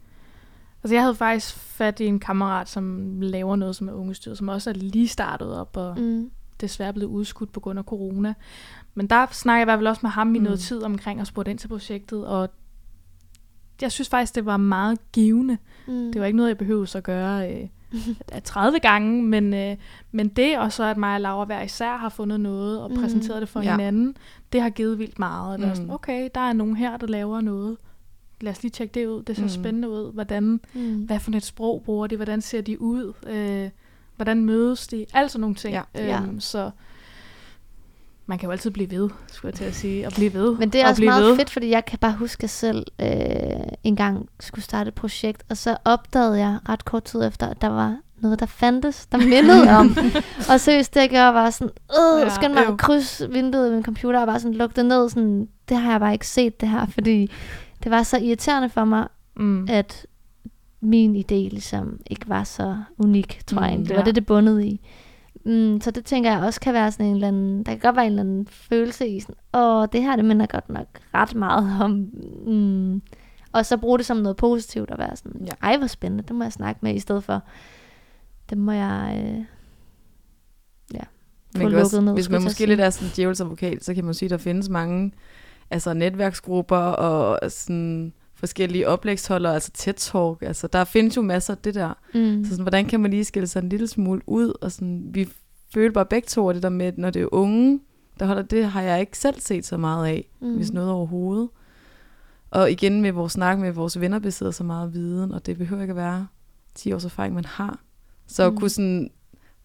Altså 0.84 0.94
jeg 0.94 1.02
havde 1.02 1.14
faktisk 1.14 1.54
fat 1.54 2.00
i 2.00 2.06
en 2.06 2.20
kammerat, 2.20 2.68
som 2.68 3.16
laver 3.20 3.56
noget 3.56 3.76
som 3.76 3.88
er 3.88 3.92
ungestyret, 3.92 4.38
som 4.38 4.48
også 4.48 4.70
er 4.70 4.74
lige 4.74 5.08
startet 5.08 5.56
op, 5.58 5.76
og 5.76 6.00
mm. 6.00 6.30
Desværre 6.60 6.92
blevet 6.92 7.10
udskudt 7.10 7.52
på 7.52 7.60
grund 7.60 7.78
af 7.78 7.84
corona. 7.84 8.34
Men 8.94 9.06
der 9.06 9.26
snakker 9.30 9.58
jeg 9.58 9.64
i 9.64 9.68
hvert 9.68 9.78
fald 9.78 9.86
også 9.86 10.00
med 10.02 10.10
ham 10.10 10.34
i 10.34 10.38
Mm. 10.38 10.44
noget 10.44 10.60
tid 10.60 10.82
omkring 10.82 11.20
og 11.20 11.26
spurgte 11.26 11.50
ind 11.50 11.58
til 11.58 11.68
projektet, 11.68 12.26
og 12.26 12.48
jeg 13.82 13.92
synes 13.92 14.08
faktisk, 14.08 14.34
det 14.34 14.46
var 14.46 14.56
meget 14.56 14.98
givende. 15.12 15.58
Mm. 15.86 16.12
Det 16.12 16.20
var 16.20 16.26
ikke 16.26 16.36
noget, 16.36 16.48
jeg 16.48 16.58
behøvede 16.58 16.98
at 16.98 17.04
gøre 17.04 17.52
øh, 17.52 17.68
af 18.32 18.42
30 18.42 18.78
gange, 18.78 19.22
men, 19.22 19.54
øh, 19.54 19.76
men 20.12 20.28
det, 20.28 20.58
og 20.58 20.72
så 20.72 20.84
at 20.84 20.96
mig 20.96 21.14
og 21.14 21.20
Laura 21.20 21.44
hver 21.44 21.62
især 21.62 21.96
har 21.96 22.08
fundet 22.08 22.40
noget 22.40 22.80
og 22.82 22.90
Mm. 22.90 22.96
præsenteret 22.96 23.40
det 23.40 23.48
for 23.48 23.60
Ja. 23.62 23.70
hinanden, 23.70 24.16
det 24.52 24.62
har 24.62 24.70
givet 24.70 24.98
vildt 24.98 25.18
meget. 25.18 25.54
At 25.54 25.60
mm. 25.60 25.66
Mm. 25.66 25.74
sådan, 25.74 25.90
okay, 25.90 26.28
der 26.34 26.40
er 26.40 26.52
nogen 26.52 26.76
her, 26.76 26.96
der 26.96 27.06
laver 27.06 27.40
noget. 27.40 27.76
Lad 28.44 28.52
os 28.52 28.62
lige 28.62 28.70
tjekke 28.70 29.00
det 29.00 29.06
ud. 29.06 29.22
Det 29.22 29.36
ser 29.36 29.42
Mm. 29.42 29.48
spændende 29.48 29.88
ud. 29.88 30.12
Hvordan, 30.12 30.60
Mm. 30.74 30.94
hvad 30.94 31.20
for 31.20 31.30
et 31.32 31.44
sprog 31.44 31.82
bruger 31.84 32.06
de? 32.06 32.16
Hvordan 32.16 32.40
ser 32.40 32.60
de 32.60 32.80
ud? 32.80 33.12
Øh, 33.26 33.70
hvordan 34.16 34.44
mødes 34.44 34.86
de? 34.86 35.06
Alt 35.14 35.30
sådan 35.30 35.40
nogle 35.40 35.54
ting. 35.56 35.74
Ja. 35.74 35.82
Ja. 35.94 36.20
Øhm, 36.20 36.40
så 36.40 36.70
man 38.26 38.38
kan 38.38 38.46
jo 38.46 38.50
altid 38.50 38.70
blive 38.70 38.90
ved, 38.90 39.10
skulle 39.32 39.50
jeg 39.50 39.54
til 39.54 39.64
at 39.64 39.74
sige. 39.74 40.06
Og 40.06 40.12
blive 40.12 40.34
ved. 40.34 40.56
Men 40.58 40.68
det 40.70 40.80
er 40.80 40.84
og 40.84 40.90
også 40.90 41.04
meget 41.04 41.24
ved. 41.24 41.36
fedt, 41.36 41.50
fordi 41.50 41.70
jeg 41.70 41.84
kan 41.84 41.98
bare 41.98 42.12
huske, 42.12 42.38
at 42.40 42.42
jeg 42.42 42.50
selv 42.50 42.86
øh, 43.00 43.08
engang 43.84 44.28
skulle 44.40 44.64
starte 44.64 44.88
et 44.88 44.94
projekt, 44.94 45.42
og 45.50 45.56
så 45.56 45.76
opdagede 45.84 46.38
jeg 46.38 46.58
ret 46.68 46.84
kort 46.84 47.04
tid 47.04 47.22
efter, 47.26 47.46
at 47.46 47.60
der 47.60 47.68
var 47.68 47.96
noget, 48.20 48.40
der 48.40 48.46
fandtes, 48.46 49.06
der 49.06 49.18
mindede 49.18 49.70
om. 49.78 49.96
og 50.50 50.60
seriøst, 50.60 50.94
det 50.94 51.00
jeg 51.00 51.10
gjorde, 51.10 51.34
var 51.34 51.50
sådan, 51.50 51.70
øh, 51.90 52.20
Ja, 52.20 52.24
ja, 52.24 52.34
skynd 52.34 52.52
mig 52.52 52.66
at 52.66 52.78
krydse 52.78 53.30
vinduet 53.30 53.68
i 53.70 53.72
min 53.72 53.82
computer, 53.84 54.20
og 54.20 54.26
bare 54.26 54.40
sådan 54.40 54.54
lukke 54.54 54.76
det 54.76 54.86
ned, 54.86 55.08
sådan, 55.08 55.48
det 55.68 55.76
har 55.76 55.90
jeg 55.90 56.00
bare 56.00 56.12
ikke 56.12 56.26
set 56.26 56.60
det 56.60 56.68
her, 56.68 56.86
fordi 56.86 57.30
det 57.84 57.90
var 57.90 58.02
så 58.02 58.18
irriterende 58.18 58.68
for 58.68 58.84
mig, 58.84 59.08
Mm. 59.36 59.66
at 59.70 60.06
min 60.80 61.16
idé 61.16 61.34
ligesom 61.34 62.00
ikke 62.06 62.28
var 62.28 62.44
så 62.44 62.76
unik, 62.98 63.42
tror 63.46 63.60
jeg. 63.62 63.66
Mm, 63.68 63.72
egentlig. 63.72 63.88
Det 63.88 63.96
var 63.96 64.02
ja. 64.02 64.06
det, 64.06 64.14
det 64.14 64.26
bundede 64.26 64.66
i. 64.66 64.80
Mm, 65.44 65.80
så 65.80 65.90
det 65.90 66.04
tænker 66.04 66.32
jeg 66.32 66.40
også 66.42 66.60
kan 66.60 66.74
være 66.74 66.92
sådan 66.92 67.06
en 67.06 67.14
eller 67.14 67.28
anden, 67.28 67.58
der 67.62 67.72
kan 67.72 67.78
godt 67.78 67.96
være 67.96 68.04
en 68.06 68.10
eller 68.12 68.22
anden 68.22 68.46
følelse 68.46 69.08
i 69.08 69.20
sådan, 69.20 69.34
åh, 69.54 69.86
det 69.92 70.02
her, 70.02 70.16
det 70.16 70.24
minder 70.24 70.46
godt 70.46 70.68
nok 70.68 70.86
ret 71.14 71.34
meget 71.34 71.82
om, 71.82 71.90
mm, 72.46 73.02
og 73.52 73.66
så 73.66 73.76
bruge 73.76 73.98
det 73.98 74.06
som 74.06 74.16
noget 74.16 74.36
positivt 74.36 74.90
og 74.90 74.98
være 74.98 75.16
sådan, 75.16 75.40
Ja. 75.46 75.52
ej, 75.68 75.76
hvor 75.78 75.86
spændende, 75.86 76.24
det 76.28 76.36
må 76.36 76.42
jeg 76.44 76.52
snakke 76.52 76.78
med, 76.82 76.94
i 76.94 76.98
stedet 77.00 77.24
for, 77.24 77.42
det 78.50 78.58
må 78.58 78.72
jeg, 78.72 79.24
øh, 79.26 79.44
ja, 80.94 81.00
få 81.56 81.62
lukket 81.62 81.80
også, 81.80 82.00
ned, 82.00 82.12
hvis 82.14 82.28
man 82.28 82.36
at 82.36 82.42
måske 82.42 82.56
sige. 82.56 82.66
lidt 82.66 82.80
er 82.80 82.90
sådan 82.90 83.12
djævels 83.16 83.40
advokat, 83.40 83.84
så 83.84 83.94
kan 83.94 84.04
man 84.04 84.14
sige, 84.14 84.26
at 84.26 84.30
der 84.30 84.36
findes 84.38 84.68
mange 84.68 85.12
altså 85.70 85.94
netværksgrupper 85.94 86.76
og 86.76 87.50
sådan 87.52 88.12
forskellige 88.34 88.88
oplægsholdere, 88.88 89.54
altså 89.54 89.70
TED 89.74 89.94
Talk. 89.94 90.42
Altså, 90.42 90.66
der 90.66 90.84
findes 90.84 91.16
jo 91.16 91.22
masser 91.22 91.54
af 91.54 91.58
det 91.58 91.74
der. 91.74 91.94
Mm. 92.14 92.44
Så 92.44 92.50
sådan, 92.50 92.62
hvordan 92.62 92.86
kan 92.86 93.00
man 93.00 93.10
lige 93.10 93.24
skille 93.24 93.46
sig 93.46 93.62
en 93.62 93.68
lille 93.68 93.86
smule 93.86 94.20
ud? 94.26 94.52
Og 94.60 94.72
sådan, 94.72 95.06
vi 95.10 95.28
føler 95.74 95.92
bare 95.92 96.06
begge 96.06 96.26
to 96.26 96.52
det 96.52 96.62
der 96.62 96.68
med, 96.68 96.86
at 96.86 96.98
når 96.98 97.10
det 97.10 97.22
er 97.22 97.28
unge, 97.34 97.80
der 98.20 98.26
holder 98.26 98.42
det, 98.42 98.64
har 98.66 98.82
jeg 98.82 99.00
ikke 99.00 99.18
selv 99.18 99.40
set 99.40 99.66
så 99.66 99.76
meget 99.76 100.06
af, 100.06 100.28
Mm. 100.40 100.56
hvis 100.56 100.72
noget 100.72 100.90
overhovedet. 100.90 101.48
Og 102.50 102.70
igen 102.70 103.02
med 103.02 103.12
vores 103.12 103.32
snak 103.32 103.58
med 103.58 103.72
vores 103.72 104.00
venner 104.00 104.18
besidder 104.18 104.52
så 104.52 104.64
meget 104.64 104.92
viden, 104.94 105.32
og 105.32 105.46
det 105.46 105.58
behøver 105.58 105.82
ikke 105.82 105.92
at 105.92 105.96
være 105.96 106.26
10 106.74 106.92
års 106.92 107.04
erfaring, 107.04 107.34
man 107.34 107.44
har. 107.44 107.78
Så 108.26 108.50
Mm. 108.50 108.54
at 108.54 108.60
kunne 108.60 108.70
sådan 108.70 109.10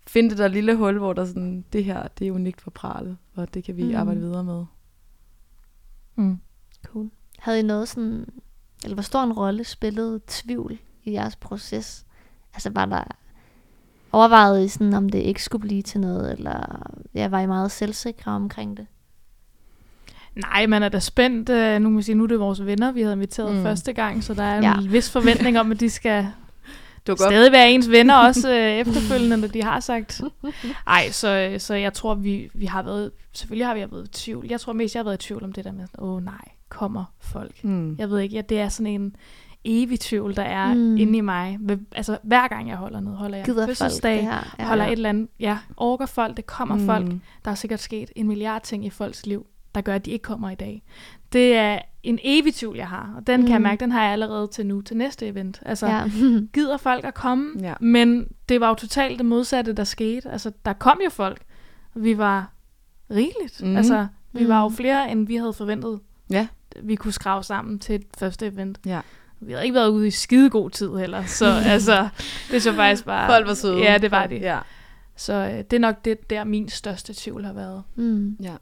finde 0.08 0.30
det 0.30 0.38
der 0.38 0.48
lille 0.48 0.76
hul, 0.76 0.98
hvor 0.98 1.14
der 1.14 1.26
sådan, 1.26 1.66
det 1.74 1.84
her, 1.84 2.08
det 2.20 2.28
er 2.28 2.32
unikt 2.32 2.62
for 2.62 2.72
pralet, 2.72 3.18
og 3.36 3.54
det 3.54 3.64
kan 3.64 3.78
vi 3.78 3.84
mm. 3.84 3.96
arbejde 3.96 4.20
videre 4.20 4.44
med. 4.44 4.66
Mm. 6.19 6.39
Cool. 6.86 7.10
Havde 7.39 7.60
I 7.60 7.63
noget 7.63 7.88
sådan, 7.88 8.25
eller 8.84 8.95
hvor 8.95 9.01
stor 9.03 9.23
en 9.23 9.34
rolle 9.34 9.63
spillede 9.63 10.19
tvivl 10.27 10.77
i 11.03 11.12
jeres 11.12 11.36
proces? 11.36 12.05
Altså 12.53 12.69
var 12.69 12.86
der 12.86 13.03
overvejet 14.12 14.65
I 14.65 14.67
sådan, 14.67 14.93
om 14.93 15.10
det 15.10 15.19
ikke 15.19 15.43
skulle 15.43 15.62
blive 15.62 15.82
til 15.82 15.99
noget, 15.99 16.32
eller 16.32 16.84
ja, 17.13 17.27
var 17.27 17.39
I 17.39 17.45
meget 17.45 17.71
selvsikre 17.71 18.32
omkring 18.32 18.77
det? 18.77 18.88
Nej, 20.36 20.65
man 20.65 20.84
er 20.84 20.89
da 20.89 20.99
spændt. 20.99 21.49
Øh, 21.49 21.79
nu 21.82 21.89
kan 21.89 21.93
man 21.93 22.03
sige, 22.03 22.15
nu 22.15 22.23
er 22.23 22.27
det 22.27 22.39
vores 22.39 22.65
venner, 22.65 22.91
vi 22.91 23.01
havde 23.01 23.13
inviteret 23.13 23.55
mm. 23.55 23.62
Første 23.63 23.93
gang, 23.93 24.23
så 24.23 24.34
der 24.34 24.43
er 24.43 24.62
Ja. 24.62 24.77
en 24.77 24.91
vis 24.91 25.12
forventning 25.12 25.60
om, 25.60 25.71
at 25.71 25.79
de 25.79 25.89
skal 25.89 26.27
Det 27.08 27.12
var 27.12 27.16
godt. 27.16 27.34
stadig 27.34 27.52
være 27.52 27.72
ens 27.72 27.90
venner 27.90 28.16
også 28.16 28.52
øh, 28.52 28.72
efterfølgende, 28.72 29.38
når 29.38 29.48
de 29.48 29.64
har 29.64 29.80
sagt. 29.80 30.22
Ej, 30.88 31.12
så, 31.12 31.56
så 31.58 31.74
jeg 31.74 31.94
tror, 31.94 32.14
vi, 32.16 32.50
vi 32.54 32.66
har 32.66 32.84
været, 32.84 33.12
selvfølgelig 33.34 33.68
har 33.68 33.74
vi 33.74 33.80
været 33.80 34.08
i 34.08 34.12
tvivl. 34.12 34.46
Jeg 34.50 34.60
tror 34.60 34.74
mest, 34.74 34.96
jeg 34.96 35.00
har 35.00 35.04
været 35.04 35.24
i 35.24 35.28
tvivl 35.28 35.44
om 35.44 35.54
det 35.54 35.66
der 35.66 35.72
med, 35.72 35.86
åh 35.98 36.14
oh, 36.16 36.24
nej, 36.26 36.34
kommer 36.70 37.06
folk. 37.20 37.64
Mm. 37.64 37.96
Jeg 38.00 38.10
ved 38.10 38.20
ikke, 38.20 38.36
ja, 38.36 38.42
det 38.42 38.60
er 38.60 38.70
sådan 38.70 38.88
en 39.02 39.16
evig 39.66 40.00
tvivl, 40.00 40.36
der 40.36 40.44
er 40.44 40.74
Mm. 40.74 40.98
inde 40.98 41.18
i 41.18 41.22
mig. 41.22 41.58
Ved- 41.60 41.78
Altså, 41.92 42.18
hver 42.24 42.48
gang 42.48 42.70
jeg 42.70 42.78
holder 42.78 43.00
noget, 43.00 43.20
holder 43.20 43.38
jeg 43.38 43.46
Gider 43.46 43.58
folk 43.58 43.70
det 43.70 43.78
fødselsdag, 43.78 44.22
her? 44.24 44.56
ja. 44.60 44.68
holder 44.68 44.86
et 44.86 44.92
eller 44.92 45.10
andet, 45.10 45.28
ja, 45.40 45.58
orker 45.78 46.06
folk, 46.06 46.38
det 46.38 46.46
kommer 46.46 46.76
mm. 46.76 46.86
folk. 46.86 47.08
Der 47.46 47.52
er 47.52 47.56
sikkert 47.56 47.80
sket 47.80 48.12
en 48.16 48.28
milliard 48.28 48.62
ting 48.62 48.86
i 48.86 48.90
folks 48.90 49.26
liv, 49.26 49.46
der 49.76 49.82
gør, 49.82 49.96
at 49.96 50.06
de 50.06 50.12
ikke 50.12 50.24
kommer 50.24 50.50
i 50.50 50.56
dag. 50.56 50.84
Det 51.34 51.56
er 51.56 51.80
en 52.04 52.20
evig 52.24 52.54
tvivl, 52.56 52.76
jeg 52.78 52.88
har, 52.88 53.13
og 53.18 53.28
den 53.28 53.39
mm. 53.39 53.46
kan 53.46 53.52
jeg 53.52 53.60
Mm. 53.60 53.63
mærke, 53.63 53.80
den 53.80 53.92
har 53.92 54.04
jeg 54.04 54.12
allerede 54.12 54.48
til 54.48 54.65
nu, 54.65 54.82
til 54.82 54.98
næste 54.98 55.28
event. 55.28 55.60
Altså, 55.65 55.88
ja. 55.88 56.04
Gider 56.54 56.78
folk 56.78 57.06
at 57.06 57.13
komme? 57.13 57.54
Ja. 57.62 57.74
Men 57.80 58.28
det 58.50 58.62
var 58.62 58.70
jo 58.70 58.76
totalt 58.76 59.18
det 59.18 59.26
modsatte, 59.26 59.74
der 59.74 59.84
skete. 59.84 60.30
Altså, 60.30 60.52
der 60.65 60.74
kom 60.74 61.00
jo 61.04 61.10
folk. 61.10 61.42
Vi 61.96 62.18
var 62.18 62.52
rigeligt. 63.12 63.62
Mm. 63.63 63.78
Altså, 63.78 64.08
vi 64.32 64.44
Mm. 64.44 64.50
var 64.50 64.62
jo 64.62 64.70
flere, 64.70 65.12
end 65.12 65.28
vi 65.28 65.36
havde 65.36 65.54
forventet, 65.54 66.00
Ja. 66.30 66.48
vi 66.82 66.96
kunne 66.96 67.12
skrave 67.13 67.44
sammen 67.44 67.80
til 67.80 67.96
et 67.96 68.04
første 68.18 68.48
event. 68.48 68.80
Ja. 68.86 69.00
Vi 69.39 69.52
havde 69.52 69.63
ikke 69.65 69.76
været 69.76 69.89
ude 69.89 70.08
i 70.08 70.12
skide 70.12 70.50
god 70.50 70.70
tid 70.70 70.96
heller, 70.96 71.26
så 71.26 71.46
altså, 71.74 72.10
det 72.52 72.62
så 72.62 72.74
faktisk 72.74 73.06
bare... 73.06 73.30
Folk 73.30 73.48
var 73.48 73.54
søde. 73.54 73.78
Ja, 73.84 73.98
det 73.98 74.12
var 74.12 74.28
de. 74.28 74.36
Ja. 74.36 74.60
Så 75.15 75.34
øh, 75.34 75.58
det 75.58 75.74
er 75.74 75.80
nok 75.80 76.06
det, 76.06 76.30
der 76.30 76.44
min 76.44 76.70
største 76.70 77.13
tvivl 77.13 77.46
har 77.46 77.54
været. 77.54 77.84
mm. 77.96 78.38
Ja. 78.44 78.56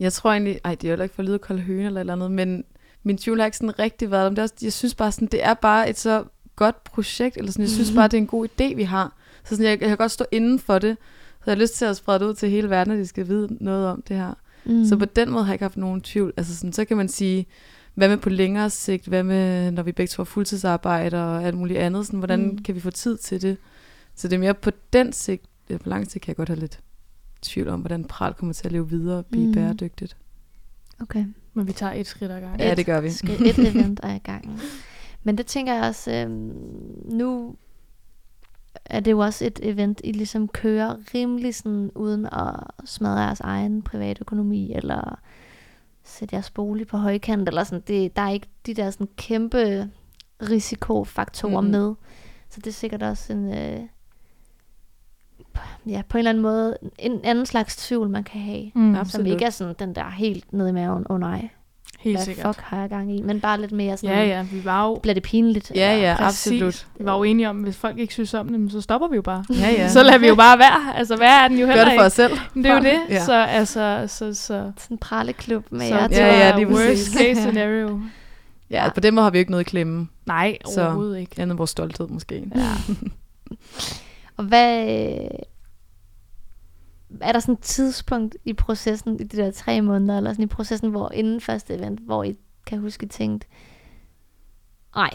Jeg 0.00 0.12
tror 0.12 0.30
egentlig, 0.30 0.60
ej, 0.64 0.74
det 0.74 0.90
er 0.90 0.96
jo 0.96 1.02
ikke 1.02 1.14
for 1.14 1.22
at 1.22 1.28
lyde 1.28 1.38
kold 1.38 1.58
høne 1.58 1.86
eller 1.86 2.00
eller 2.00 2.12
andet, 2.12 2.30
men 2.30 2.64
min 3.02 3.18
tvivl 3.18 3.38
har 3.38 3.44
ikke 3.46 3.56
sådan 3.56 3.78
rigtig 3.78 4.10
været 4.10 4.26
om 4.26 4.34
det. 4.34 4.42
Også, 4.42 4.54
jeg 4.62 4.72
synes 4.72 4.94
bare 4.94 5.12
sådan, 5.12 5.28
det 5.28 5.44
er 5.44 5.54
bare 5.54 5.90
et 5.90 5.98
så 5.98 6.24
godt 6.56 6.84
projekt, 6.84 7.36
eller 7.36 7.52
sådan, 7.52 7.62
jeg 7.62 7.70
synes 7.70 7.92
bare, 7.92 8.08
det 8.08 8.14
er 8.14 8.18
en 8.20 8.26
god 8.26 8.48
idé, 8.48 8.74
vi 8.74 8.82
har. 8.82 9.16
Så 9.44 9.48
sådan, 9.56 9.64
jeg, 9.64 9.80
jeg 9.80 9.88
kan 9.88 9.96
godt 9.96 10.10
stå 10.12 10.24
inden 10.32 10.58
for 10.58 10.78
det, 10.78 10.96
så 11.38 11.42
jeg 11.50 11.56
har 11.56 11.60
lyst 11.60 11.74
til 11.74 11.84
at 11.84 11.96
sprede 11.96 12.18
det 12.18 12.24
ud 12.26 12.34
til 12.34 12.50
hele 12.50 12.70
verden, 12.70 12.92
at 12.92 12.98
de 12.98 13.06
skal 13.06 13.28
vide 13.28 13.48
noget 13.60 13.86
om 13.86 14.02
det 14.08 14.16
her. 14.16 14.34
Mm. 14.64 14.84
Så 14.84 14.96
på 14.96 15.04
den 15.04 15.30
måde 15.30 15.44
har 15.44 15.50
jeg 15.50 15.54
ikke 15.54 15.64
haft 15.64 15.76
nogen 15.76 16.00
tvivl. 16.00 16.32
Altså 16.36 16.56
sådan, 16.56 16.72
så 16.72 16.84
kan 16.84 16.96
man 16.96 17.08
sige, 17.08 17.46
hvad 17.94 18.08
med 18.08 18.16
på 18.16 18.30
længere 18.30 18.70
sigt, 18.70 19.06
hvad 19.06 19.22
med, 19.22 19.70
når 19.70 19.82
vi 19.82 19.92
begge 19.92 20.08
to 20.08 20.20
har 20.20 20.24
fuldtidsarbejde 20.24 21.16
og 21.24 21.44
alt 21.44 21.56
muligt 21.56 21.78
andet, 21.78 22.06
sådan, 22.06 22.20
hvordan 22.20 22.40
Mm. 22.40 22.58
kan 22.58 22.74
vi 22.74 22.80
få 22.80 22.90
tid 22.90 23.16
til 23.16 23.42
det? 23.42 23.56
Så 24.14 24.28
det 24.28 24.34
er 24.36 24.40
mere 24.40 24.54
på 24.54 24.70
den 24.92 25.12
sigt, 25.12 25.42
på 25.82 25.88
lang 25.88 26.10
sigt 26.10 26.24
kan 26.24 26.28
jeg 26.30 26.36
godt 26.36 26.48
have 26.48 26.60
lidt 26.60 26.80
tvivl 27.46 27.68
om, 27.68 27.80
hvordan 27.80 28.04
pral 28.04 28.34
kommer 28.34 28.52
til 28.52 28.66
at 28.66 28.72
leve 28.72 28.88
videre 28.88 29.18
og 29.18 29.26
blive 29.26 29.42
Mm. 29.44 29.48
mm. 29.48 29.54
bæredygtigt. 29.54 30.16
Okay. 31.00 31.24
Men 31.54 31.66
vi 31.66 31.72
tager 31.72 31.92
et 31.92 32.06
skridt 32.06 32.32
ad 32.32 32.40
gangen. 32.40 32.60
Ja, 32.60 32.74
det 32.74 32.86
gør 32.86 33.00
vi. 33.00 33.10
Skal 33.10 33.46
et 33.46 33.58
event 33.74 34.00
er 34.02 34.14
i 34.14 34.18
gang. 34.18 34.60
Men 35.22 35.38
det 35.38 35.46
tænker 35.46 35.74
jeg 35.74 35.84
også, 35.84 36.10
øhm, 36.12 36.52
nu 37.04 37.54
er 38.84 39.00
det 39.00 39.10
jo 39.10 39.18
også 39.18 39.44
et 39.46 39.60
event, 39.62 40.00
I 40.04 40.12
ligesom 40.12 40.48
kører 40.48 40.96
rimelig 41.14 41.54
sådan, 41.54 41.90
uden 41.94 42.26
at 42.26 42.54
smadre 42.84 43.20
jeres 43.20 43.40
egen 43.40 43.82
private 43.82 44.20
økonomi, 44.20 44.72
eller 44.74 45.18
sætte 46.04 46.34
jeres 46.34 46.50
bolig 46.50 46.86
på 46.86 46.96
højkant, 46.96 47.48
eller 47.48 47.64
sådan. 47.64 47.82
Det, 47.86 48.16
der 48.16 48.22
er 48.22 48.30
ikke 48.30 48.48
de 48.66 48.74
der 48.74 48.90
sådan 48.90 49.08
kæmpe 49.16 49.90
risikofaktorer 50.50 51.60
Mhm. 51.60 51.70
med. 51.70 51.94
Så 52.50 52.60
det 52.60 52.66
er 52.66 52.72
sikkert 52.72 53.02
også 53.02 53.32
en, 53.32 53.54
øh, 53.54 53.80
ja, 55.86 56.02
på 56.08 56.16
en 56.16 56.18
eller 56.18 56.30
anden 56.30 56.42
måde, 56.42 56.76
en 56.98 57.20
anden 57.24 57.46
slags 57.46 57.76
tvivl, 57.76 58.08
man 58.10 58.24
kan 58.24 58.40
have. 58.40 58.64
Mm. 58.74 58.92
Som 58.94 58.96
Absolut. 59.00 59.26
ikke 59.26 59.44
er 59.44 59.50
sådan 59.50 59.74
den 59.78 59.94
der 59.94 60.10
helt 60.10 60.52
nede 60.52 60.68
i 60.68 60.72
maven, 60.72 61.06
åh 61.10 61.14
oh, 61.14 61.20
nej. 61.20 61.48
Helt 62.00 62.16
hvad 62.16 62.24
sikkert. 62.24 62.46
fuck 62.56 62.60
har 62.66 62.80
jeg 62.80 62.88
gang 62.88 63.16
i? 63.18 63.22
Men 63.22 63.40
bare 63.40 63.60
lidt 63.60 63.72
mere 63.72 63.96
sådan, 63.96 64.16
Ja, 64.16 64.24
ja, 64.24 64.42
vi 64.52 64.64
var 64.64 64.86
jo, 64.86 64.94
bliver 65.02 65.14
det 65.14 65.22
pinligt? 65.22 65.72
Ja, 65.74 65.96
ja, 65.98 66.14
præcis. 66.18 66.46
absolut. 66.52 66.86
vi 66.98 67.04
var 67.04 67.16
jo 67.16 67.22
enige 67.22 67.48
om, 67.50 67.56
hvis 67.56 67.76
folk 67.76 67.98
ikke 67.98 68.12
synes 68.12 68.34
om 68.34 68.48
det, 68.48 68.72
så 68.72 68.80
stopper 68.80 69.08
vi 69.08 69.16
jo 69.16 69.22
bare. 69.22 69.44
Ja, 69.50 69.70
ja. 69.70 69.88
Så 69.92 70.02
lader 70.02 70.18
vi 70.18 70.28
jo 70.28 70.34
bare 70.34 70.58
være. 70.58 70.96
Altså, 70.96 71.16
hvad 71.16 71.28
er 71.28 71.48
den 71.48 71.58
jo 71.58 71.66
Gør 71.66 71.72
heller 71.72 71.84
det 71.84 71.98
for 71.98 72.04
os 72.04 72.12
selv. 72.12 72.32
Det 72.54 72.66
er 72.66 72.74
jo 72.74 72.80
det. 72.80 72.98
Ja. 73.10 73.24
Så 73.24 73.32
altså, 73.34 74.04
så, 74.06 74.34
så, 74.34 74.42
Sådan 74.44 74.72
en 74.90 74.98
praleklub 74.98 75.64
med 75.70 75.88
så 75.88 75.94
jer. 75.94 76.06
det 76.06 76.16
Ja, 76.16 76.48
ja, 76.48 76.56
lige 76.56 76.68
worst 76.68 76.80
præcis. 76.86 77.14
case 77.14 77.40
scenario. 77.40 78.00
Ja, 78.70 78.82
altså, 78.84 78.94
på 78.94 79.00
den 79.00 79.14
måde 79.14 79.22
har 79.24 79.30
vi 79.30 79.38
jo 79.38 79.40
ikke 79.40 79.50
noget 79.50 79.64
i 79.66 79.70
klemme. 79.70 80.08
Nej, 80.26 80.56
Så- 80.74 80.82
overhovedet 80.84 81.18
ikke. 81.18 81.42
Andet 81.42 81.58
vores 81.58 81.70
stolthed 81.70 82.08
måske. 82.08 82.42
Ja. 82.56 82.60
Og 84.36 84.44
hvad... 84.44 84.82
øh, 84.88 85.38
Er 87.20 87.32
der 87.32 87.40
sådan 87.40 87.52
et 87.54 87.60
tidspunkt 87.60 88.36
i 88.44 88.52
processen, 88.52 89.20
i 89.20 89.24
de 89.24 89.36
der 89.36 89.50
tre 89.50 89.80
måneder, 89.82 90.16
eller 90.16 90.32
sådan 90.32 90.42
i 90.44 90.46
processen, 90.46 90.90
hvor 90.90 91.12
inden 91.12 91.40
første 91.40 91.74
event, 91.74 92.00
hvor 92.00 92.22
I 92.24 92.36
kan 92.66 92.78
huske, 92.78 93.06
I 93.06 93.08
tænkte, 93.08 93.46
nej, 94.96 95.10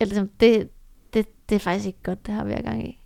eller 0.00 0.14
sådan, 0.14 0.30
det, 0.40 0.68
det, 1.14 1.26
det 1.48 1.54
er 1.54 1.58
faktisk 1.58 1.86
ikke 1.86 2.02
godt, 2.02 2.26
det 2.26 2.34
her 2.34 2.44
vi 2.44 2.52
er 2.52 2.62
gang 2.62 2.88
i. 2.88 3.02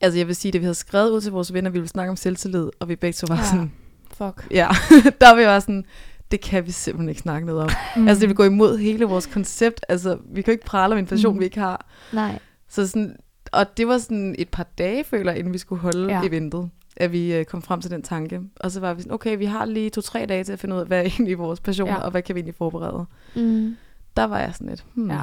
Altså 0.00 0.18
jeg 0.18 0.26
vil 0.26 0.36
sige, 0.36 0.54
at 0.54 0.60
vi 0.60 0.64
havde 0.64 0.74
skrevet 0.74 1.10
ud 1.10 1.20
til 1.20 1.32
vores 1.32 1.52
venner, 1.52 1.70
vi 1.70 1.78
ville 1.78 1.88
snakke 1.88 2.10
om 2.10 2.16
selvtillid, 2.16 2.70
og 2.80 2.88
vi 2.88 2.96
begge 2.96 3.12
to 3.16 3.26
var 3.28 3.36
Ja. 3.36 3.44
sådan, 3.44 3.72
Fuck. 4.12 4.46
ja, 4.50 4.68
der 5.20 5.28
var 5.30 5.36
vi 5.36 5.44
bare 5.44 5.60
sådan, 5.60 5.84
det 6.30 6.40
kan 6.40 6.66
vi 6.66 6.70
simpelthen 6.70 7.08
ikke 7.08 7.20
snakke 7.20 7.46
noget 7.46 7.62
om. 7.62 7.70
Mm. 7.96 8.08
Altså 8.08 8.20
det 8.20 8.28
vil 8.28 8.36
gå 8.36 8.44
imod 8.44 8.78
hele 8.78 9.04
vores 9.04 9.26
koncept. 9.26 9.80
Altså 9.88 10.18
vi 10.26 10.42
kan 10.42 10.52
jo 10.52 10.52
ikke 10.52 10.64
prale 10.66 10.92
om 10.92 10.98
en 10.98 11.06
passion, 11.06 11.34
mm. 11.34 11.40
vi 11.40 11.44
ikke 11.44 11.58
har. 11.60 11.86
Nej. 12.12 12.38
Så 12.68 12.86
sådan, 12.88 13.16
og 13.54 13.76
det 13.76 13.88
var 13.88 13.98
sådan 13.98 14.34
et 14.38 14.48
par 14.48 14.62
dage, 14.78 15.04
føler 15.04 15.32
jeg, 15.32 15.38
inden 15.38 15.52
vi 15.52 15.58
skulle 15.58 15.80
holde 15.82 16.06
Ja. 16.12 16.20
ja. 16.20 16.26
eventet, 16.28 16.70
at 16.96 17.12
vi 17.12 17.34
øh, 17.34 17.44
kom 17.44 17.62
frem 17.62 17.80
til 17.80 17.90
den 17.90 18.02
tanke. 18.02 18.40
Og 18.60 18.70
så 18.70 18.80
var 18.80 18.94
vi 18.94 19.02
sådan, 19.02 19.12
okay, 19.14 19.38
vi 19.38 19.44
har 19.44 19.64
lige 19.64 19.90
to-tre 19.90 20.26
dage 20.28 20.44
til 20.44 20.52
at 20.52 20.58
finde 20.58 20.74
ud 20.74 20.80
af, 20.80 20.86
hvad 20.86 20.98
er 20.98 21.02
egentlig 21.02 21.38
vores 21.38 21.60
passion, 21.60 21.88
Ja. 21.88 21.94
ja. 21.94 22.00
og 22.00 22.10
hvad 22.10 22.22
kan 22.22 22.34
vi 22.34 22.38
egentlig 22.40 22.54
forberede. 22.54 23.06
Mm. 23.36 23.76
Der 24.16 24.24
var 24.24 24.38
jeg 24.38 24.50
sådan 24.54 24.68
lidt, 24.68 24.84
hmm. 24.94 25.10
Ja. 25.10 25.22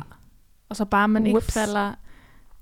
Og 0.69 0.75
så 0.75 0.85
bare 0.85 1.07
man 1.07 1.25
ikke 1.25 1.35
Whoops. 1.37 1.53
falder 1.53 1.93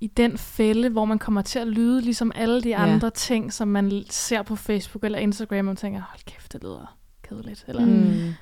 i 0.02 0.08
den 0.08 0.38
fælde, 0.38 0.90
hvor 0.90 1.06
man 1.06 1.20
kommer 1.20 1.42
til 1.42 1.60
at 1.60 1.68
lyde 1.68 2.02
ligesom 2.02 2.32
alle 2.36 2.62
de 2.62 2.70
Ja. 2.70 2.82
andre 2.84 3.10
ting, 3.10 3.54
som 3.54 3.68
man 3.68 4.04
ser 4.10 4.42
på 4.42 4.56
Facebook 4.56 5.04
eller 5.04 5.20
Instagram, 5.20 5.58
og 5.58 5.66
man 5.66 5.76
tænker, 5.76 6.02
hold 6.02 6.20
kæft, 6.26 6.54
det 6.54 6.62
lyder 6.64 6.98
kedeligt. 7.24 7.66
Eller, 7.68 7.86
Mm. 7.86 8.34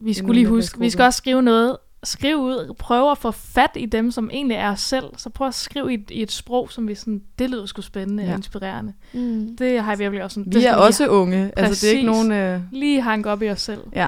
Vi 0.00 0.12
skulle 0.12 0.34
lige 0.34 0.46
huske, 0.48 0.78
vi 0.78 0.90
skal 0.90 1.02
også 1.04 1.16
skrive 1.16 1.42
noget, 1.42 1.76
skrive 2.06 2.36
ud, 2.38 2.74
prøve 2.78 3.10
at 3.10 3.18
få 3.18 3.30
fat 3.30 3.70
i 3.76 3.86
dem, 3.86 4.10
som 4.10 4.30
egentlig 4.32 4.54
er 4.56 4.70
os 4.72 4.80
selv, 4.80 5.04
så 5.16 5.30
prøv 5.30 5.46
at 5.48 5.54
skrive 5.54 5.90
i, 5.90 5.94
et- 5.94 6.10
i 6.10 6.22
et 6.22 6.32
sprog, 6.32 6.70
som 6.70 6.88
vi 6.88 6.94
sådan, 6.94 7.22
det 7.38 7.50
lyder 7.50 7.66
sgu 7.66 7.82
spændende 7.82 8.22
ja. 8.24 8.30
Og 8.30 8.36
inspirerende. 8.36 8.92
Mm. 9.14 9.56
Det 9.56 9.82
har 9.82 9.90
jeg 9.92 9.98
virkelig 9.98 10.24
også 10.24 10.34
sådan, 10.34 10.52
Vi 10.52 10.56
er 10.56 10.60
vi 10.60 10.64
lige 10.64 10.76
også 10.76 11.08
unge. 11.08 11.52
Altså 11.56 11.86
det 11.86 11.92
er 11.94 11.98
ikke 11.98 12.10
Præcis. 12.10 12.28
nogen... 12.28 12.32
Øh, 12.32 12.60
lige 12.72 13.00
hanke 13.02 13.30
op 13.30 13.42
i 13.42 13.50
os 13.50 13.60
selv. 13.60 13.80
Ja. 13.94 14.06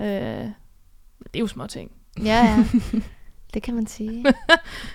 Øh, 0.00 0.44
det 1.24 1.34
er 1.34 1.40
jo 1.40 1.46
små 1.46 1.66
ting. 1.66 1.90
Ja, 2.24 2.24
ja. 2.24 2.64
Det 3.54 3.62
kan 3.62 3.74
man 3.74 3.86
sige. 3.86 4.24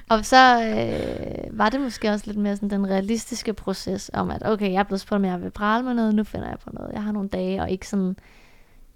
og 0.09 0.25
så 0.25 0.63
øh, 0.63 1.57
var 1.57 1.69
det 1.69 1.81
måske 1.81 2.09
også 2.09 2.23
lidt 2.27 2.37
mere 2.37 2.55
sådan 2.55 2.69
den 2.69 2.87
realistiske 2.89 3.53
proces 3.53 4.11
om, 4.13 4.31
at 4.31 4.41
okay, 4.45 4.71
jeg 4.71 4.79
er 4.79 4.83
blevet 4.83 5.01
spurgt, 5.01 5.17
om 5.19 5.25
jeg 5.25 5.41
vil 5.41 5.51
prale 5.51 5.83
med 5.85 5.93
noget, 5.93 6.15
nu 6.15 6.23
finder 6.23 6.47
jeg 6.47 6.57
på 6.63 6.69
noget. 6.73 6.91
Jeg 6.93 7.03
har 7.03 7.11
nogle 7.11 7.29
dage, 7.29 7.61
og 7.61 7.69
ikke 7.71 7.87
sådan, 7.87 8.15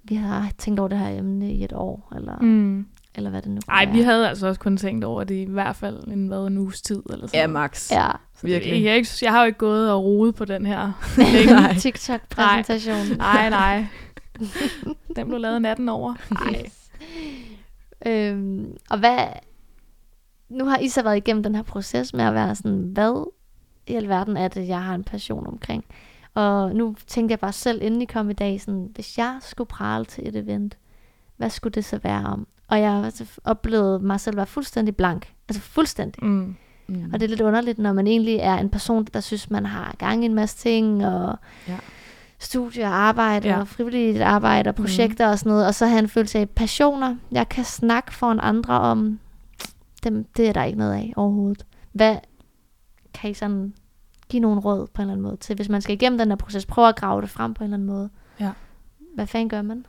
vi 0.04 0.16
har 0.16 0.52
tænkt 0.58 0.80
over 0.80 0.90
det 0.90 0.98
her 0.98 1.10
emne 1.20 1.52
i 1.54 1.64
et 1.64 1.74
år, 1.74 2.14
eller, 2.16 2.38
mm. 2.42 2.86
Eller 3.16 3.30
hvad 3.30 3.42
det 3.42 3.52
nu 3.52 3.62
kan 3.62 3.74
Ej, 3.74 3.86
være. 3.86 3.94
vi 3.94 4.02
havde 4.02 4.30
altså 4.30 4.48
også 4.48 4.60
kun 4.60 4.78
tænkt 4.78 5.06
over 5.06 5.24
det 5.24 5.36
i 5.36 5.52
hvert 5.52 5.76
fald 5.76 6.08
en, 6.08 6.28
hvad, 6.28 6.48
en 6.48 6.58
uges 6.58 6.82
tid. 6.82 7.04
Eller 7.10 7.28
sådan 7.28 7.40
ja, 7.40 7.48
max. 7.48 7.92
Ja, 7.92 8.08
virkelig. 8.42 8.74
Jeg, 8.74 8.84
jeg, 8.84 8.92
er 8.92 8.96
ikke, 8.96 9.10
jeg 9.22 9.32
har 9.32 9.42
jo 9.42 9.46
ikke 9.46 9.60
gået 9.60 9.92
og 9.92 10.04
rodet 10.04 10.36
på 10.36 10.46
den 10.46 10.66
her. 10.66 10.92
Nej. 11.56 11.74
TikTok-præsentation. 11.74 13.18
Nej, 13.18 13.50
nej. 13.50 13.86
Den 15.16 15.28
blev 15.28 15.40
lavet 15.40 15.62
natten 15.62 15.90
over. 15.90 16.14
Nej. 16.32 16.70
Øhm, 18.06 18.78
og 18.90 19.00
hvad... 19.00 19.18
Nu 20.50 20.66
har 20.66 20.78
I 20.78 20.88
så 20.88 21.04
været 21.04 21.18
igennem 21.18 21.44
den 21.44 21.56
her 21.56 21.64
proces 21.64 22.14
med 22.14 22.26
at 22.26 22.34
være 22.34 22.56
sådan, 22.56 22.92
hvad 22.94 23.32
i 23.88 23.96
alverden 23.96 24.38
er 24.38 24.48
det, 24.48 24.68
jeg 24.68 24.84
har 24.84 24.96
en 24.96 25.04
passion 25.04 25.48
omkring? 25.48 25.86
Og 26.34 26.76
nu 26.76 26.96
tænkte 27.08 27.32
jeg 27.32 27.40
bare 27.40 27.52
selv, 27.52 27.82
inden 27.84 28.02
I 28.02 28.06
kom 28.06 28.30
i 28.30 28.34
dag, 28.34 28.62
sådan, 28.62 28.90
hvis 28.96 29.18
jeg 29.18 29.38
skulle 29.42 29.68
prale 29.68 30.06
til 30.06 30.28
et 30.28 30.36
event, 30.36 30.78
hvad 31.40 31.50
skulle 31.50 31.74
det 31.74 31.86
så 31.86 32.00
være 32.04 32.26
om? 32.26 32.48
Og 32.68 32.80
jeg 32.80 32.92
har 32.92 33.12
oplevet 33.44 34.02
mig 34.02 34.20
selv 34.20 34.36
være 34.38 34.46
fuldstændig 34.46 34.96
blank. 34.96 35.34
Altså 35.50 35.62
fuldstændig. 35.62 36.26
Mm. 36.26 36.56
Mm. 36.88 37.10
Og 37.14 37.20
det 37.20 37.24
er 37.26 37.30
lidt 37.30 37.42
underligt, 37.42 37.80
når 37.80 37.94
man 37.94 38.08
egentlig 38.08 38.36
er 38.36 38.56
en 38.58 38.70
person, 38.70 39.06
der 39.06 39.20
synes, 39.20 39.50
man 39.50 39.66
har 39.66 39.96
gang 39.98 40.24
i 40.24 40.26
en 40.26 40.34
masse 40.34 40.58
ting, 40.58 41.06
og 41.06 41.36
Ja. 41.68 41.78
studie 42.40 42.84
og 42.84 42.90
arbejde, 42.96 43.48
Ja. 43.48 43.60
og 43.60 43.68
frivilligt 43.68 44.22
arbejde, 44.22 44.70
og 44.70 44.76
projekter 44.76 45.28
mm. 45.28 45.32
og 45.32 45.40
sådan 45.40 45.50
noget, 45.50 45.68
og 45.68 45.76
så 45.76 45.86
have 45.88 46.00
en 46.00 46.10
følelse 46.10 46.40
af 46.40 46.50
passioner, 46.50 47.16
jeg 47.32 47.50
kan 47.50 47.64
snakke 47.64 48.14
foran 48.14 48.40
andre 48.42 48.74
om, 48.80 49.20
dem, 50.04 50.24
det 50.38 50.50
er 50.50 50.54
der 50.54 50.64
ikke 50.64 50.78
noget 50.80 50.94
af 50.94 51.14
overhovedet. 51.16 51.66
Hvad 51.92 52.16
kan 53.14 53.30
I 53.30 53.34
sådan 53.34 53.74
give 54.30 54.40
nogle 54.42 54.62
råd 54.62 54.88
på 54.94 55.02
en 55.02 55.02
eller 55.02 55.14
anden 55.14 55.24
måde 55.24 55.38
til, 55.38 55.56
hvis 55.56 55.70
man 55.70 55.82
skal 55.82 55.94
igennem 55.96 56.18
den 56.18 56.30
her 56.30 56.36
proces, 56.36 56.66
prøve 56.66 56.88
at 56.88 56.96
grave 56.96 57.22
det 57.22 57.30
frem 57.30 57.54
på 57.54 57.64
en 57.64 57.66
eller 57.66 57.78
anden 57.78 57.88
måde? 57.88 58.10
Ja. 58.40 58.52
Hvad 59.16 59.28
fanden 59.28 59.50
gør 59.50 59.62
man? 59.62 59.86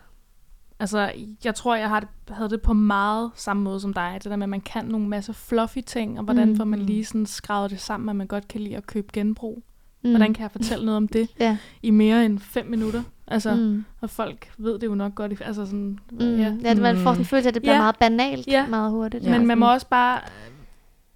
Altså, 0.81 1.13
jeg 1.45 1.55
tror, 1.55 1.75
jeg 1.75 1.89
har 1.89 2.01
det, 2.01 2.09
havde 2.31 2.51
det 2.51 2.63
på 2.63 2.73
meget 2.73 3.31
samme 3.35 3.63
måde 3.63 3.81
som 3.81 3.93
dig. 3.95 4.13
Det 4.15 4.31
der 4.31 4.37
med, 4.37 4.43
at 4.43 4.49
man 4.49 4.61
kan 4.61 4.85
nogle 4.85 5.09
masse 5.09 5.35
fluffy 5.35 5.79
ting, 5.87 6.19
og 6.19 6.25
hvordan 6.25 6.49
Mm. 6.49 6.57
får 6.57 6.65
man 6.65 6.79
lige 6.79 7.05
sådan 7.05 7.27
skrevet 7.27 7.71
det 7.71 7.81
sammen, 7.81 8.09
at 8.09 8.17
man 8.17 8.27
godt 8.27 8.49
kan 8.49 8.61
lide 8.61 8.77
at 8.77 8.87
købe 8.87 9.09
genbrug. 9.13 9.63
Mm. 10.05 10.11
Hvordan 10.11 10.35
kan 10.35 10.43
jeg 10.43 10.51
fortælle 10.51 10.85
noget 10.85 10.97
om 10.97 11.09
det 11.09 11.29
Ja. 11.41 11.57
i 11.83 11.91
mere 11.91 12.25
end 12.25 12.39
fem 12.39 12.67
minutter? 12.67 13.03
Altså, 13.27 13.55
mm. 13.55 13.61
Mm. 13.63 13.85
og 14.01 14.11
folk 14.11 14.53
ved 14.59 14.79
det 14.79 14.87
jo 14.87 14.95
nok 14.95 15.15
godt. 15.15 15.33
Altså 15.45 15.65
sådan, 15.67 15.99
Mm. 16.13 16.19
Ja. 16.19 16.55
ja, 16.65 16.75
man 16.75 16.97
får 16.97 17.11
sådan 17.11 17.21
en 17.21 17.25
følelse 17.25 17.47
af, 17.49 17.51
at 17.51 17.55
det 17.55 17.63
bliver 17.63 17.75
Ja. 17.75 17.81
meget 17.81 17.97
banalt 17.99 18.47
Ja. 18.47 18.67
meget 18.67 18.91
hurtigt. 18.91 19.25
Men 19.31 19.47
man 19.47 19.59
må 19.59 19.73
også 19.73 19.87
bare 19.89 20.21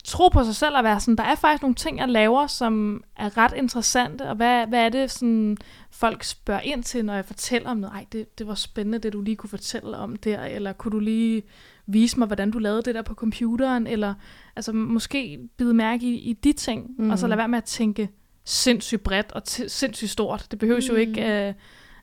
tro 0.05 0.29
på 0.29 0.45
sig 0.45 0.55
selv 0.55 0.77
og 0.77 0.85
være 0.85 1.01
sådan, 1.01 1.17
der 1.17 1.23
er 1.25 1.35
faktisk 1.35 1.63
nogle 1.63 1.75
ting, 1.75 1.99
jeg 1.99 2.09
laver, 2.09 2.47
som 2.47 3.03
er 3.17 3.37
ret 3.37 3.53
interessante, 3.57 4.23
og 4.23 4.37
hvad, 4.37 4.67
hvad 4.67 4.85
er 4.85 4.89
det, 4.89 5.11
sådan, 5.11 5.57
folk 5.91 6.25
spørger 6.25 6.61
ind 6.61 6.83
til, 6.85 7.05
når 7.05 7.15
jeg 7.15 7.25
fortæller 7.25 7.71
om 7.71 7.77
noget? 7.77 7.95
Ej, 7.95 8.07
det, 8.13 8.39
det 8.39 8.47
var 8.47 8.55
spændende, 8.55 8.99
det 8.99 9.13
du 9.13 9.21
lige 9.23 9.37
kunne 9.37 9.51
fortælle 9.51 9.97
om 9.97 10.17
der, 10.17 10.45
eller 10.45 10.73
kunne 10.73 10.93
du 10.93 10.99
lige 10.99 11.43
vise 11.87 12.19
mig, 12.19 12.27
hvordan 12.27 12.51
du 12.51 12.59
lavede 12.59 12.83
det 12.83 12.95
der 12.95 13.03
på 13.03 13.15
computeren, 13.15 13.87
eller 13.87 14.15
altså 14.57 14.73
måske 14.73 15.39
bide 15.57 15.75
mærke 15.75 16.07
i, 16.07 16.15
i 16.15 16.33
de 16.33 16.53
ting, 16.53 16.91
mm. 16.99 17.11
og 17.11 17.19
så 17.19 17.27
Mhm. 17.27 17.31
lade 17.31 17.39
være 17.39 17.49
med 17.49 17.59
at 17.59 17.65
tænke 17.65 18.09
sindssygt 18.45 19.03
bredt 19.03 19.33
og 19.33 19.43
t- 19.49 19.69
sindssygt 19.69 20.11
stort. 20.11 20.47
Det 20.51 20.59
behøves 20.59 20.89
mm. 20.89 20.95
jo 20.95 21.01
ikke 21.01 21.47
øh, 21.49 21.55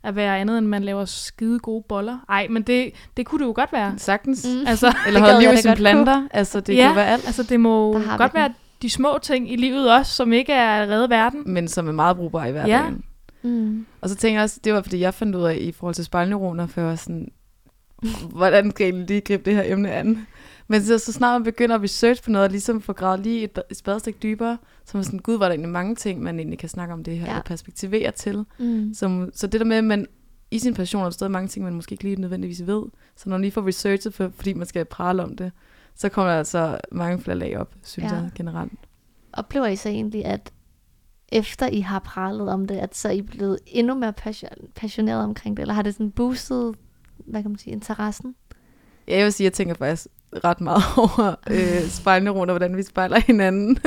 at 0.04 0.16
være 0.16 0.40
andet, 0.40 0.58
end 0.58 0.68
man 0.68 0.84
laver 0.84 1.06
skide 1.06 1.60
gode 1.60 1.84
boller. 1.90 2.18
Ej, 2.30 2.48
men 2.50 2.62
det, 2.64 2.92
det 3.18 3.26
kunne 3.26 3.40
det 3.40 3.46
jo 3.46 3.54
godt 3.56 3.74
være. 3.74 3.94
Sagtens. 3.98 4.48
Mm. 4.50 4.68
Altså, 4.68 4.94
Eller 5.08 5.20
holde 5.20 5.40
liv 5.40 5.54
i 5.54 5.58
sine 5.58 5.76
planter. 5.76 6.28
Altså, 6.32 6.60
det 6.60 6.78
ja. 6.78 6.88
kan 6.88 6.96
være 6.96 7.08
alt. 7.08 7.26
altså 7.26 7.44
det 7.44 7.60
må 7.60 7.94
godt 7.94 8.20
den. 8.20 8.40
være 8.40 8.54
de 8.82 8.90
små 8.90 9.18
ting 9.22 9.52
i 9.52 9.56
livet 9.56 9.92
også, 9.94 10.12
som 10.12 10.34
ikke 10.34 10.54
er 10.54 10.84
at 10.84 10.90
redde 10.90 11.10
verden. 11.10 11.44
Men 11.46 11.68
som 11.68 11.88
er 11.88 11.92
meget 11.92 12.18
brugbare 12.18 12.50
i 12.50 12.52
hverdagen. 12.52 13.04
Ja. 13.44 13.50
Mm. 13.50 13.86
Og 14.02 14.10
så 14.10 14.16
tænker 14.16 14.40
jeg 14.40 14.44
også, 14.44 14.60
det 14.64 14.74
var 14.74 14.82
fordi 14.82 15.00
jeg 15.00 15.14
fandt 15.14 15.36
ud 15.36 15.44
af 15.44 15.58
i 15.62 15.72
forhold 15.72 15.96
til 15.96 16.06
spejlneuroner, 16.06 16.68
for 16.68 16.82
jeg 16.82 16.90
var 16.90 16.96
sådan, 16.96 17.32
hvordan 18.38 18.72
skal 18.72 18.86
jeg 18.86 18.94
lige 18.94 19.22
gribe 19.22 19.44
det 19.46 19.56
her 19.56 19.64
emne 19.66 19.92
an? 19.92 20.28
Men 20.68 20.84
så, 20.84 20.98
så 20.98 21.12
snart 21.12 21.42
man 21.42 21.44
begynder 21.44 21.76
at 21.76 21.82
research 21.84 22.24
på 22.24 22.32
noget, 22.32 22.46
og 22.46 22.52
ligesom 22.52 22.82
få 22.82 22.94
gravet 22.94 23.20
lige 23.20 23.44
et, 23.44 23.60
et 23.72 23.78
spadestik 23.78 24.24
dybere, 24.24 24.58
så 24.86 24.92
er 24.94 24.98
man 24.98 25.04
sådan, 25.04 25.20
gud, 25.20 25.38
var 25.38 25.46
der 25.46 25.52
egentlig 25.52 25.70
mange 25.70 25.96
ting, 25.96 26.22
man 26.22 26.40
egentlig 26.40 26.60
kan 26.60 26.70
snakke 26.70 26.94
om 26.94 27.04
det 27.04 27.18
her, 27.18 27.26
Ja. 27.26 27.32
eller 27.32 27.44
perspektivere 27.44 28.12
til. 28.12 28.46
Mm. 28.60 28.94
Så, 28.94 29.30
så 29.34 29.48
det 29.48 29.60
der 29.60 29.66
med, 29.66 29.78
at 29.78 29.84
man 29.84 30.06
i 30.52 30.60
sin 30.60 30.74
passion 30.74 31.00
er 31.02 31.06
der 31.06 31.12
stadig 31.12 31.32
mange 31.32 31.48
ting, 31.48 31.66
man 31.66 31.74
måske 31.74 31.94
ikke 31.94 32.04
lige 32.04 32.22
nødvendigvis 32.22 32.68
ved. 32.68 32.84
Så 33.16 33.30
når 33.30 33.34
man 33.38 33.42
lige 33.42 33.52
får 33.52 33.68
researchet, 33.68 34.14
for, 34.14 34.32
fordi 34.36 34.54
man 34.54 34.68
skal 34.68 34.86
prale 34.86 35.24
om 35.24 35.36
det, 35.36 35.52
så 35.96 36.10
kommer 36.10 36.32
der 36.32 36.38
altså 36.38 36.78
mange 36.92 37.20
flere 37.20 37.38
lag 37.38 37.58
op, 37.58 37.74
synes 37.84 38.12
Ja. 38.12 38.18
jeg 38.18 38.30
generelt. 38.36 38.72
oplever 39.34 39.68
I 39.68 39.76
så 39.76 39.90
egentlig, 39.90 40.26
at 40.26 40.52
efter 41.32 41.68
I 41.68 41.80
har 41.80 42.00
pralet 42.00 42.50
om 42.50 42.66
det, 42.68 42.76
at 42.78 42.96
så 42.96 43.08
er 43.08 43.12
I 43.12 43.22
blevet 43.22 43.60
endnu 43.68 43.96
mere 43.96 44.14
passion, 44.14 44.50
passioneret 44.76 45.24
omkring 45.24 45.58
det? 45.58 45.62
Eller 45.62 45.74
har 45.74 45.82
det 45.82 45.94
sådan 45.94 46.12
boostet, 46.12 46.76
hvad 47.18 47.42
kan 47.42 47.52
man 47.52 47.58
sige, 47.58 47.72
interessen? 47.74 48.36
Ja, 49.08 49.16
jeg 49.18 49.24
vil 49.24 49.34
sige, 49.34 49.46
jeg 49.46 49.54
tænker 49.54 49.76
faktisk 49.76 50.08
ret 50.44 50.62
meget 50.62 50.84
over 50.98 51.36
øh, 51.50 51.82
spejlneuroner, 51.90 52.54
hvordan 52.54 52.78
vi 52.78 52.84
spejler 52.84 53.20
hinanden, 53.28 53.78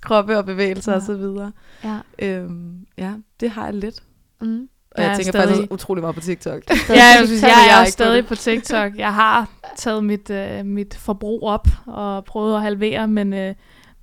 kroppe 0.00 0.38
og 0.38 0.44
bevægelser 0.46 0.92
Ja. 0.92 1.12
og 1.12 1.18
videre. 1.18 1.52
Ja. 1.84 1.98
Øhm, 2.18 2.86
ja, 2.98 3.12
det 3.40 3.50
har 3.50 3.64
jeg 3.64 3.74
lidt. 3.74 4.02
Mm. 4.40 4.68
Og 4.90 5.02
Jeg 5.02 5.04
jeg 5.06 5.12
er 5.12 5.16
tænker 5.16 5.32
stadig- 5.32 5.48
faktisk 5.48 5.72
utrolig 5.72 6.02
meget 6.02 6.14
på 6.14 6.20
TikTok. 6.20 6.62
Ja, 6.70 6.74
jeg, 6.94 7.22
synes, 7.26 7.42
jeg, 7.42 7.48
jeg 7.48 7.64
jeg 7.70 7.80
er 7.80 7.86
er 7.86 7.90
stadig 7.90 8.26
på 8.26 8.34
TikTok. 8.34 8.96
Jeg 8.96 9.14
har 9.14 9.50
taget 9.76 10.04
mit, 10.04 10.30
øh, 10.30 10.64
mit 10.66 10.94
forbrug 10.94 11.42
op 11.42 11.66
og 11.86 12.24
prøvet 12.24 12.54
at 12.56 12.62
halvere, 12.62 13.08
men, 13.08 13.32
øh, 13.32 13.54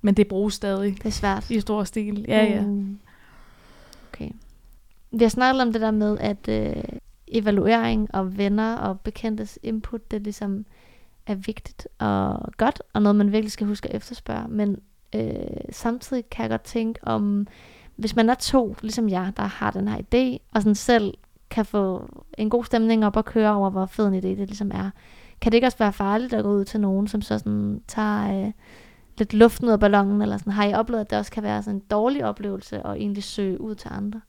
men 0.02 0.14
det 0.14 0.28
bruges 0.28 0.54
stadig 0.54 0.94
Det 0.98 1.06
er 1.06 1.10
svært. 1.10 1.50
i 1.50 1.60
stor 1.60 1.84
stil. 1.84 2.24
Ja, 2.28 2.44
ja. 2.44 2.60
Mm. 2.60 2.98
Okay. 4.12 4.28
Vi 5.12 5.24
har 5.24 5.28
snakket 5.28 5.62
om 5.62 5.72
det 5.72 5.80
der 5.80 5.90
med, 5.90 6.18
at 6.20 6.48
øh, 6.48 6.82
evaluering 7.28 8.14
og 8.14 8.38
venner 8.38 8.76
og 8.76 9.00
bekendtes 9.00 9.58
input, 9.62 10.10
det 10.10 10.22
ligesom 10.22 10.64
er 11.26 11.34
vigtigt 11.34 11.88
og 11.98 12.52
godt, 12.56 12.82
og 12.92 13.02
noget, 13.02 13.16
man 13.16 13.32
virkelig 13.32 13.52
skal 13.52 13.66
huske 13.66 13.88
at 13.88 13.96
efterspørge. 13.96 14.48
Men 14.48 14.78
øh, 15.14 15.32
samtidig 15.70 16.30
kan 16.30 16.42
jeg 16.42 16.50
godt 16.50 16.62
tænke 16.62 17.00
om, 17.02 17.46
hvis 17.96 18.16
man 18.16 18.30
er 18.30 18.34
to, 18.34 18.76
ligesom 18.82 19.08
jeg, 19.08 19.32
der 19.36 19.42
har 19.42 19.70
den 19.70 19.88
her 19.88 19.98
idé, 19.98 20.46
og 20.54 20.62
sådan 20.62 20.74
selv 20.74 21.14
kan 21.50 21.64
få 21.66 22.08
en 22.38 22.50
god 22.50 22.64
stemning 22.64 23.06
op 23.06 23.16
og 23.16 23.24
køre 23.24 23.54
over, 23.54 23.70
hvor 23.70 23.86
fed 23.86 24.08
en 24.08 24.14
idé 24.14 24.26
det 24.26 24.48
ligesom 24.48 24.70
er, 24.74 24.90
kan 25.40 25.52
det 25.52 25.56
ikke 25.56 25.66
også 25.66 25.78
være 25.78 25.92
farligt 25.92 26.32
at 26.32 26.44
gå 26.44 26.52
ud 26.52 26.64
til 26.64 26.80
nogen, 26.80 27.08
som 27.08 27.22
så 27.22 27.38
sådan 27.38 27.82
tager 27.88 28.44
øh, 28.44 28.52
lidt 29.18 29.34
luften 29.34 29.66
ud 29.66 29.72
af 29.72 29.80
ballonen, 29.80 30.22
eller 30.22 30.36
sådan, 30.36 30.52
har 30.52 30.64
I 30.64 30.74
oplevet, 30.74 31.00
at 31.00 31.10
det 31.10 31.18
også 31.18 31.32
kan 31.32 31.42
være 31.42 31.62
sådan 31.62 31.76
en 31.76 31.82
dårlig 31.90 32.24
oplevelse, 32.24 32.86
at 32.86 32.96
egentlig 32.96 33.22
søge 33.22 33.60
ud 33.60 33.74
til 33.74 33.90
andre? 33.92 34.20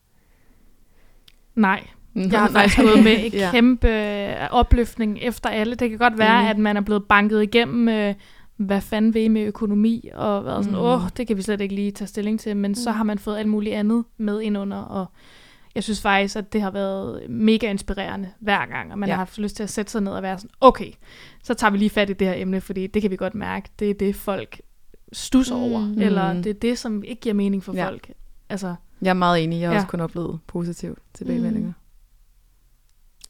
Nej, 1.56 1.88
jeg 2.16 2.40
har 2.40 2.50
faktisk 2.58 2.80
gået 2.82 3.04
med 3.04 3.16
en 3.26 3.32
Ja. 3.34 3.50
kæmpe 3.52 3.88
øh, 3.90 4.36
opløftning 4.52 5.20
efter 5.22 5.50
alle. 5.50 5.76
Det 5.76 5.90
kan 5.90 6.00
godt 6.00 6.18
være, 6.18 6.40
Enig. 6.40 6.50
at 6.50 6.58
man 6.58 6.78
er 6.78 6.82
blevet 6.82 7.04
banket 7.06 7.44
igennem, 7.44 7.90
øh, 7.90 8.14
hvad 8.58 8.82
fanden 8.82 9.18
I 9.18 9.28
med 9.28 9.42
økonomi, 9.42 10.10
og 10.14 10.46
været 10.46 10.66
sådan, 10.66 10.80
Mm. 10.80 10.86
åh, 10.86 11.02
det 11.18 11.28
kan 11.28 11.38
vi 11.38 11.42
slet 11.42 11.62
ikke 11.62 11.76
lige 11.76 11.92
tage 11.92 12.08
stilling 12.08 12.40
til, 12.40 12.58
men 12.58 12.76
så 12.76 12.90
Mm. 12.92 12.96
har 12.98 13.04
man 13.04 13.20
fået 13.20 13.38
alt 13.38 13.48
muligt 13.50 13.76
andet 13.76 14.04
med 14.18 14.42
ind 14.42 14.58
under, 14.58 14.78
og 14.78 15.06
jeg 15.76 15.84
synes 15.84 16.02
faktisk, 16.02 16.36
at 16.36 16.54
det 16.54 16.62
har 16.62 16.72
været 16.72 17.22
mega 17.30 17.70
inspirerende 17.70 18.30
hver 18.40 18.66
gang, 18.66 18.92
og 18.92 19.00
man 19.00 19.10
Ja. 19.10 19.14
har 19.16 19.20
haft 19.20 19.38
lyst 19.38 19.56
til 19.56 19.64
at 19.64 19.70
sætte 19.70 19.92
sig 19.92 20.02
ned 20.02 20.12
og 20.12 20.24
være 20.24 20.38
sådan, 20.38 20.50
okay, 20.62 20.92
så 21.44 21.54
tager 21.54 21.72
vi 21.72 21.78
lige 21.78 21.90
fat 21.90 22.10
i 22.10 22.14
det 22.14 22.28
her 22.28 22.34
emne, 22.38 22.62
fordi 22.62 22.88
det 22.88 23.02
kan 23.02 23.12
vi 23.12 23.16
godt 23.16 23.36
mærke, 23.36 23.70
det 23.80 23.90
er 23.90 23.94
det, 23.94 24.16
folk 24.16 24.62
stusser 25.14 25.56
Mm. 25.56 25.62
over, 25.64 25.80
Mm. 25.80 26.02
eller 26.02 26.34
det 26.34 26.46
er 26.48 26.54
det, 26.54 26.78
som 26.78 27.04
ikke 27.04 27.22
giver 27.22 27.36
mening 27.36 27.64
for 27.64 27.74
Ja. 27.74 27.88
folk. 27.88 28.12
Altså, 28.50 28.76
Jeg 29.02 29.10
er 29.10 29.14
meget 29.14 29.44
enig. 29.44 29.60
Jeg 29.60 29.70
har 29.70 29.74
Ja. 29.74 29.80
også 29.80 29.88
kun 29.88 30.00
oplevet 30.02 30.40
positivt 30.48 31.00
tilbagemeldinger. 31.14 31.72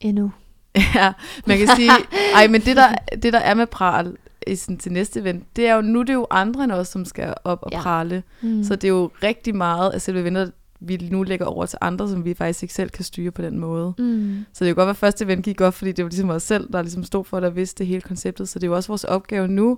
Endnu. 0.04 0.32
Ja, 0.96 1.14
man 1.48 1.58
kan 1.58 1.68
sige, 1.76 1.92
ej, 2.36 2.48
men 2.48 2.62
det 2.62 2.76
der, 2.76 2.96
det 3.24 3.34
der 3.34 3.40
er 3.40 3.54
med 3.54 3.68
pral 3.68 4.18
i 4.48 4.56
sådan, 4.56 4.78
til 4.78 4.92
næste 4.92 5.20
event, 5.20 5.56
det 5.56 5.68
er 5.68 5.76
jo, 5.76 5.82
nu 5.82 6.00
er 6.00 6.04
det 6.04 6.14
jo 6.14 6.28
andre 6.30 6.64
end 6.64 6.72
os, 6.72 6.88
som 6.88 7.06
skal 7.06 7.34
op 7.44 7.60
og 7.62 7.72
Ja. 7.72 7.82
prale. 7.82 8.24
Mm. 8.42 8.64
Så 8.64 8.76
det 8.76 8.84
er 8.84 8.90
jo 8.94 9.10
rigtig 9.24 9.56
meget 9.56 9.92
af 9.92 10.02
selve 10.02 10.20
eventet, 10.22 10.52
vi 10.80 10.98
nu 11.12 11.24
lægger 11.24 11.46
over 11.46 11.66
til 11.66 11.78
andre, 11.82 12.10
som 12.10 12.26
vi 12.26 12.34
faktisk 12.34 12.64
ikke 12.64 12.74
selv 12.74 12.90
kan 12.90 13.04
styre 13.06 13.32
på 13.32 13.42
den 13.42 13.60
måde. 13.60 13.94
mm. 13.98 14.46
Så 14.54 14.66
det 14.66 14.70
kan 14.70 14.76
godt 14.76 14.86
være, 14.86 14.90
at 14.90 14.98
første 14.98 15.26
event 15.26 15.46
gik 15.46 15.58
godt, 15.58 15.76
fordi 15.76 15.92
det 15.92 16.06
var 16.06 16.10
ligesom 16.10 16.30
os 16.30 16.44
selv, 16.44 16.74
der 16.74 16.82
ligesom 16.82 17.04
stod 17.04 17.26
for, 17.26 17.40
der 17.40 17.50
vidste 17.50 17.86
hele 17.86 18.02
konceptet. 18.02 18.50
Så 18.50 18.60
det 18.60 18.64
er 18.64 18.70
jo 18.72 18.76
også 18.76 18.88
vores 18.88 19.04
opgave 19.04 19.48
nu, 19.48 19.78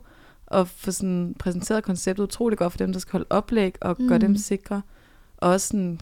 at 0.51 0.67
få 0.67 0.91
sådan 0.91 1.35
præsenteret 1.39 1.83
konceptet 1.83 2.23
utrolig 2.23 2.57
godt 2.57 2.73
for 2.73 2.77
dem, 2.77 2.93
der 2.93 2.99
skal 2.99 3.11
holde 3.11 3.25
oplæg, 3.29 3.75
og 3.81 3.95
mm. 3.99 4.07
gøre 4.07 4.19
dem 4.19 4.37
sikre. 4.37 4.81
Og 5.37 5.49
også 5.51 5.67
sådan, 5.67 5.99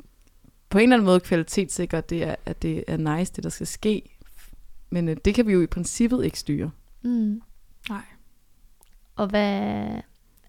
på 0.69 0.77
en 0.77 0.83
eller 0.83 0.95
anden 0.95 1.05
måde 1.05 1.19
kvalitetssikre, 1.19 2.01
det 2.01 2.23
er, 2.23 2.35
at 2.45 2.61
det 2.61 2.83
er 2.87 2.97
nice, 3.17 3.33
det 3.35 3.43
der 3.43 3.49
skal 3.49 3.67
ske. 3.67 4.12
Men 4.93 5.09
øh, 5.09 5.17
det 5.25 5.35
kan 5.35 5.47
vi 5.47 5.53
jo 5.53 5.61
i 5.61 5.67
princippet 5.67 6.25
ikke 6.25 6.39
styre. 6.39 6.71
Mm. 7.01 7.41
nej. 7.89 8.01
Og 9.15 9.27
hvad 9.27 9.85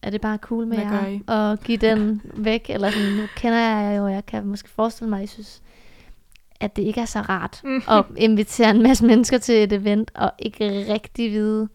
er 0.02 0.10
det 0.10 0.20
bare 0.20 0.36
cool 0.36 0.66
med 0.66 0.78
jer 0.78 1.20
at 1.52 1.60
give 1.64 1.78
den 1.78 2.22
væk? 2.36 2.66
Eller 2.70 2.90
sådan, 2.90 3.12
nu 3.12 3.22
kender 3.36 3.58
jeg 3.58 3.98
jo, 3.98 4.04
og 4.04 4.12
jeg 4.12 4.26
kan 4.26 4.46
måske 4.46 4.68
forestille 4.70 5.10
mig, 5.10 5.18
at 5.18 5.24
I 5.24 5.26
synes, 5.26 5.62
at 6.60 6.76
det 6.76 6.82
ikke 6.82 7.00
er 7.00 7.04
så 7.04 7.20
rart 7.20 7.60
Mm. 7.64 7.82
at 7.88 8.04
invitere 8.16 8.70
en 8.70 8.82
masse 8.82 9.04
mennesker 9.06 9.38
til 9.38 9.54
et 9.54 9.72
event, 9.72 10.10
og 10.14 10.32
ikke 10.38 10.92
rigtig 10.92 11.30
vide, 11.30 11.68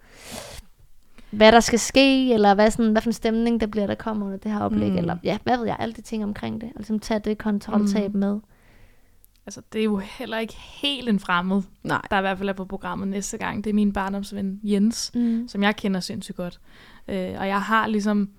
hvad 1.31 1.51
der 1.51 1.59
skal 1.59 1.79
ske, 1.79 2.33
eller 2.33 2.53
hvad, 2.53 2.71
sådan, 2.71 2.91
hvad 2.91 3.01
for 3.01 3.09
en 3.09 3.13
stemning 3.13 3.61
der 3.61 3.67
bliver, 3.67 3.87
der 3.87 3.95
kommer 3.95 4.25
under 4.25 4.37
det 4.37 4.51
her 4.51 4.59
oplæg, 4.59 4.87
Mm. 4.87 4.91
mm. 4.91 4.97
eller 4.97 5.17
ja, 5.23 5.37
hvad 5.43 5.57
ved 5.57 5.65
jeg, 5.65 5.75
alle 5.79 5.93
de 5.93 6.01
ting 6.01 6.23
omkring 6.23 6.61
det, 6.61 6.69
og 6.69 6.75
ligesom 6.77 6.99
tage 6.99 7.19
det 7.19 7.37
kontroltab 7.37 8.13
mm. 8.13 8.19
med. 8.19 8.39
Altså, 9.49 9.61
det 9.73 9.79
er 9.79 9.83
jo 9.85 9.97
heller 9.97 10.37
ikke 10.39 10.55
helt 10.55 11.09
en 11.09 11.19
fremmed, 11.19 11.61
Nej. 11.83 12.01
der 12.09 12.17
i 12.17 12.21
hvert 12.21 12.37
fald 12.37 12.49
er 12.49 12.53
på 12.53 12.65
programmet 12.65 13.07
næste 13.07 13.37
gang. 13.37 13.63
Det 13.63 13.69
er 13.69 13.73
min 13.73 13.93
barndomsven 13.93 14.59
Jens, 14.63 15.11
Mm. 15.15 15.47
som 15.47 15.63
jeg 15.63 15.75
kender 15.75 15.99
sindssygt 15.99 16.37
godt. 16.37 16.59
Øh, 17.07 17.35
og 17.39 17.47
jeg 17.47 17.61
har 17.61 17.87
ligesom 17.87 18.29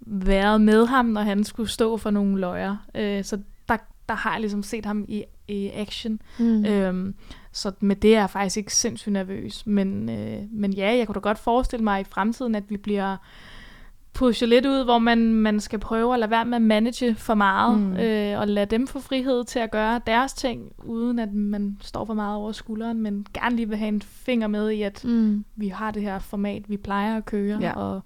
været 0.00 0.60
med 0.60 0.86
ham, 0.86 1.04
når 1.04 1.20
han 1.20 1.44
skulle 1.44 1.68
stå 1.70 1.96
for 1.96 2.10
nogle 2.10 2.40
løjer. 2.40 2.76
Øh, 2.94 3.24
så 3.24 3.38
der, 3.68 3.76
der 4.08 4.14
har 4.14 4.32
jeg 4.32 4.40
ligesom 4.40 4.62
set 4.62 4.86
ham 4.86 5.04
i, 5.08 5.24
i 5.48 5.70
action. 5.74 6.20
Mm. 6.38 6.64
Øhm, 6.64 7.14
så 7.52 7.72
med 7.80 7.96
det 7.96 8.14
er 8.16 8.20
jeg 8.20 8.30
faktisk 8.30 8.56
ikke 8.56 8.74
sindssygt 8.74 9.12
nervøs. 9.12 9.66
Men, 9.66 10.08
øh, 10.08 10.42
men 10.52 10.72
ja, 10.72 10.96
jeg 10.96 11.06
kunne 11.06 11.14
da 11.14 11.20
godt 11.20 11.38
forestille 11.38 11.84
mig 11.84 12.00
i 12.00 12.04
fremtiden, 12.04 12.54
at 12.54 12.70
vi 12.70 12.76
bliver 12.76 13.16
pushet 14.14 14.48
lidt 14.48 14.66
ud, 14.66 14.84
hvor 14.84 14.98
man, 14.98 15.18
man 15.34 15.60
skal 15.60 15.78
prøve 15.78 16.14
at 16.14 16.20
lade 16.20 16.30
være 16.30 16.44
med 16.44 16.56
at 16.56 16.62
manage 16.62 17.14
for 17.14 17.34
meget, 17.34 17.78
Mm. 17.78 17.84
mm. 17.86 17.96
øh, 17.96 18.40
og 18.40 18.48
lade 18.48 18.66
dem 18.66 18.86
få 18.86 19.00
frihed 19.00 19.44
til 19.44 19.58
at 19.58 19.70
gøre 19.70 20.00
deres 20.06 20.32
ting, 20.34 20.72
uden 20.84 21.18
at 21.18 21.32
man 21.32 21.78
står 21.80 22.04
for 22.04 22.14
meget 22.14 22.36
over 22.36 22.52
skulderen, 22.52 23.00
men 23.02 23.26
gerne 23.34 23.56
lige 23.56 23.68
vil 23.68 23.78
have 23.78 23.88
en 23.88 24.02
finger 24.02 24.46
med 24.46 24.70
i, 24.70 24.82
at 24.82 25.04
Mm. 25.04 25.44
vi 25.56 25.68
har 25.68 25.90
det 25.90 26.02
her 26.02 26.18
format, 26.18 26.70
vi 26.70 26.76
plejer 26.76 27.16
at 27.16 27.24
køre, 27.24 27.58
Ja. 27.60 27.72
og 27.72 28.00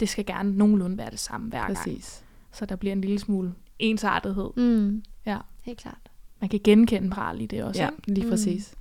det 0.00 0.08
skal 0.08 0.26
gerne 0.26 0.56
nogenlunde 0.56 0.98
være 0.98 1.10
det 1.10 1.18
samme 1.18 1.48
hver 1.48 1.60
gang. 1.60 1.76
Præcis. 1.76 2.24
Så 2.52 2.66
der 2.66 2.76
bliver 2.76 2.92
en 2.92 3.00
lille 3.00 3.18
smule 3.18 3.54
ensartethed. 3.78 4.50
Mm. 4.56 5.02
Ja. 5.26 5.38
Helt 5.62 5.78
klart. 5.78 5.98
Man 6.40 6.50
kan 6.50 6.60
genkende 6.64 7.10
pral 7.10 7.40
i 7.40 7.46
det 7.46 7.64
også. 7.64 7.82
Ja, 7.82 7.88
ikke? 7.88 8.10
lige 8.10 8.24
Mm. 8.24 8.30
præcis. 8.30 8.74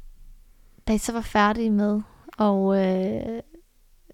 da 0.88 0.94
I 0.94 0.98
så 0.98 1.12
var 1.14 1.22
færdige 1.22 1.70
med, 1.70 2.02
og 2.38 2.86
øh, 2.86 3.40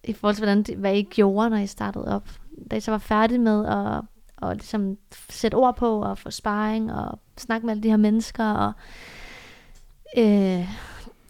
i 0.03 0.13
forhold 0.13 0.35
til, 0.35 0.41
hvordan 0.45 0.63
det, 0.63 0.77
hvad 0.77 0.95
I 0.97 1.01
gjorde, 1.01 1.49
når 1.49 1.57
I 1.57 1.67
startede 1.67 2.05
op, 2.15 2.29
da 2.71 2.75
I 2.75 2.79
så 2.79 2.91
var 2.91 2.97
færdige 2.97 3.39
med 3.39 3.65
at, 3.65 4.01
at 4.49 4.57
ligesom 4.57 4.97
sætte 5.29 5.55
ord 5.55 5.75
på, 5.75 6.01
og 6.01 6.17
få 6.17 6.31
sparring, 6.31 6.93
og 6.93 7.19
snakke 7.37 7.65
med 7.65 7.73
alle 7.73 7.83
de 7.83 7.89
her 7.89 7.97
mennesker, 7.97 8.45
og 8.45 8.73
øh, 10.17 10.67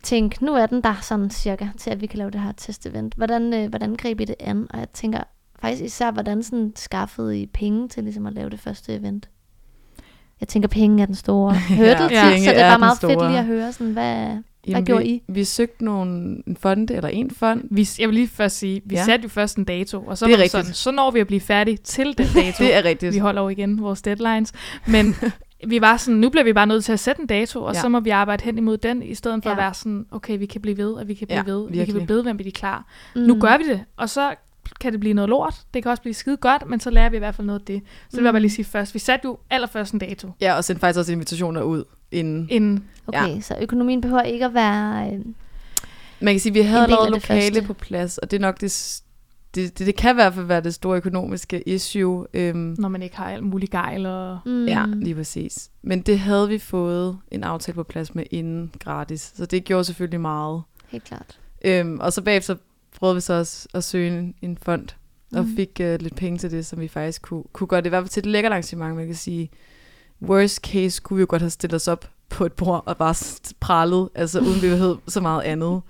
tænke, 0.04 0.46
nu 0.46 0.54
er 0.54 0.66
den 0.66 0.82
der 0.82 0.96
sådan 1.02 1.30
cirka, 1.30 1.68
til 1.78 1.90
at 1.90 2.02
vi 2.02 2.06
kan 2.06 2.18
lave 2.18 2.32
det 2.32 2.42
her 2.42 2.52
testevent. 2.52 3.14
Hvordan, 3.14 3.54
øh, 3.54 3.70
hvordan 3.70 3.96
greb 3.96 4.20
I 4.20 4.26
det 4.26 4.36
an? 4.40 4.68
Og 4.70 4.80
jeg 4.80 4.90
tænker 4.94 5.24
faktisk 5.60 5.84
især, 5.84 6.12
hvordan 6.12 6.44
sådan 6.44 6.74
skaffede 6.76 7.42
I 7.42 7.46
penge 7.46 7.90
til 7.90 8.04
ligesom 8.04 8.26
at 8.26 8.34
lave 8.34 8.50
det 8.50 8.60
første 8.60 8.96
event? 8.96 9.30
Jeg 10.40 10.48
tænker, 10.48 10.70
penge 10.70 11.02
er 11.02 11.06
den 11.06 11.16
store 11.16 11.56
hurdle 11.70 11.86
Ja, 11.86 12.30
til, 12.32 12.44
så 12.44 12.52
det 12.52 12.62
er 12.62 12.70
bare 12.70 12.80
meget 12.80 12.98
fedt 12.98 13.28
lige 13.28 13.40
at 13.40 13.46
høre, 13.46 13.74
sådan, 13.74 13.94
hvad, 13.94 14.38
Jamen, 14.68 14.86
gjorde 14.86 15.04
vi, 15.04 15.10
I? 15.10 15.24
Vi 15.28 15.44
søgte 15.44 15.86
nogle, 15.86 16.44
en 16.48 16.58
fonde, 16.60 16.94
eller 16.96 17.10
en 17.10 17.32
fond. 17.32 17.64
Vi, 17.72 17.90
jeg 18.00 18.08
vil 18.08 18.16
lige 18.16 18.28
først 18.28 18.58
sige, 18.58 18.82
vi 18.86 18.96
Ja. 18.96 19.06
satte 19.06 19.24
jo 19.24 19.30
først 19.30 19.58
en 19.58 19.64
dato, 19.64 20.02
og 20.02 20.18
så 20.18 20.26
Det 20.26 20.34
er 20.34 20.38
var 20.38 20.48
sådan, 20.48 20.74
så 20.74 20.92
når 20.92 21.12
vi 21.12 21.20
at 21.20 21.28
blive 21.28 21.42
færdige 21.42 21.78
til 21.78 22.18
den 22.18 22.28
dato. 22.36 22.64
Det 22.64 22.76
er 22.76 22.84
rigtigt. 22.86 23.14
vi 23.14 23.18
holder 23.20 23.42
jo 23.42 23.50
igen 23.50 23.82
vores 23.82 24.02
deadlines. 24.02 24.52
Men 24.88 25.16
vi 25.68 25.82
var 25.82 25.98
sådan, 25.98 26.20
nu 26.20 26.30
bliver 26.30 26.44
vi 26.44 26.54
bare 26.54 26.68
nødt 26.68 26.84
til 26.86 26.92
at 26.94 27.00
sætte 27.00 27.22
en 27.22 27.28
dato, 27.28 27.64
og 27.64 27.74
Ja. 27.74 27.82
så 27.82 27.90
må 27.90 28.00
vi 28.00 28.10
arbejde 28.10 28.44
hen 28.44 28.58
imod 28.58 28.78
den, 28.78 29.04
i 29.04 29.16
stedet 29.16 29.44
for 29.44 29.50
Ja. 29.50 29.56
at 29.56 29.62
være 29.62 29.74
sådan, 29.74 30.06
okay, 30.12 30.38
vi 30.40 30.46
kan 30.46 30.62
blive 30.62 30.78
ved, 30.78 30.92
og 30.94 31.08
vi 31.08 31.14
kan 31.14 31.28
blive 31.28 31.44
Ja, 31.48 31.52
ved, 31.52 31.62
vi 31.62 31.68
kan 31.68 31.78
virkelig. 31.80 32.06
blive 32.06 32.16
ved, 32.18 32.24
hvem 32.24 32.40
vi 32.40 32.48
er 32.48 32.52
klar. 32.52 32.86
Mm. 33.16 33.22
Mm. 33.22 33.28
Nu 33.28 33.40
gør 33.40 33.58
vi 33.58 33.70
det, 33.70 33.84
og 33.98 34.10
så 34.10 34.36
kan 34.82 34.92
det 34.92 35.00
blive 35.00 35.14
noget 35.14 35.30
lort. 35.30 35.56
Det 35.74 35.84
kan 35.84 35.90
også 35.92 36.02
blive 36.02 36.14
skide 36.14 36.38
godt, 36.38 36.70
men 36.70 36.80
så 36.80 36.90
lærer 36.90 37.10
vi 37.10 37.16
i 37.16 37.20
hvert 37.20 37.36
fald 37.36 37.48
noget 37.48 37.60
af 37.60 37.66
det. 37.66 37.82
Så 37.86 38.08
det 38.12 38.18
vil 38.18 38.24
jeg 38.24 38.34
bare 38.34 38.42
lige 38.42 38.52
sige 38.52 38.66
først. 38.66 38.94
Vi 38.94 39.00
satte 39.00 39.26
jo 39.26 39.38
allerførst 39.50 39.94
en 39.94 40.00
dato, 40.00 40.32
Ja, 40.42 40.54
og 40.56 40.64
sendte 40.64 40.80
faktisk 40.80 41.00
også 41.00 41.12
invitationer 41.12 41.62
ud 41.62 41.84
inden. 42.14 42.48
inden 42.50 42.84
Okay, 43.08 43.28
ja. 43.36 43.42
så 43.42 43.56
økonomien 43.62 44.02
behøver 44.02 44.22
ikke 44.22 44.46
at 44.46 44.54
være... 44.54 45.14
Øh, 45.14 45.20
Man 46.20 46.34
kan 46.34 46.40
sige, 46.40 46.52
at 46.52 46.56
vi 46.56 46.62
havde 46.62 46.84
allerede 46.84 47.10
lokale 47.10 47.42
første. 47.56 47.62
på 47.68 47.74
plads, 47.74 48.18
og 48.18 48.32
det 48.32 48.38
er 48.38 48.42
nok 48.42 48.62
det, 48.62 49.02
det, 49.56 49.80
det, 49.80 49.88
det 49.88 49.96
kan 49.96 50.12
i 50.12 50.14
hvert 50.14 50.34
fald 50.34 50.46
være 50.46 50.62
det 50.62 50.74
store 50.74 50.98
økonomiske 50.98 51.62
issue. 51.70 52.28
Øhm, 52.34 52.76
når 52.78 52.90
man 52.90 53.02
ikke 53.02 53.16
har 53.18 53.26
alt 53.32 53.44
muligt 53.44 53.72
gejl. 53.72 54.06
Og... 54.06 54.40
mm, 54.46 54.66
Ja, 54.66 54.86
lige 54.88 55.16
præcis. 55.16 55.70
Men 55.82 56.02
det 56.02 56.20
havde 56.20 56.48
vi 56.48 56.58
fået 56.60 57.18
en 57.32 57.44
aftale 57.44 57.76
på 57.76 57.84
plads 57.84 58.16
med 58.16 58.24
inden 58.32 58.72
gratis, 58.80 59.32
så 59.36 59.46
det 59.46 59.64
gjorde 59.64 59.84
selvfølgelig 59.84 60.22
meget. 60.22 60.62
Helt 60.90 61.04
klart. 61.04 61.40
Øhm, 61.66 62.00
og 62.00 62.14
så 62.14 62.22
bagefter 62.22 62.56
prøvede 63.00 63.16
vi 63.16 63.22
så 63.22 63.34
også 63.34 63.68
at 63.74 63.84
søge 63.84 64.18
en, 64.18 64.34
en 64.42 64.58
fond, 64.62 64.88
og 65.36 65.46
Mhm. 65.46 65.56
fik 65.56 65.70
uh, 65.80 65.86
lidt 65.86 66.16
penge 66.16 66.38
til 66.38 66.52
det, 66.52 66.66
som 66.66 66.80
vi 66.80 66.88
faktisk 66.88 67.22
kunne, 67.22 67.44
kunne 67.54 67.68
gøre 67.68 67.82
det. 67.82 67.86
I 67.86 67.90
hvert 67.90 68.04
fald 68.04 68.10
til 68.10 68.20
et 68.20 68.26
lækkert 68.26 68.52
arrangement, 68.52 68.96
man 68.96 69.06
kan 69.06 69.16
sige. 69.16 69.50
Worst 70.24 70.56
case 70.62 71.02
kunne 71.02 71.18
vi 71.18 71.22
jo 71.22 71.26
godt 71.30 71.42
have 71.42 71.50
stillet 71.50 71.76
os 71.76 71.88
op 71.88 72.10
på 72.30 72.46
et 72.46 72.54
bord 72.54 72.84
og 72.86 72.98
bare 72.98 73.16
prallet, 73.60 74.10
altså 74.16 74.40
uden 74.40 74.62
vi 74.62 74.68
havde 74.68 75.00
så 75.08 75.22
meget 75.22 75.42
andet. 75.42 75.82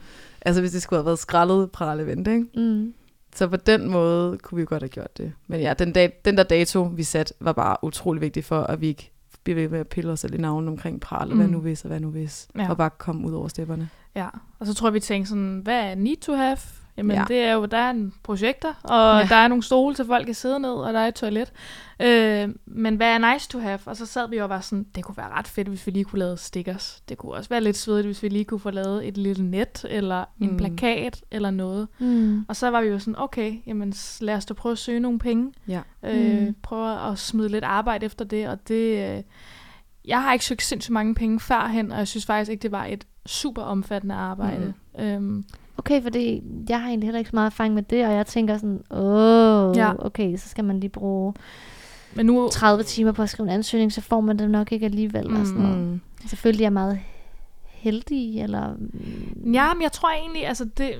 Altså 0.41 0.61
hvis 0.61 0.71
det 0.71 0.81
skulle 0.81 0.97
have 0.99 1.05
været 1.05 1.19
skrællet 1.19 1.71
pralevent, 1.71 2.27
ikke? 2.27 2.45
Mm. 2.55 2.93
Så 3.35 3.47
på 3.47 3.55
den 3.55 3.89
måde 3.91 4.37
kunne 4.37 4.55
vi 4.55 4.61
jo 4.61 4.65
godt 4.69 4.81
have 4.83 4.89
gjort 4.89 5.17
det. 5.17 5.33
Men 5.47 5.61
ja, 5.61 5.73
den, 5.73 5.91
dag, 5.93 6.13
den 6.25 6.37
der 6.37 6.43
dato, 6.43 6.81
vi 6.83 7.03
satte, 7.03 7.33
var 7.39 7.53
bare 7.53 7.77
utrolig 7.83 8.21
vigtig 8.21 8.43
for, 8.45 8.61
at 8.61 8.81
vi 8.81 8.87
ikke 8.87 9.11
bliver 9.43 9.55
ved 9.59 9.69
med 9.69 9.79
at 9.79 9.87
pille 9.87 10.11
os 10.11 10.19
selv 10.19 10.33
i 10.33 10.37
navnen 10.37 10.67
omkring 10.69 11.01
pral, 11.01 11.29
og 11.29 11.35
hvad 11.35 11.45
Mm. 11.45 11.51
nu 11.53 11.59
hvis, 11.59 11.81
og 11.83 11.87
hvad 11.87 11.99
nu 11.99 12.09
hvis. 12.09 12.47
Ja. 12.57 12.69
Og 12.69 12.77
bare 12.77 12.89
komme 12.89 13.27
ud 13.27 13.33
over 13.33 13.47
stepperne. 13.47 13.89
Ja, 14.15 14.27
og 14.59 14.67
så 14.67 14.73
tror 14.73 14.87
jeg, 14.87 14.93
vi 14.93 14.99
tænkte 14.99 15.29
sådan, 15.29 15.61
hvad 15.63 15.79
er 15.91 15.95
need 15.95 16.17
to 16.21 16.33
have? 16.33 16.57
Jamen, 16.97 17.15
Ja. 17.17 17.25
det 17.27 17.37
er 17.39 17.53
jo, 17.53 17.65
der 17.65 17.77
er 17.77 17.89
en 17.89 18.13
projekter, 18.23 18.73
og 18.83 19.19
Ja. 19.21 19.25
der 19.29 19.35
er 19.35 19.47
nogle 19.47 19.63
stole 19.63 19.95
til 19.95 20.05
folk 20.05 20.25
kan 20.25 20.35
sidde 20.35 20.59
ned, 20.59 20.69
og 20.73 20.93
der 20.93 20.99
er 20.99 21.07
et 21.07 21.15
toilet. 21.15 21.51
Øh, 21.99 22.49
men 22.65 22.95
hvad 22.95 23.07
er 23.07 23.33
nice 23.33 23.49
to 23.49 23.59
have? 23.59 23.79
Og 23.85 23.97
så 23.97 24.05
sad 24.05 24.29
vi 24.29 24.37
og 24.37 24.49
var 24.49 24.59
sådan, 24.59 24.85
det 24.95 25.03
kunne 25.03 25.17
være 25.17 25.29
ret 25.29 25.47
fedt, 25.47 25.67
hvis 25.67 25.85
vi 25.87 25.91
lige 25.91 26.03
kunne 26.03 26.19
lave 26.19 26.37
stickers. 26.37 27.01
Det 27.09 27.17
kunne 27.17 27.31
også 27.33 27.49
være 27.49 27.61
lidt 27.61 27.77
svedigt, 27.77 28.05
hvis 28.05 28.23
vi 28.23 28.27
lige 28.29 28.45
kunne 28.45 28.59
få 28.59 28.69
lavet 28.71 29.07
et 29.07 29.17
lille 29.17 29.49
net, 29.51 29.85
eller 29.89 30.25
en 30.41 30.51
Mm. 30.51 30.57
plakat, 30.57 31.23
eller 31.31 31.51
noget. 31.51 31.87
Mm. 31.99 32.45
Og 32.47 32.55
så 32.55 32.69
var 32.69 32.81
vi 32.81 32.87
jo 32.87 32.99
sådan, 32.99 33.15
okay, 33.19 33.55
jamen 33.67 33.93
lad 34.21 34.35
os 34.35 34.45
da 34.45 34.53
prøve 34.53 34.71
at 34.71 34.77
søge 34.77 34.99
nogle 34.99 35.19
penge. 35.19 35.53
Ja. 35.67 35.81
Øh, 36.03 36.41
Mm. 36.47 36.55
Prøve 36.63 37.11
at 37.11 37.19
smide 37.19 37.49
lidt 37.49 37.63
arbejde 37.63 38.05
efter 38.05 38.25
det, 38.25 38.47
og 38.47 38.67
det... 38.67 39.15
Øh, 39.17 39.23
jeg 40.05 40.21
har 40.23 40.33
ikke 40.33 40.45
søgt 40.45 40.61
sindssygt 40.63 40.93
mange 40.93 41.15
penge 41.15 41.39
førhen, 41.39 41.91
og 41.91 41.97
jeg 41.97 42.07
synes 42.07 42.25
faktisk 42.25 42.51
ikke, 42.51 42.61
det 42.61 42.71
var 42.71 42.85
et 42.85 43.05
super 43.25 43.61
omfattende 43.61 44.15
arbejde. 44.15 44.73
Mm. 44.97 45.03
Øhm, 45.03 45.45
Okay, 45.85 46.01
fordi 46.03 46.41
jeg 46.69 46.79
har 46.81 46.87
egentlig 46.87 47.07
heller 47.07 47.19
ikke 47.19 47.29
så 47.29 47.35
meget 47.35 47.45
erfaring 47.51 47.73
med 47.73 47.83
det, 47.83 48.05
og 48.05 48.13
jeg 48.13 48.25
tænker 48.27 48.57
sådan, 48.57 48.81
åh, 48.91 49.77
Ja. 49.77 50.05
okay, 50.05 50.37
så 50.37 50.49
skal 50.49 50.63
man 50.63 50.79
lige 50.79 50.89
bruge 50.89 51.33
men 52.15 52.25
nu... 52.25 52.49
30 52.51 52.83
timer 52.83 53.11
på 53.11 53.21
at 53.21 53.29
skrive 53.29 53.47
en 53.49 53.53
ansøgning, 53.53 53.93
så 53.93 54.01
får 54.01 54.21
man 54.21 54.39
det 54.39 54.49
nok 54.49 54.71
ikke 54.71 54.85
alligevel. 54.85 55.29
Mm. 55.29 55.35
Og 55.41 55.45
sådan 55.47 55.61
noget. 55.61 55.77
Mm. 55.77 56.01
Selvfølgelig 56.27 56.63
er 56.63 56.65
jeg 56.65 56.73
meget 56.73 56.99
heldig, 57.67 58.41
eller... 58.41 58.73
Ja, 59.53 59.73
men 59.73 59.81
jeg 59.83 59.91
tror 59.91 60.09
egentlig, 60.21 60.47
altså 60.47 60.65
det, 60.77 60.91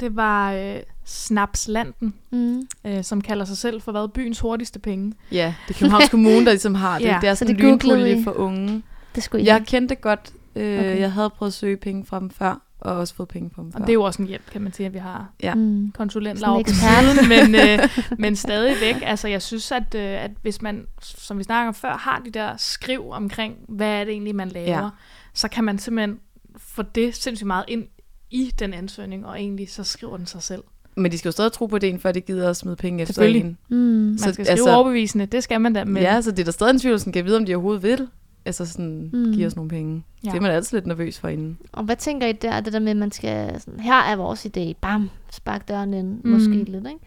Det 0.00 0.16
var 0.16 0.52
øh, 0.52 0.76
Snapslanden, 1.04 2.14
Mm. 2.30 2.62
øh, 2.84 3.04
som 3.04 3.20
kalder 3.20 3.44
sig 3.44 3.56
selv 3.56 3.80
for 3.80 3.92
hvad? 3.92 4.08
Byens 4.08 4.40
hurtigste 4.40 4.78
penge. 4.78 5.12
Ja, 5.32 5.54
det 5.68 5.74
er 5.74 5.78
Københavns 5.78 6.08
Kommune, 6.08 6.44
der 6.44 6.50
ligesom 6.50 6.74
har 6.74 6.98
det. 6.98 7.04
Ja, 7.12 7.18
det 7.20 7.28
er 7.28 7.34
så 7.34 7.38
sådan 7.38 7.54
en 7.54 7.60
det 7.60 7.64
lynpulje 7.70 8.18
I? 8.20 8.24
for 8.24 8.32
unge. 8.32 8.82
Det 9.14 9.22
skulle 9.22 9.42
I 9.42 9.46
Jeg 9.46 9.54
have. 9.54 9.64
kendte 9.64 9.94
det 9.94 10.02
godt. 10.02 10.32
Øh, 10.56 10.78
Okay. 10.78 11.00
Jeg 11.00 11.12
havde 11.12 11.30
prøvet 11.30 11.50
at 11.50 11.54
søge 11.54 11.76
penge 11.76 12.04
fra 12.04 12.20
dem 12.20 12.30
før, 12.30 12.60
og 12.80 12.96
også 12.96 13.14
fået 13.14 13.28
penge 13.28 13.50
fra 13.54 13.62
dem 13.62 13.70
Og 13.74 13.80
det 13.80 13.88
er 13.88 13.92
jo 13.94 14.02
også 14.02 14.22
en 14.22 14.28
hjælp, 14.28 14.50
kan 14.52 14.62
man 14.62 14.72
sige, 14.72 14.86
at 14.86 14.92
vi 14.94 14.98
har 14.98 15.32
Ja. 15.42 15.54
Mm. 15.54 15.92
konsulent 15.92 16.38
Sådan 16.38 16.50
en 16.60 16.64
Laura 16.66 17.10
på 17.12 17.14
siden, 17.14 17.28
men, 17.28 17.54
øh, 17.68 17.88
men 18.18 18.36
stadigvæk, 18.36 18.94
altså 19.02 19.28
jeg 19.28 19.42
synes, 19.42 19.72
at, 19.72 19.94
øh, 19.94 20.24
at 20.24 20.30
hvis 20.42 20.62
man, 20.62 20.86
som 21.02 21.38
vi 21.38 21.42
snakker 21.42 21.68
om 21.68 21.74
før, 21.74 21.92
har 21.96 22.22
de 22.24 22.30
der 22.30 22.54
skriv 22.56 23.10
omkring, 23.10 23.54
hvad 23.68 23.88
er 23.88 24.04
det 24.04 24.12
egentlig, 24.12 24.34
man 24.34 24.48
laver, 24.48 24.68
Ja. 24.84 24.88
så 25.34 25.48
kan 25.48 25.64
man 25.64 25.78
simpelthen 25.78 26.18
få 26.56 26.82
det 26.82 27.16
sindssygt 27.16 27.46
meget 27.46 27.64
ind 27.68 27.84
i 28.30 28.52
den 28.58 28.74
ansøgning, 28.74 29.26
og 29.26 29.40
egentlig 29.40 29.70
så 29.70 29.84
skriver 29.84 30.16
den 30.16 30.26
sig 30.26 30.42
selv. 30.42 30.62
Men 30.96 31.12
de 31.12 31.18
skal 31.18 31.28
jo 31.28 31.32
stadig 31.32 31.52
tro 31.52 31.66
på 31.66 31.76
ideen, 31.76 32.00
før 32.00 32.12
de 32.12 32.20
gider 32.20 32.50
at 32.50 32.56
smide 32.56 32.76
penge 32.76 33.02
efter 33.02 33.22
en. 33.22 33.58
Mm. 33.68 33.76
Man 33.76 34.18
Så, 34.18 34.22
skal 34.22 34.34
skrive 34.34 34.48
altså- 34.48 34.74
overbevisende, 34.76 35.26
det 35.26 35.42
skal 35.44 35.60
man 35.60 35.72
da, 35.72 35.84
men. 35.84 36.02
Ja, 36.02 36.20
så 36.22 36.30
det 36.30 36.38
er 36.38 36.44
der 36.44 36.52
stadig 36.52 36.70
en 36.70 36.78
tvivl, 36.78 37.00
som 37.00 37.12
kan 37.12 37.24
vide, 37.24 37.36
om 37.36 37.46
de 37.46 37.54
overhovedet 37.54 37.82
vil. 37.82 38.08
Altså 38.44 38.66
sådan, 38.66 39.10
Mm. 39.12 39.32
give 39.32 39.46
os 39.46 39.56
nogle 39.56 39.68
penge. 39.68 40.04
Ja. 40.24 40.30
Det 40.30 40.36
er 40.36 40.40
man 40.40 40.50
altid 40.50 40.76
lidt 40.76 40.86
nervøs 40.86 41.18
for 41.18 41.28
inden. 41.28 41.58
Og 41.72 41.84
hvad 41.84 41.96
tænker 41.96 42.26
I 42.26 42.32
der, 42.32 42.60
det 42.60 42.72
der 42.72 42.78
med, 42.78 42.90
at 42.90 42.96
man 42.96 43.12
skal, 43.12 43.60
sådan, 43.60 43.80
her 43.80 43.94
er 43.94 44.16
vores 44.16 44.46
idé, 44.46 44.72
bam, 44.80 45.10
spark 45.30 45.68
døren 45.68 45.94
ind, 45.94 46.20
Mm. 46.24 46.30
måske 46.30 46.50
lidt, 46.54 46.68
ikke? 46.86 46.98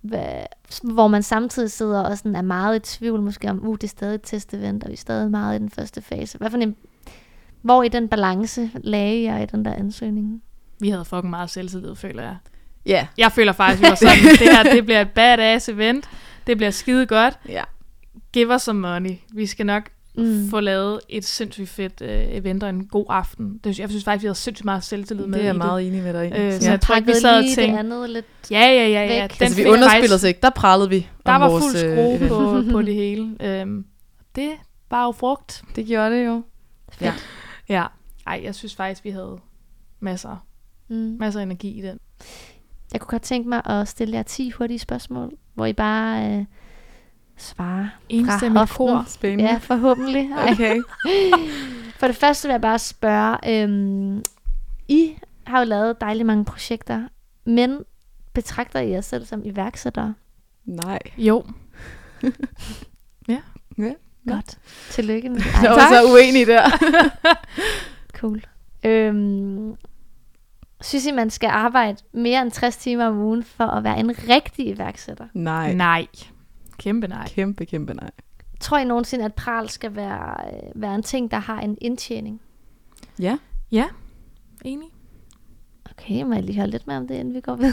Hvad, 0.00 0.32
hvor 0.82 1.08
man 1.08 1.22
samtidig 1.22 1.70
sidder 1.70 2.00
og 2.02 2.18
sådan 2.18 2.36
er 2.36 2.42
meget 2.42 2.76
i 2.76 2.96
tvivl, 2.96 3.22
måske 3.22 3.50
om, 3.50 3.68
uh, 3.68 3.74
det 3.74 3.84
er 3.84 3.88
stadig 3.88 4.14
et 4.14 4.20
testevent, 4.24 4.84
og 4.84 4.88
vi 4.88 4.92
er 4.92 4.96
stadig 4.98 5.30
meget 5.30 5.56
i 5.56 5.58
den 5.58 5.70
første 5.70 6.02
fase. 6.02 6.38
Hvad 6.38 6.50
for 6.50 6.58
en, 6.58 6.76
hvor 7.62 7.82
i 7.82 7.88
den 7.88 8.08
balance 8.08 8.70
lagde 8.74 9.22
jeg 9.22 9.42
i 9.42 9.46
den 9.46 9.64
der 9.64 9.74
ansøgning? 9.74 10.42
vi 10.80 10.88
havde 10.90 11.04
fucking 11.04 11.30
meget 11.30 11.50
selvtillid, 11.50 11.94
føler 11.94 12.22
jeg. 12.22 12.36
Ja. 12.86 13.06
Jeg 13.18 13.32
føler 13.32 13.52
faktisk, 13.52 13.82
vi 13.82 13.88
var 13.88 13.94
sådan, 13.94 14.18
det 14.40 14.48
her 14.56 14.62
det 14.62 14.84
bliver 14.84 15.00
et 15.00 15.10
badass 15.10 15.68
event, 15.68 16.08
det 16.46 16.56
bliver 16.56 16.70
skide 16.70 17.06
godt, 17.06 17.38
Ja. 17.48 17.62
give 18.32 18.54
us 18.54 18.62
some 18.62 18.80
money. 18.80 19.10
Vi 19.34 19.46
skal 19.46 19.66
nok 19.66 19.90
Mm. 20.16 20.48
få 20.50 20.60
lavet 20.60 21.00
et 21.08 21.24
sindssygt 21.24 21.68
fedt 21.68 22.00
øh, 22.02 22.24
event 22.28 22.62
og 22.62 22.68
en 22.70 22.86
god 22.86 23.06
aften. 23.08 23.60
Det, 23.64 23.78
jeg 23.78 23.88
synes 23.88 24.04
faktisk, 24.04 24.22
vi 24.22 24.26
havde 24.26 24.38
sindssygt 24.38 24.64
meget 24.64 24.84
selvtillid 24.84 25.26
med 25.26 25.38
Det 25.38 25.42
er 25.42 25.46
jeg 25.48 25.54
i 25.54 25.58
meget 25.58 25.86
enig 25.86 26.02
med 26.02 26.12
dig 26.12 26.24
i. 26.28 26.32
Øh, 26.32 26.38
Ja. 26.38 26.60
så 26.60 26.70
jeg 26.70 26.80
tror 26.80 26.94
ikke, 26.96 27.06
vi 27.06 27.14
sad 27.20 27.38
og 27.38 27.44
tænkte, 27.44 27.62
det 27.72 27.78
andet 27.78 28.10
lidt. 28.10 28.26
ja, 28.50 28.58
ja, 28.60 28.88
ja, 28.88 28.88
ja. 28.88 29.22
væk. 29.22 29.38
Den 29.38 29.42
altså, 29.44 29.62
vi 29.62 29.68
faktisk- 29.90 30.14
os 30.14 30.22
ikke. 30.24 30.40
Der 30.42 30.50
prallede 30.50 30.90
vi 30.90 31.08
Der 31.26 31.32
var 31.32 31.48
vores, 31.50 31.64
fuld 31.64 31.76
øh, 31.84 32.18
skrue 32.18 32.28
på, 32.28 32.62
på 32.72 32.82
det 32.82 32.94
hele. 32.94 33.36
Øhm, 33.40 33.84
det 34.36 34.50
var 34.90 35.04
jo 35.04 35.12
frugt. 35.12 35.62
Det 35.76 35.86
gjorde 35.86 36.10
det 36.18 36.26
jo. 36.26 36.42
Ja. 37.00 37.12
Ja. 37.68 37.84
Ej, 38.26 38.40
jeg 38.44 38.54
synes 38.54 38.74
faktisk, 38.74 39.04
vi 39.04 39.10
havde 39.10 39.38
masser, 40.00 40.46
Mm. 40.88 41.16
masser 41.20 41.40
af 41.40 41.44
energi 41.44 41.68
i 41.78 41.82
den. 41.82 41.98
Jeg 42.92 43.00
kunne 43.00 43.10
godt 43.10 43.22
tænke 43.22 43.48
mig 43.48 43.62
at 43.66 43.88
stille 43.88 44.14
jer 44.16 44.22
10 44.22 44.50
hurtige 44.50 44.78
spørgsmål, 44.78 45.32
hvor 45.54 45.66
I 45.66 45.72
bare 45.72 46.30
øh, 46.38 46.44
svarer. 47.36 47.88
Enstemmigt 48.08 48.58
hoften. 48.60 48.76
kor. 48.76 49.04
Spændende. 49.08 49.44
Ja, 49.50 49.56
forhåbentlig. 49.56 50.30
Okay. 50.52 50.82
For 51.98 52.06
det 52.06 52.16
første 52.16 52.48
vil 52.48 52.52
jeg 52.52 52.60
bare 52.60 52.78
spørge, 52.78 53.62
øhm, 53.62 54.22
I 54.88 55.12
har 55.46 55.58
jo 55.58 55.64
lavet 55.64 56.00
dejligt 56.00 56.26
mange 56.26 56.44
projekter, 56.44 57.02
men 57.44 57.78
betragter 58.32 58.80
I 58.80 58.90
jer 58.90 59.00
selv 59.00 59.26
som 59.26 59.42
iværksættere? 59.44 60.14
Nej. 60.64 60.98
Jo. 61.18 61.44
Ja. 63.28 63.38
Godt. 64.28 64.58
Tillykke 64.90 65.28
med 65.28 65.36
det. 65.40 65.62
Jeg 65.62 65.70
var 65.70 65.88
så 65.88 66.12
uenig 66.12 66.46
der. 66.46 66.70
cool. 68.12 68.42
Øhm, 68.84 69.74
synes 70.80 71.06
I, 71.06 71.10
man 71.12 71.30
skal 71.30 71.46
arbejde 71.48 71.96
mere 72.12 72.42
end 72.42 72.50
60 72.50 72.76
timer 72.76 73.04
om 73.06 73.18
ugen 73.18 73.42
for 73.44 73.64
at 73.64 73.84
være 73.84 73.98
en 73.98 74.10
rigtig 74.28 74.66
iværksætter? 74.68 75.26
Nej. 75.34 75.72
Nej. 75.74 76.06
Kæmpe 76.78 77.08
nej. 77.08 77.28
Kæmpe, 77.28 77.64
kæmpe 77.64 77.94
nej. 77.94 78.10
Tror 78.60 78.78
I 78.78 78.84
nogensinde, 78.84 79.24
at 79.24 79.34
pral 79.34 79.68
skal 79.68 79.96
være, 79.96 80.36
øh, 80.52 80.82
være 80.82 80.94
en 80.94 81.02
ting, 81.02 81.30
der 81.30 81.36
har 81.38 81.60
en 81.60 81.78
indtjening? 81.80 82.40
Ja. 83.18 83.38
Ja, 83.72 83.84
enig. 84.64 84.88
Okay, 85.90 86.22
må 86.22 86.34
jeg 86.34 86.42
lige 86.42 86.56
høre 86.56 86.70
lidt 86.70 86.86
mere 86.86 86.96
om 86.96 87.08
det, 87.08 87.14
inden 87.14 87.34
vi 87.34 87.40
går 87.40 87.56
videre? 87.56 87.72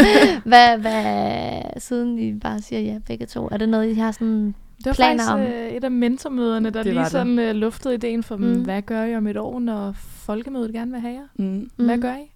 hvad, 0.50 0.78
hvad, 0.78 1.62
siden 1.80 2.18
I 2.18 2.38
bare 2.38 2.60
siger 2.60 2.80
ja, 2.80 2.98
begge 3.06 3.26
to, 3.26 3.48
er 3.52 3.56
det 3.56 3.68
noget, 3.68 3.90
I 3.90 3.94
har 3.94 4.10
sådan... 4.12 4.54
Det 4.78 4.86
var 4.86 4.92
Planer 4.92 5.10
faktisk 5.24 5.30
om- 5.32 5.40
øh, 5.40 5.68
et 5.70 5.84
af 5.84 5.90
mentormøderne, 5.90 6.70
der 6.70 6.82
Det 6.82 6.86
lige 6.86 6.96
var 6.96 7.02
det. 7.02 7.12
sådan 7.12 7.38
øh, 7.38 7.54
luftede 7.54 7.94
ideen 7.94 8.22
for 8.22 8.36
dem. 8.36 8.44
Mm. 8.56 8.62
Hvad 8.64 8.82
gør 8.82 9.04
I 9.04 9.16
om 9.16 9.26
et 9.26 9.36
år, 9.36 9.60
når 9.60 9.92
folkemødet 9.98 10.72
gerne 10.72 10.90
vil 10.90 11.00
have 11.00 11.14
jer? 11.14 11.26
Mm. 11.44 11.70
Hvad 11.76 11.98
gør 11.98 12.14
I? 12.14 12.30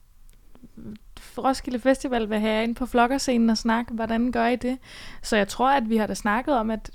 Roskilde 1.44 1.78
Festival 1.78 2.30
vil 2.30 2.38
have 2.40 2.64
ind 2.64 2.74
på 2.74 2.86
flokkerscenen 2.86 3.50
og 3.50 3.58
snakke. 3.58 3.94
Hvordan 3.94 4.32
gør 4.32 4.46
I 4.46 4.56
det? 4.56 4.78
Så 5.22 5.36
jeg 5.36 5.48
tror, 5.48 5.70
at 5.70 5.88
vi 5.88 5.96
har 5.96 6.06
da 6.06 6.14
snakket 6.14 6.54
om, 6.54 6.70
at 6.70 6.90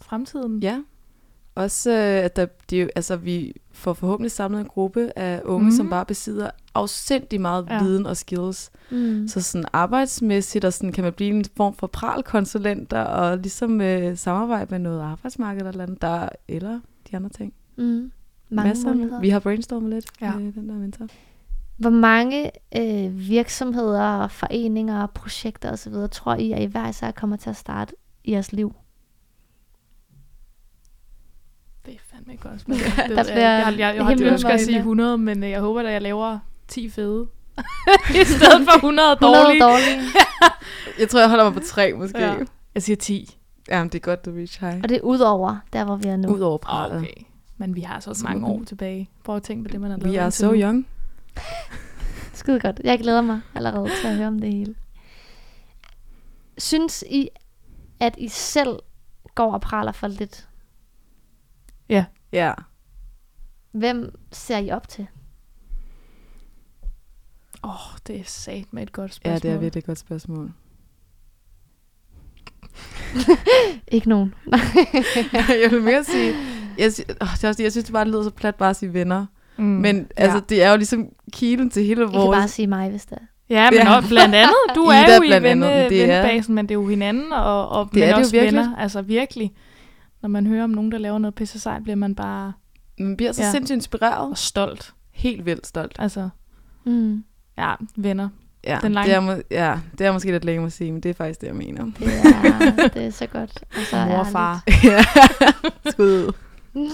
fremtiden... 0.00 0.58
Ja. 0.62 0.78
Også, 1.54 1.90
øh, 1.90 2.24
at 2.24 2.36
der, 2.36 2.46
de, 2.70 2.88
altså, 2.96 3.16
vi 3.16 3.52
får 3.72 3.92
forhåbentlig 3.92 4.30
samlet 4.30 4.60
en 4.60 4.66
gruppe 4.66 5.18
af 5.18 5.40
unge, 5.44 5.58
mm. 5.58 5.64
Mhm. 5.66 5.76
som 5.76 5.90
bare 5.90 6.04
besidder 6.06 6.50
afsindig 6.74 7.40
meget 7.40 7.66
Ja. 7.70 7.82
viden 7.82 8.06
og 8.06 8.16
skills. 8.16 8.70
Mm. 8.90 9.28
Så 9.28 9.40
sådan 9.42 9.64
arbejdsmæssigt, 9.72 10.64
og 10.64 10.72
sådan 10.72 10.92
kan 10.92 11.04
man 11.04 11.12
blive 11.12 11.30
en 11.30 11.44
form 11.56 11.74
for 11.74 11.86
pralkonsulenter, 11.86 13.00
og 13.00 13.38
ligesom 13.38 13.80
øh, 13.80 14.16
samarbejde 14.16 14.66
med 14.70 14.78
noget 14.78 15.00
arbejdsmarked 15.00 15.60
eller, 15.60 15.70
eller 15.70 15.82
andet, 15.84 16.02
der, 16.02 16.28
eller 16.48 16.80
de 17.10 17.16
andre 17.16 17.30
ting. 17.30 17.52
Mm. 17.76 18.12
Mange 18.50 18.68
Masser. 18.68 19.20
Vi 19.20 19.28
har 19.28 19.38
brainstormet 19.40 19.90
lidt 19.90 20.06
Ja. 20.20 20.26
ja. 20.26 20.38
med 20.38 20.52
den 20.52 20.68
der 20.68 20.74
mentor. 20.74 21.06
Hvor 21.82 21.90
mange 21.90 22.50
øh, 22.76 23.18
virksomheder, 23.28 24.28
foreninger, 24.28 25.06
projekter 25.06 25.72
osv. 25.72 25.92
tror 26.12 26.34
I, 26.34 26.52
at 26.52 26.62
I 26.62 26.64
hver 26.64 26.88
især 26.88 27.10
kommer 27.10 27.36
til 27.36 27.50
at 27.50 27.56
starte 27.56 27.94
i 28.24 28.32
jeres 28.32 28.52
liv? 28.52 28.74
Det 31.86 31.94
er 31.94 31.98
fandme 32.12 32.36
godt 32.36 32.60
spørgsmål. 32.60 32.96
Der 33.16 33.22
Det 33.22 33.32
bliver 33.32 33.50
jeg, 33.50 33.64
jeg, 33.66 33.78
jeg, 33.78 33.96
jeg, 34.10 34.20
jeg 34.20 34.32
ønsker 34.32 34.48
at 34.50 34.60
sige 34.60 34.78
100, 34.78 35.18
men 35.18 35.44
øh, 35.44 35.50
jeg 35.50 35.60
håber, 35.60 35.80
at 35.80 35.92
jeg 35.92 36.02
laver 36.02 36.38
10 36.68 36.90
fede. 36.90 37.26
I 38.20 38.24
stedet 38.24 38.66
for 38.68 38.76
100 38.76 39.12
100 39.12 39.16
dårlige. 39.20 39.62
dårlige. 39.62 40.00
Jeg 40.98 41.08
tror, 41.08 41.20
jeg 41.20 41.28
holder 41.28 41.44
mig 41.44 41.54
på 41.54 41.60
tre, 41.60 41.92
måske. 41.92 42.18
Ja. 42.18 42.34
Jeg 42.74 42.82
siger 42.82 42.96
10. 42.96 43.38
Jamen, 43.68 43.88
det 43.88 43.94
er 43.94 44.00
godt, 44.00 44.24
du 44.24 44.30
reach 44.30 44.60
high. 44.60 44.80
Og 44.82 44.88
det 44.88 44.96
er 44.96 45.00
ud 45.00 45.18
over 45.18 45.56
der, 45.72 45.84
hvor 45.84 45.96
vi 45.96 46.08
er 46.08 46.16
nu. 46.16 46.28
Udover 46.28 46.58
pralet. 46.58 46.98
Okay. 46.98 47.12
Men 47.56 47.76
vi 47.76 47.80
har 47.80 48.00
så 48.00 48.14
Så 48.14 48.24
mange 48.24 48.46
år 48.46 48.62
tilbage. 48.66 49.10
Prøv 49.24 49.36
at 49.36 49.42
tænke 49.42 49.64
på 49.64 49.72
det, 49.72 49.80
man 49.80 49.90
har 49.90 49.98
lavet. 49.98 50.12
We 50.12 50.18
are 50.20 50.26
indtil 50.26 50.40
so 50.40 50.50
nu. 50.52 50.60
young. 50.60 50.86
Skide 52.32 52.60
godt. 52.60 52.80
Jeg 52.84 52.98
glæder 52.98 53.20
mig 53.20 53.40
allerede 53.54 53.90
til 54.00 54.06
at 54.08 54.16
høre 54.16 54.26
om 54.28 54.38
det 54.40 54.52
hele. 54.52 54.74
Synes 56.58 57.04
I, 57.10 57.28
at 58.00 58.14
I 58.18 58.28
selv 58.28 58.78
går 59.34 59.52
og 59.52 59.60
praler 59.60 59.92
for 59.92 60.08
lidt? 60.08 60.48
Ja. 62.32 62.54
Hvem 63.72 64.18
ser 64.32 64.58
I 64.58 64.70
op 64.70 64.88
til? 64.88 65.06
Åh, 67.64 67.70
oh, 67.70 67.98
det 68.06 68.20
er 68.20 68.24
sat 68.24 68.72
med 68.72 68.82
et 68.82 68.92
godt 68.92 69.10
ja, 69.10 69.14
spørgsmål. 69.14 69.50
det 69.50 69.56
er 69.56 69.60
virkelig 69.60 69.80
et 69.80 69.86
godt 69.86 69.98
spørgsmål. 69.98 70.52
Ikke 73.88 74.08
nogen. 74.08 74.34
jeg 75.62 75.70
vil 75.70 75.82
mere 75.82 76.04
sige, 76.04 76.34
jeg, 76.78 76.92
sy- 76.92 77.00
åh, 77.00 77.28
det 77.32 77.44
er 77.44 77.48
også, 77.48 77.62
jeg 77.62 77.72
synes 77.72 77.84
det 77.84 77.92
bare 77.92 78.04
det 78.04 78.12
lyder 78.12 78.22
så 78.22 78.30
plat 78.30 78.54
bare 78.54 78.70
at 78.70 78.76
sige 78.76 78.92
venner. 78.92 79.26
Mm. 79.62 79.68
Men 79.68 80.06
altså, 80.16 80.40
det 80.48 80.62
er 80.62 80.70
jo 80.70 80.76
ligesom 80.76 81.06
kilen 81.32 81.70
til 81.70 81.84
hele 81.84 82.02
I 82.02 82.06
kan 82.06 82.14
vores... 82.14 82.36
bare 82.38 82.48
sige 82.48 82.66
mig, 82.66 82.90
hvis 82.90 83.04
det 83.06 83.12
er. 83.18 83.24
Ja, 83.50 83.70
men 83.70 83.78
Ja. 83.80 83.92
ja. 83.94 84.00
blandt 84.08 84.34
andet, 84.34 84.54
du 84.74 84.90
Ida 84.90 84.98
er 85.12 85.16
jo 85.16 85.22
i 85.22 85.26
blandt 85.26 85.46
andet, 85.46 85.70
venne, 85.70 85.88
det 85.88 86.02
er- 86.04 86.06
vennebasen, 86.22 86.54
men 86.54 86.64
det 86.68 86.70
er 86.70 86.78
jo 86.80 86.88
hinanden, 86.88 87.32
og, 87.32 87.68
og 87.68 87.84
Det 87.84 87.94
men 87.94 88.02
er 88.02 88.06
det 88.06 88.12
jo 88.12 88.18
også 88.18 88.32
virkelig. 88.32 88.60
venner. 88.60 88.76
Altså 88.76 89.02
virkelig, 89.02 89.52
når 90.22 90.28
man 90.28 90.46
hører 90.46 90.64
om 90.64 90.70
nogen, 90.70 90.92
der 90.92 90.98
laver 90.98 91.18
noget 91.18 91.34
pisse 91.34 91.60
sejt, 91.60 91.82
bliver 91.82 91.96
man 91.96 92.14
bare 92.14 92.52
Man 92.98 93.16
bliver 93.16 93.32
så 93.32 93.42
Ja. 93.42 93.46
ja. 93.46 93.52
sindssygt 93.52 93.74
inspireret. 93.76 94.30
og 94.30 94.38
stolt. 94.38 94.92
Helt 95.12 95.46
vildt 95.46 95.66
stolt. 95.66 95.96
Altså, 95.98 96.28
Mm. 96.84 97.24
ja, 97.58 97.74
venner. 97.96 98.28
Ja, 98.66 98.78
Den 98.82 98.92
lange- 98.92 99.08
det 99.08 99.16
er, 99.16 99.20
må, 99.20 99.32
ja, 99.50 99.78
det 99.98 100.06
er 100.06 100.12
måske 100.12 100.30
lidt 100.30 100.44
længe 100.44 100.66
at 100.66 100.72
sige, 100.72 100.92
men 100.92 101.00
det 101.02 101.08
er 101.08 101.14
faktisk 101.14 101.40
det, 101.40 101.46
jeg 101.46 101.56
mener. 101.56 101.84
Det, 101.84 101.94
er, 102.24 102.88
det 102.88 103.04
er 103.06 103.10
så 103.10 103.26
godt. 103.26 103.64
Og 103.76 103.82
så 103.90 103.96
Mor 103.96 104.02
og 104.04 104.10
ærligt. 104.10 104.32
far. 104.32 104.62
ja. 104.84 105.04
Skud 105.90 106.06
ud. 106.26 106.32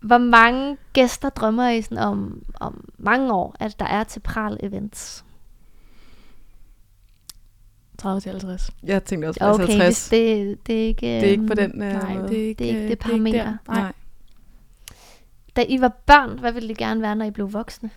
Hvor 0.00 0.18
mange 0.18 0.76
gæster 0.92 1.28
drømmer 1.28 1.68
I 1.68 1.82
sådan 1.82 1.98
om, 1.98 2.42
om 2.60 2.84
mange 2.98 3.32
år, 3.32 3.56
at 3.60 3.78
der 3.78 3.84
er 3.86 4.04
til 4.04 4.20
Pral 4.20 4.56
Events? 4.62 5.24
30 7.98 8.20
til 8.20 8.30
50. 8.30 8.70
Jeg 8.82 9.04
tænkte 9.04 9.26
også 9.26 9.40
Okay, 9.44 9.66
50. 9.66 9.84
hvis 9.86 10.08
det, 10.08 10.66
det 10.66 10.82
er 10.82 10.86
ikke... 10.86 11.06
det 11.06 11.24
er 11.24 11.30
ikke 11.30 11.46
på 11.46 11.54
øhm, 11.58 11.72
den 11.72 11.82
øh, 11.82 11.92
Nej, 11.92 12.14
måde. 12.14 12.28
det 12.28 12.42
er 12.44 12.46
ikke 12.48 12.58
Det 12.58 12.66
er 12.66 12.68
ikke 12.70 12.82
øh, 12.82 12.88
det 12.90 12.98
parameter. 12.98 13.44
der. 13.44 13.56
Nej. 13.68 13.92
Da 15.56 15.64
I 15.68 15.80
var 15.80 15.88
børn, 16.06 16.38
hvad 16.38 16.52
ville 16.52 16.70
I 16.70 16.74
gerne 16.74 17.02
være, 17.02 17.16
når 17.16 17.24
I 17.24 17.30
blev 17.30 17.52
voksne? 17.52 17.90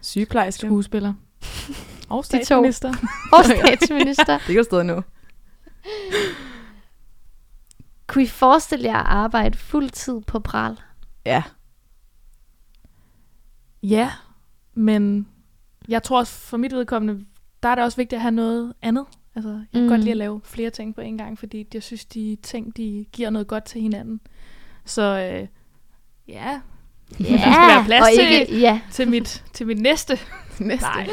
Sygeplejerske. 0.00 0.66
Skuespiller. 0.66 1.14
Og 2.08 2.24
statsminister. 2.24 2.88
Og 3.38 3.44
statsminister. 3.44 4.38
Det 4.46 4.54
kan 4.54 4.64
stadig 4.64 4.84
nu. 4.84 5.02
Kunne 8.06 8.24
I 8.24 8.26
forestille 8.26 8.84
jer 8.84 8.96
at 8.98 9.06
arbejde 9.06 9.58
fuld 9.58 9.90
tid 9.90 10.20
på 10.20 10.38
Pral? 10.40 10.76
Ja. 11.26 11.42
Ja, 13.82 14.10
men 14.74 15.28
jeg 15.88 16.02
tror 16.02 16.18
også 16.18 16.32
for 16.32 16.56
mit 16.56 16.72
vedkommende, 16.72 17.24
der 17.62 17.68
er 17.68 17.74
det 17.74 17.84
også 17.84 17.96
vigtigt 17.96 18.16
at 18.16 18.22
have 18.22 18.32
noget 18.32 18.74
andet. 18.82 19.04
Altså, 19.34 19.50
jeg 19.50 19.66
kan 19.72 19.82
Mm. 19.82 19.88
godt 19.88 20.00
lide 20.00 20.10
at 20.10 20.16
lave 20.16 20.40
flere 20.44 20.70
ting 20.70 20.94
på 20.94 21.00
en 21.00 21.18
gang, 21.18 21.38
fordi 21.38 21.66
jeg 21.74 21.82
synes, 21.82 22.04
de 22.04 22.36
ting, 22.42 22.76
de 22.76 23.06
giver 23.12 23.30
noget 23.30 23.46
godt 23.48 23.64
til 23.64 23.80
hinanden. 23.80 24.20
Så 24.84 25.02
øh, 25.02 25.48
ja, 26.28 26.60
Ja, 27.20 27.24
Der 27.24 27.38
skal 27.38 27.68
være 27.68 27.84
plads 27.84 28.02
og 28.02 28.08
til- 28.16 28.40
ikke, 28.40 28.58
ja, 28.60 28.80
til 28.92 29.08
mit, 29.10 29.44
til 29.52 29.66
mit 29.66 29.78
næste. 29.80 30.18
Næste. 30.60 30.86
Nej, 30.86 31.08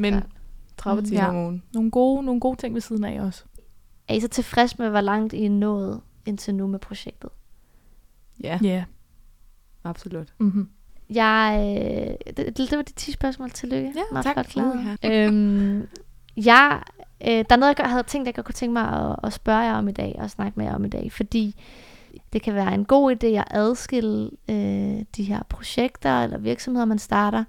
men 0.00 0.12
klart. 0.12 0.26
30 0.76 1.00
Mm, 1.00 1.06
timer 1.06 1.22
ja. 1.22 1.28
om 1.28 1.36
ugen. 1.36 1.62
nogle 1.74 1.90
gode, 1.90 2.22
nogle 2.22 2.40
gode 2.40 2.56
ting 2.56 2.74
ved 2.74 2.80
siden 2.80 3.04
af 3.04 3.20
også. 3.22 3.44
Er 4.08 4.14
I 4.14 4.20
så 4.20 4.28
tilfreds 4.28 4.78
med, 4.78 4.88
hvor 4.90 5.00
langt 5.00 5.32
I 5.32 5.44
er 5.44 5.50
nået 5.50 6.00
indtil 6.26 6.54
nu 6.54 6.66
med 6.66 6.78
projektet? 6.78 7.30
Ja, 8.42 8.58
Ja. 8.62 8.68
Yeah. 8.68 8.82
Absolut. 9.84 10.32
Mm-hmm. 10.38 10.68
Jeg, 11.10 11.56
øh, 12.26 12.34
det, 12.36 12.58
det 12.58 12.76
var 12.76 12.82
de 12.82 12.92
10 12.92 13.12
spørgsmål. 13.12 13.50
Tillykke. 13.50 13.92
Ja, 13.96 14.02
Meget 14.12 14.24
tak. 14.24 14.34
Flot 14.34 14.46
klaret. 14.46 14.74
Uha. 14.74 15.26
øhm, 15.26 15.88
jeg, 16.36 16.82
øh, 17.24 17.28
der 17.30 17.44
er 17.50 17.56
noget, 17.56 17.78
jeg 17.78 17.90
havde 17.90 18.02
tænkt, 18.02 18.26
jeg 18.26 18.34
godt 18.34 18.46
kunne 18.46 18.54
tænke 18.54 18.72
mig 18.72 18.88
at, 18.88 19.16
at 19.24 19.32
spørge 19.32 19.58
jer 19.58 19.74
om 19.74 19.88
i 19.88 19.92
dag, 19.92 20.16
og 20.18 20.30
snakke 20.30 20.58
med 20.58 20.66
jer 20.66 20.74
om 20.74 20.84
i 20.84 20.88
dag, 20.88 21.12
fordi 21.12 21.56
det 22.32 22.42
kan 22.42 22.54
være 22.54 22.74
en 22.74 22.84
god 22.84 23.12
idé 23.12 23.26
at 23.26 23.44
adskille 23.50 24.30
øh, 24.48 25.04
de 25.16 25.24
her 25.24 25.42
projekter 25.48 26.22
eller 26.22 26.38
virksomheder, 26.38 26.84
man 26.84 26.98
starter, 26.98 27.44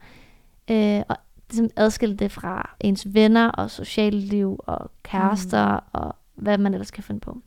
øh, 0.71 1.01
og 1.09 1.17
ligesom 1.49 1.69
adskille 1.75 2.15
det 2.15 2.31
fra 2.31 2.75
ens 2.79 3.13
venner 3.13 3.49
og 3.49 3.71
sociale 3.71 4.19
liv 4.19 4.59
og 4.67 4.91
kærester 5.03 5.73
mm. 5.73 5.85
og 5.93 6.15
hvad 6.35 6.57
man 6.57 6.73
ellers 6.73 6.91
kan 6.91 7.03
finde 7.03 7.19
på. 7.19 7.37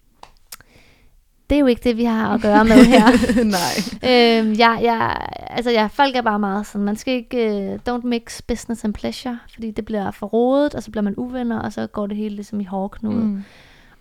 Det 1.50 1.56
er 1.56 1.60
jo 1.60 1.66
ikke 1.66 1.84
det, 1.84 1.96
vi 1.96 2.04
har 2.04 2.34
at 2.34 2.40
gøre 2.40 2.64
med 2.64 2.84
her. 2.84 3.06
Nej. 3.58 3.76
øhm, 4.10 4.58
jeg, 4.58 4.80
jeg, 4.82 5.26
altså, 5.50 5.70
jeg, 5.70 5.90
folk 5.90 6.16
er 6.16 6.22
bare 6.22 6.38
meget 6.38 6.66
sådan, 6.66 6.84
man 6.84 6.96
skal 6.96 7.14
ikke, 7.14 7.80
uh, 7.88 7.94
don't 7.94 8.06
mix 8.06 8.42
business 8.42 8.84
and 8.84 8.94
pleasure, 8.94 9.38
fordi 9.54 9.70
det 9.70 9.84
bliver 9.84 10.10
for 10.10 10.26
rodet, 10.26 10.74
og 10.74 10.82
så 10.82 10.90
bliver 10.90 11.02
man 11.02 11.14
uvenner, 11.16 11.60
og 11.60 11.72
så 11.72 11.86
går 11.86 12.06
det 12.06 12.16
hele 12.16 12.34
ligesom 12.34 12.60
i 12.60 12.64
hårdknude. 12.64 13.16
Mm. 13.16 13.22
Mm. 13.22 13.44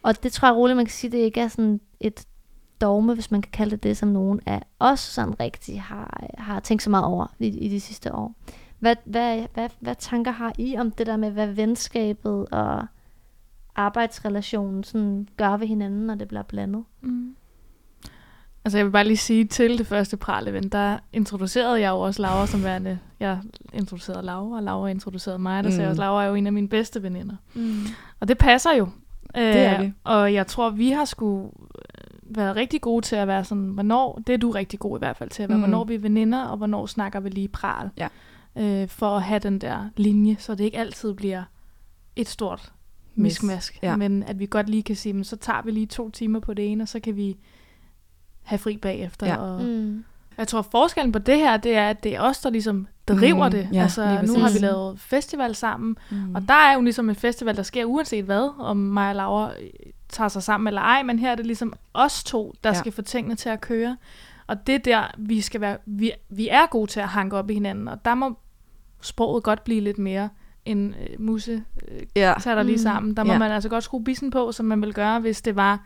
Og 0.03 0.23
det 0.23 0.31
tror 0.31 0.47
jeg 0.47 0.55
roligt, 0.55 0.77
man 0.77 0.85
kan 0.85 0.93
sige, 0.93 1.11
det 1.11 1.17
ikke 1.17 1.41
er 1.41 1.47
sådan 1.47 1.79
et 1.99 2.25
dogme, 2.81 3.13
hvis 3.13 3.31
man 3.31 3.41
kan 3.41 3.51
kalde 3.51 3.71
det 3.71 3.83
det, 3.83 3.97
som 3.97 4.09
nogen 4.09 4.39
af 4.45 4.61
os 4.79 4.99
sådan 4.99 5.39
rigtig 5.39 5.81
har, 5.81 6.23
har 6.37 6.59
tænkt 6.59 6.83
så 6.83 6.89
meget 6.89 7.05
over 7.05 7.27
i, 7.39 7.47
i 7.47 7.69
de 7.69 7.79
sidste 7.79 8.13
år. 8.13 8.35
Hvad, 8.79 8.95
hvad, 9.05 9.43
hvad, 9.53 9.69
hvad 9.79 9.95
tanker 9.99 10.31
har 10.31 10.53
I 10.57 10.77
om 10.77 10.91
det 10.91 11.07
der 11.07 11.17
med, 11.17 11.31
hvad 11.31 11.47
venskabet 11.47 12.45
og 12.51 12.85
arbejdsrelationen 13.76 14.84
sådan 14.84 15.28
gør 15.38 15.57
ved 15.57 15.67
hinanden, 15.67 16.05
når 16.07 16.15
det 16.15 16.28
bliver 16.28 16.43
blandet? 16.43 16.84
Mm. 17.01 17.36
Altså 18.65 18.78
jeg 18.78 18.86
vil 18.86 18.91
bare 18.91 19.03
lige 19.07 19.17
sige 19.17 19.45
til 19.45 19.78
det 19.78 19.88
første 19.88 20.17
pral-event, 20.17 20.69
der 20.71 20.97
introducerede 21.13 21.82
jeg 21.82 21.89
jo 21.89 21.99
også 21.99 22.21
Laura 22.21 22.47
som 22.47 22.63
værende, 22.63 22.99
jeg 23.19 23.39
introducerede 23.73 24.26
Laura, 24.26 24.55
og 24.57 24.63
Laura 24.63 24.88
introducerede 24.89 25.39
mig, 25.39 25.63
der 25.63 25.69
mm. 25.69 25.76
sagde 25.76 25.88
Mm. 25.88 25.89
også, 25.89 26.01
Laura 26.01 26.23
er 26.23 26.28
jo 26.28 26.36
en 26.36 26.47
af 26.47 26.53
mine 26.53 26.67
bedste 26.69 27.03
veninder. 27.03 27.36
Mm. 27.53 27.80
Og 28.19 28.28
det 28.28 28.38
passer 28.38 28.71
jo. 28.73 28.88
Det 29.36 29.43
er 29.57 29.80
Øh, 29.80 29.86
vi. 29.86 29.91
Og 30.03 30.34
jeg 30.34 30.47
tror, 30.47 30.69
vi 30.69 30.89
har 30.91 31.05
sgu 31.05 31.45
øh, 31.45 32.36
været 32.38 32.55
rigtig 32.55 32.82
gode 32.82 33.05
til 33.05 33.15
at 33.15 33.28
være 33.28 33.43
sådan, 33.43 33.63
hvornår, 33.63 34.21
det 34.28 34.34
er 34.34 34.38
du 34.38 34.51
rigtig 34.51 34.80
god 34.80 34.97
i 34.97 34.99
hvert 34.99 35.17
fald 35.17 35.30
til 35.30 35.43
at 35.43 35.49
være, 35.49 35.57
Mm. 35.57 35.63
mm. 35.63 35.69
hvornår 35.69 35.84
vi 35.84 35.95
er 35.95 35.99
veninder, 35.99 36.43
og 36.45 36.57
hvornår 36.57 36.86
snakker 36.86 37.19
vi 37.19 37.30
lige 37.30 37.47
pral. 37.47 37.89
Ja. 37.97 38.07
Øh, 38.57 38.88
for 38.88 39.09
at 39.15 39.23
have 39.23 39.39
den 39.39 39.59
der 39.61 39.89
linje, 39.97 40.36
så 40.39 40.55
det 40.55 40.63
ikke 40.63 40.78
altid 40.78 41.13
bliver 41.13 41.43
et 42.15 42.28
stort. 42.30 42.71
Miskmask. 43.16 43.80
Ja. 43.82 43.95
Men 43.95 44.24
at 44.24 44.39
vi 44.39 44.45
godt 44.45 44.70
lige 44.70 44.84
kan 44.84 44.95
sige, 44.95 45.13
men 45.13 45.24
så 45.24 45.36
tager 45.36 45.61
vi 45.61 45.72
lige 45.72 45.86
to 45.86 46.09
timer 46.09 46.39
på 46.39 46.53
det 46.53 46.72
ene, 46.72 46.84
og 46.84 46.88
så 46.88 46.99
kan 46.99 47.16
vi 47.16 47.38
have 48.43 48.59
fri 48.59 48.78
bagefter. 48.78 49.28
Ja. 49.28 49.38
Og 49.38 49.61
Mm. 49.63 50.03
jeg 50.38 50.47
tror, 50.47 50.61
forskellen 50.61 51.11
på 51.11 51.20
det 51.20 51.38
her, 51.38 51.57
det 51.57 51.76
er, 51.76 51.89
at 51.89 52.03
det 52.03 52.16
er 52.16 52.22
os, 52.22 52.39
der 52.39 52.49
ligesom 52.49 52.88
driver 53.07 53.45
Mm, 53.45 53.51
det. 53.51 53.70
ja, 53.74 53.82
altså, 53.82 54.22
nu 54.28 54.39
har 54.39 54.53
vi 54.53 54.59
lavet 54.59 54.99
festival 54.99 55.55
sammen, 55.55 55.97
Mm. 56.11 56.36
og 56.36 56.47
der 56.47 56.53
er 56.53 56.74
jo 56.74 56.82
ligesom 56.82 57.09
en 57.09 57.16
festival, 57.16 57.55
der 57.55 57.63
sker 57.63 57.86
uanset 57.86 58.26
hvad, 58.26 58.49
om 58.59 58.78
mig 58.78 59.09
og 59.09 59.16
Laura 59.16 59.51
øh, 59.61 59.70
tager 60.09 60.28
sig 60.28 60.43
sammen 60.43 60.68
eller 60.68 60.82
ej, 60.82 61.03
men 61.03 61.20
her 61.20 61.32
er 61.32 61.36
det 61.36 61.45
ligesom 61.45 61.74
os 61.93 62.24
to, 62.24 62.53
der 62.63 62.70
Ja. 62.70 62.74
ja. 62.74 62.80
skal 62.80 62.91
få 62.91 63.01
tingene 63.01 63.36
til 63.36 63.49
at 63.49 63.61
køre. 63.61 63.97
Og 64.47 64.68
det 64.68 64.76
er 64.76 64.80
der, 64.80 65.03
vi 65.18 65.41
skal 65.41 65.61
være, 65.61 65.78
vi, 65.86 66.11
vi 66.30 66.47
er 66.49 66.66
gode 66.72 66.91
til 66.91 66.99
at 66.99 67.07
hanke 67.07 67.38
op 67.38 67.49
i 67.49 67.53
hinanden, 67.53 67.88
og 67.88 68.05
der 68.05 68.16
må 68.16 68.38
sproget 69.01 69.43
godt 69.43 69.63
blive 69.63 69.82
lidt 69.82 69.97
mere 69.97 70.30
en 70.66 70.95
øh, 71.01 71.22
muse 71.26 71.63
øh, 71.91 72.01
ja. 72.16 72.34
tager 72.41 72.55
der 72.55 72.63
lige 72.63 72.76
Mm. 72.76 72.82
sammen. 72.82 73.18
Der 73.18 73.24
må 73.24 73.32
Ja. 73.34 73.39
man 73.39 73.51
altså 73.51 73.70
godt 73.70 73.84
skrue 73.84 74.03
bissen 74.03 74.32
på, 74.32 74.51
som 74.51 74.66
man 74.66 74.82
vil 74.82 74.93
gøre, 74.93 75.20
hvis 75.20 75.41
det 75.41 75.55
var 75.55 75.86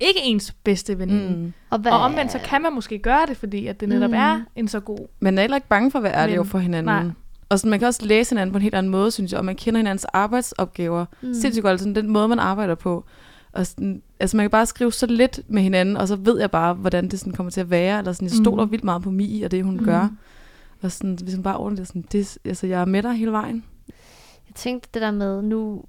ikke 0.00 0.20
ens 0.22 0.54
bedste 0.64 0.98
veninde. 0.98 1.34
Mm. 1.36 1.40
Mm. 1.42 1.52
Og, 1.70 1.78
hvad, 1.78 1.92
Og 1.92 1.98
omvendt 2.00 2.32
så 2.32 2.38
kan 2.44 2.62
man 2.62 2.72
måske 2.74 2.98
gøre 2.98 3.26
det, 3.28 3.36
fordi 3.36 3.66
at 3.66 3.80
det 3.80 3.88
netop 3.88 4.10
Mm. 4.10 4.16
mm. 4.16 4.20
er 4.22 4.40
en 4.56 4.68
så 4.68 4.80
god. 4.80 5.08
Man 5.20 5.38
er 5.38 5.42
heller 5.42 5.56
ikke 5.56 5.68
bange 5.68 5.90
for 5.90 5.98
at 5.98 6.02
være 6.02 6.14
ærlig 6.14 6.32
Men- 6.32 6.38
over 6.38 6.46
for 6.48 6.58
hinanden. 6.58 6.84
nej. 7.04 7.04
Og 7.48 7.58
sådan, 7.58 7.70
man 7.70 7.78
kan 7.78 7.88
også 7.88 8.06
læse 8.06 8.30
hinanden 8.30 8.52
på 8.52 8.56
en 8.58 8.62
helt 8.62 8.74
anden 8.74 8.92
måde, 8.92 9.10
synes 9.10 9.32
jeg, 9.32 9.38
og 9.38 9.44
man 9.44 9.56
kender 9.56 9.78
hinandens 9.78 10.04
arbejdsopgaver. 10.04 11.04
Mm. 11.22 11.28
Mm. 11.28 11.34
Sindssygt 11.34 11.62
godt, 11.64 11.80
sådan 11.80 11.94
den 11.94 12.08
måde, 12.10 12.28
man 12.28 12.38
arbejder 12.38 12.74
på. 12.74 13.04
Og 13.52 13.66
sådan, 13.66 14.02
altså 14.20 14.36
man 14.36 14.44
kan 14.44 14.50
bare 14.50 14.66
skrive 14.66 14.92
så 14.92 15.06
lidt 15.06 15.40
med 15.48 15.62
hinanden, 15.62 15.96
og 15.96 16.08
så 16.08 16.16
ved 16.16 16.40
jeg 16.40 16.50
bare, 16.50 16.74
hvordan 16.74 17.08
det 17.08 17.18
sådan 17.18 17.32
kommer 17.32 17.50
til 17.50 17.60
at 17.60 17.70
være. 17.70 17.98
Eller 17.98 18.12
sådan, 18.12 18.28
jeg 18.28 18.32
stoler 18.44 18.64
Mhm. 18.64 18.70
vildt 18.72 18.84
meget 18.84 19.02
på 19.02 19.10
Mie 19.10 19.44
og 19.44 19.50
det, 19.50 19.64
hun 19.64 19.76
mm. 19.76 19.84
gør. 19.84 20.08
Og 20.82 20.92
sådan, 20.92 21.18
hvis 21.22 21.34
man 21.34 21.42
bare 21.42 21.56
ordentligt 21.56 21.88
sådan, 21.88 22.04
det, 22.12 22.38
altså 22.44 22.66
jeg 22.66 22.80
er 22.80 22.84
med 22.84 23.02
dig 23.02 23.12
hele 23.12 23.32
vejen. 23.32 23.64
Jeg 24.50 24.54
tænkte 24.54 24.88
det 24.94 25.02
der 25.02 25.10
med, 25.10 25.42
nu 25.42 25.84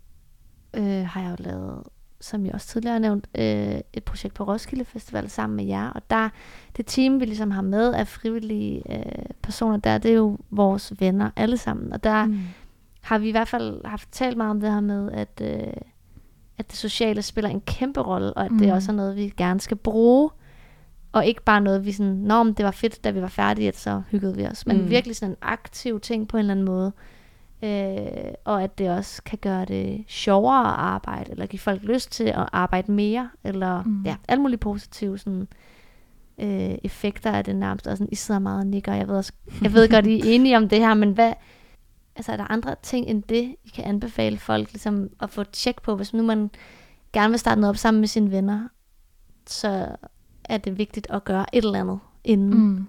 øh, 0.73 1.05
har 1.05 1.21
jeg 1.21 1.31
jo 1.39 1.43
lavet, 1.43 1.83
som 2.19 2.45
jeg 2.45 2.53
også 2.53 2.67
tidligere 2.67 2.93
har 2.93 2.99
nævnt, 2.99 3.27
øh, 3.37 3.81
et 3.93 4.03
projekt 4.03 4.33
på 4.33 4.43
Roskilde 4.43 4.85
Festival 4.85 5.29
sammen 5.29 5.57
med 5.57 5.65
jer. 5.65 5.89
Og 5.89 6.01
der, 6.09 6.29
det 6.77 6.85
team, 6.85 7.19
vi 7.19 7.25
ligesom 7.25 7.51
har 7.51 7.61
med 7.61 7.93
af 7.93 8.07
frivillige 8.07 8.83
øh, 8.89 9.25
personer 9.43 9.77
der, 9.77 9.97
det 9.97 10.11
er 10.11 10.15
jo 10.15 10.37
vores 10.49 10.93
venner 10.99 11.29
alle 11.35 11.57
sammen. 11.57 11.93
Og 11.93 12.03
der 12.03 12.25
mm. 12.25 12.39
har 13.01 13.17
vi 13.17 13.27
i 13.27 13.31
hvert 13.31 13.47
fald 13.47 13.85
haft 13.85 14.11
talt 14.11 14.37
meget 14.37 14.51
om 14.51 14.59
det 14.59 14.73
her 14.73 14.79
med, 14.79 15.11
at, 15.11 15.41
øh, 15.41 15.73
at 16.57 16.71
det 16.71 16.77
sociale 16.77 17.21
spiller 17.21 17.49
en 17.49 17.61
kæmpe 17.61 18.01
rolle, 18.01 18.33
og 18.33 18.45
at 18.45 18.51
mm. 18.51 18.59
det 18.59 18.73
også 18.73 18.91
er 18.91 18.95
noget, 18.95 19.15
vi 19.15 19.33
gerne 19.37 19.59
skal 19.59 19.77
bruge. 19.77 20.29
Og 21.11 21.25
ikke 21.25 21.43
bare 21.43 21.61
noget, 21.61 21.85
vi 21.85 21.91
sådan, 21.91 22.13
nå, 22.13 22.43
men 22.43 22.53
det 22.53 22.65
var 22.65 22.71
fedt, 22.71 23.03
da 23.03 23.11
vi 23.11 23.21
var 23.21 23.27
færdige, 23.27 23.67
at 23.67 23.77
så 23.77 24.01
hyggede 24.11 24.35
vi 24.35 24.45
os. 24.45 24.65
Men 24.67 24.81
mm. 24.81 24.89
virkelig 24.89 25.15
sådan 25.15 25.31
en 25.31 25.37
aktiv 25.41 25.99
ting 25.99 26.27
på 26.27 26.37
en 26.37 26.39
eller 26.39 26.53
anden 26.53 26.65
måde. 26.65 26.91
Øh, 27.63 28.33
og 28.45 28.63
at 28.63 28.77
det 28.77 28.89
også 28.89 29.23
kan 29.23 29.39
gøre 29.41 29.65
det 29.65 30.03
sjovere 30.07 30.59
at 30.59 30.79
arbejde, 30.79 31.31
eller 31.31 31.45
give 31.45 31.59
folk 31.59 31.83
lyst 31.83 32.11
til 32.11 32.23
at 32.23 32.49
arbejde 32.51 32.91
mere, 32.91 33.29
eller 33.43 33.83
mm. 33.83 34.03
Ja, 34.03 34.15
alle 34.27 34.41
mulige 34.41 34.57
positive 34.57 35.17
sådan, 35.17 35.47
øh, 36.37 36.75
effekter 36.83 37.31
af 37.31 37.43
det 37.43 37.55
nærmest. 37.55 37.87
Og 37.87 37.97
sådan, 37.97 38.11
I 38.11 38.15
sidder 38.15 38.39
meget 38.39 38.59
og 38.59 38.67
nikker, 38.67 38.93
jeg 38.93 39.07
ved, 39.07 39.15
også, 39.15 39.33
jeg 39.61 39.73
ved 39.73 39.89
godt, 39.89 40.07
I 40.07 40.19
er 40.19 40.23
enige 40.35 40.57
om 40.57 40.69
det 40.69 40.79
her, 40.79 40.93
men 40.93 41.11
hvad, 41.11 41.33
altså 42.15 42.31
er 42.31 42.37
der 42.37 42.51
andre 42.51 42.75
ting 42.83 43.07
end 43.07 43.23
det, 43.23 43.55
I 43.63 43.69
kan 43.75 43.83
anbefale 43.83 44.37
folk 44.37 44.71
ligesom, 44.71 45.09
at 45.21 45.29
få 45.29 45.43
tjek 45.43 45.81
på, 45.81 45.95
hvis 45.95 46.13
nu 46.13 46.23
man 46.23 46.49
gerne 47.13 47.29
vil 47.29 47.39
starte 47.39 47.61
noget 47.61 47.69
op 47.69 47.77
sammen 47.77 47.99
med 47.99 48.07
sine 48.07 48.31
venner, 48.31 48.67
så 49.47 49.87
er 50.45 50.57
det 50.57 50.77
vigtigt 50.77 51.07
at 51.09 51.23
gøre 51.23 51.55
et 51.55 51.65
eller 51.65 51.79
andet 51.79 51.99
inden. 52.23 52.59
Mm. 52.59 52.87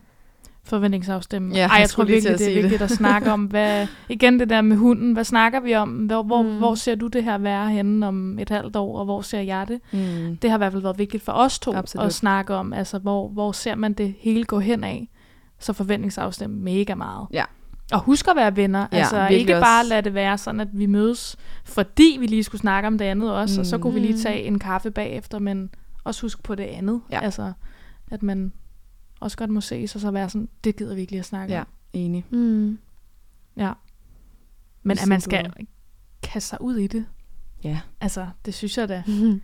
Forventningsafstemme. 0.65 1.55
Ja, 1.55 1.67
Ej, 1.69 1.77
jeg 1.77 1.89
tror 1.91 2.05
virkelig, 2.05 2.23
det 2.25 2.33
er 2.35 2.37
sige 2.45 2.55
det. 2.55 2.63
vigtigt 2.63 2.83
at 2.83 2.91
snakke 2.91 3.33
om, 3.33 3.45
hvad, 3.45 3.87
igen 4.09 4.39
det 4.41 4.51
der 4.51 4.61
med 4.61 4.77
hunden, 4.77 5.13
hvad 5.13 5.25
snakker 5.25 5.61
vi 5.61 5.75
om? 5.75 5.89
Hvor, 5.91 6.23
hvor, 6.23 6.43
Mm. 6.43 6.59
hvor 6.59 6.75
ser 6.75 6.95
du 6.95 7.07
det 7.07 7.25
her 7.25 7.39
være 7.39 7.71
henne 7.71 8.07
om 8.09 8.39
et 8.39 8.49
halvt 8.49 8.77
år, 8.77 8.99
og 8.99 9.05
hvor 9.05 9.21
ser 9.21 9.41
jeg 9.41 9.69
det? 9.69 9.81
Mm. 9.93 10.37
Det 10.37 10.51
har 10.51 10.57
i 10.57 10.61
hvert 10.61 10.73
fald 10.73 10.83
været 10.83 10.99
vigtigt 10.99 11.23
for 11.23 11.33
os 11.33 11.59
to 11.59 11.73
Absolut. 11.75 12.07
at 12.07 12.15
snakke 12.15 12.55
om, 12.55 12.73
altså 12.73 12.99
hvor, 12.99 13.29
hvor 13.29 13.53
ser 13.53 13.75
man 13.75 13.93
det 13.93 14.15
hele 14.19 14.45
gå 14.45 14.59
hen 14.59 14.85
af? 14.85 15.09
Så 15.59 15.73
forventningsafstemme 15.73 16.57
mega 16.57 16.95
meget. 16.95 17.27
Ja. 17.33 17.45
Og 17.93 18.01
husk 18.01 18.29
at 18.29 18.37
være 18.37 18.57
venner. 18.57 18.87
Ja, 18.93 18.97
altså 18.99 19.27
ikke 19.27 19.55
også. 19.57 19.65
bare 19.65 19.87
lade 19.87 20.03
det 20.03 20.15
være 20.15 20.39
sådan, 20.39 20.61
at 20.61 20.69
vi 20.73 20.87
mødes, 20.87 21.37
fordi 21.65 22.17
vi 22.21 22.27
lige 22.27 22.45
skulle 22.45 22.61
snakke 22.61 22.87
om 22.87 22.99
det 22.99 23.05
andet 23.05 23.33
også, 23.35 23.55
mm. 23.55 23.61
og 23.61 23.67
så 23.67 23.79
kunne 23.79 23.95
vi 23.95 24.01
lige 24.01 24.13
Mm. 24.15 24.19
tage 24.21 24.43
en 24.43 24.59
kaffe 24.59 24.91
bagefter, 24.91 25.39
men 25.39 25.71
også 26.05 26.23
husk 26.23 26.43
på 26.43 26.55
det 26.55 26.65
andet. 26.65 27.01
Ja. 27.13 27.21
Altså, 27.21 27.53
at 28.11 28.23
man 28.23 28.53
også 29.23 29.37
godt 29.37 29.51
må 29.51 29.61
ses, 29.61 29.95
og 29.95 30.01
så 30.01 30.11
være 30.11 30.29
sådan, 30.31 30.49
det 30.65 30.77
gider 30.77 30.95
vi 30.95 31.01
ikke 31.01 31.13
lige 31.13 31.21
at 31.21 31.27
snakke 31.27 31.55
Ja, 31.55 31.61
om. 31.61 31.67
enig. 31.93 32.25
Mm. 32.31 32.79
Ja. 33.57 33.73
Men 34.83 34.99
at 35.03 35.09
man 35.09 35.21
skal 35.21 35.53
kaste 36.23 36.49
sig 36.49 36.61
ud 36.61 36.77
i 36.77 36.87
det. 36.87 37.07
Ja. 37.65 37.81
Altså, 38.01 38.27
det 38.45 38.55
synes 38.55 38.79
jeg 38.79 38.89
da. 38.89 39.03
Mm. 39.09 39.13
Nu 39.13 39.41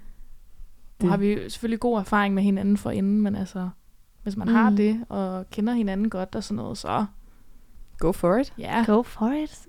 Det- 1.01 1.11
har 1.11 1.17
vi 1.17 1.33
jo 1.33 1.49
selvfølgelig 1.51 1.81
god 1.81 1.99
erfaring 1.99 2.35
med 2.35 2.43
hinanden 2.43 2.77
for 2.77 2.91
inden, 2.91 3.21
men 3.21 3.35
altså, 3.37 3.69
hvis 4.23 4.37
man 4.37 4.49
mm. 4.49 4.55
har 4.55 4.71
det, 4.71 5.05
og 5.09 5.51
kender 5.51 5.73
hinanden 5.73 6.11
godt 6.11 6.35
og 6.35 6.45
sådan 6.45 6.57
noget, 6.57 6.79
så 6.79 7.07
Go 7.99 8.13
for 8.13 8.37
it. 8.37 8.53
ja, 8.59 8.85
Go 8.87 9.03
for 9.03 9.31
it. 9.43 9.67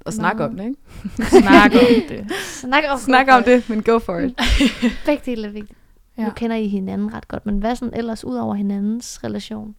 Og 0.00 0.12
snak 0.12 0.36
Nå. 0.36 0.44
om 0.44 0.56
det, 0.56 0.64
ikke? 0.64 1.30
snak 1.30 1.72
om 1.72 1.78
det. 2.08 2.26
Snak 2.44 2.84
om, 2.90 2.98
Snak 2.98 3.26
om 3.30 3.42
det, 3.44 3.68
men 3.68 3.82
go 3.82 3.98
for 3.98 4.18
it. 4.18 4.40
Begge 5.06 5.22
dele 5.26 5.48
er 5.48 5.52
vigtigt. 5.52 5.78
Ja. 6.18 6.24
Nu 6.24 6.30
kender 6.30 6.56
I 6.56 6.68
hinanden 6.68 7.14
ret 7.14 7.28
godt, 7.28 7.46
men 7.46 7.58
hvad 7.58 7.76
sådan 7.76 7.94
ellers 7.98 8.24
ud 8.24 8.34
over 8.36 8.54
hinandens 8.54 9.24
relation? 9.24 9.74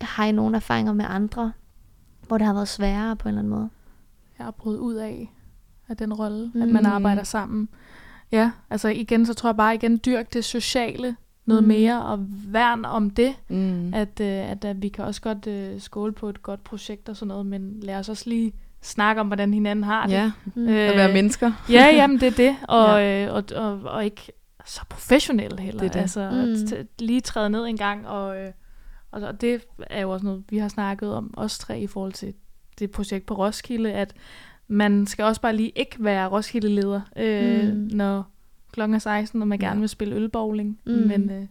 Har 0.00 0.24
I 0.24 0.32
nogle 0.32 0.56
erfaringer 0.56 0.92
med 0.92 1.04
andre, 1.08 1.52
hvor 2.26 2.38
det 2.38 2.46
har 2.46 2.54
været 2.54 2.68
sværere 2.68 3.16
på 3.16 3.28
en 3.28 3.32
eller 3.32 3.38
anden 3.38 3.50
måde? 3.54 3.68
Jeg 4.38 4.46
har 4.46 4.50
prøvet 4.50 4.78
ud 4.78 4.94
af, 4.94 5.32
af 5.88 5.96
den 5.96 6.12
rolle, 6.14 6.50
mm. 6.54 6.62
at 6.62 6.68
Mm. 6.68 6.74
man 6.74 6.86
arbejder 6.86 7.22
sammen. 7.22 7.68
Ja, 8.32 8.50
altså 8.70 8.88
igen, 8.88 9.26
så 9.26 9.34
tror 9.34 9.48
jeg 9.48 9.56
bare 9.56 9.74
igen, 9.74 10.00
dyrk 10.06 10.32
det 10.32 10.44
sociale 10.44 11.16
noget 11.46 11.62
Mm. 11.62 11.68
mm. 11.68 11.74
mere, 11.74 12.02
og 12.04 12.26
værn 12.46 12.84
om 12.84 13.10
det. 13.10 13.34
Mm. 13.48 13.94
At, 13.94 14.20
øh, 14.20 14.50
at, 14.50 14.64
at 14.64 14.82
vi 14.82 14.88
kan 14.88 15.04
også 15.04 15.20
godt 15.22 15.46
øh, 15.46 15.80
skåle 15.80 16.12
på 16.12 16.28
et 16.28 16.42
godt 16.42 16.64
projekt 16.64 17.08
og 17.08 17.16
sådan 17.16 17.28
noget, 17.28 17.46
men 17.46 17.80
lad 17.80 17.96
os 17.96 18.08
også 18.08 18.24
lige 18.30 18.52
snakke 18.82 19.20
om, 19.20 19.26
hvordan 19.26 19.54
hinanden 19.54 19.84
har 19.84 20.06
det. 20.06 20.12
Ja, 20.12 20.32
Mm. 20.54 20.68
Øh, 20.68 20.88
at 20.90 20.96
være 20.96 21.12
mennesker. 21.12 21.52
Ja, 21.70 21.86
jamen 21.94 22.20
det 22.20 22.26
er 22.26 22.36
det, 22.36 22.56
og, 22.68 22.88
ja. 23.02 23.26
øh, 23.26 23.34
og, 23.34 23.44
og, 23.56 23.80
og 23.82 24.04
ikke 24.04 24.32
så 24.66 24.80
professionel 24.88 25.58
heller. 25.58 25.80
Det 25.80 25.86
er 25.88 25.92
det. 25.92 26.00
Altså 26.00 26.30
Mm. 26.30 26.38
at 26.38 26.56
t- 26.56 26.86
lige 26.98 27.20
træde 27.20 27.50
ned 27.50 27.64
en 27.66 27.76
gang, 27.76 28.08
og, 28.08 28.40
øh, 28.40 28.52
og, 29.10 29.40
det 29.40 29.64
er 29.90 30.00
jo 30.00 30.10
også 30.10 30.26
noget, 30.26 30.44
vi 30.48 30.58
har 30.58 30.68
snakket 30.68 31.14
om, 31.14 31.34
os 31.36 31.58
tre, 31.58 31.80
i 31.80 31.86
forhold 31.86 32.12
til 32.12 32.34
det 32.78 32.90
projekt 32.90 33.26
på 33.26 33.34
Roskilde, 33.34 33.92
at 33.92 34.14
man 34.68 35.06
skal 35.06 35.24
også 35.24 35.40
bare 35.40 35.56
lige 35.56 35.68
ikke 35.70 35.96
være 35.98 36.28
Roskilde-leder, 36.28 37.00
øh, 37.16 37.68
Mm. 37.74 37.88
når 37.92 38.24
klokken 38.72 38.94
er 38.94 38.98
16, 38.98 39.42
og 39.42 39.48
man 39.48 39.58
gerne 39.58 39.80
vil 39.80 39.88
spille 39.88 40.14
ølbowling. 40.14 40.80
Mm. 40.86 40.92
Men, 40.92 41.30
øh, 41.30 41.46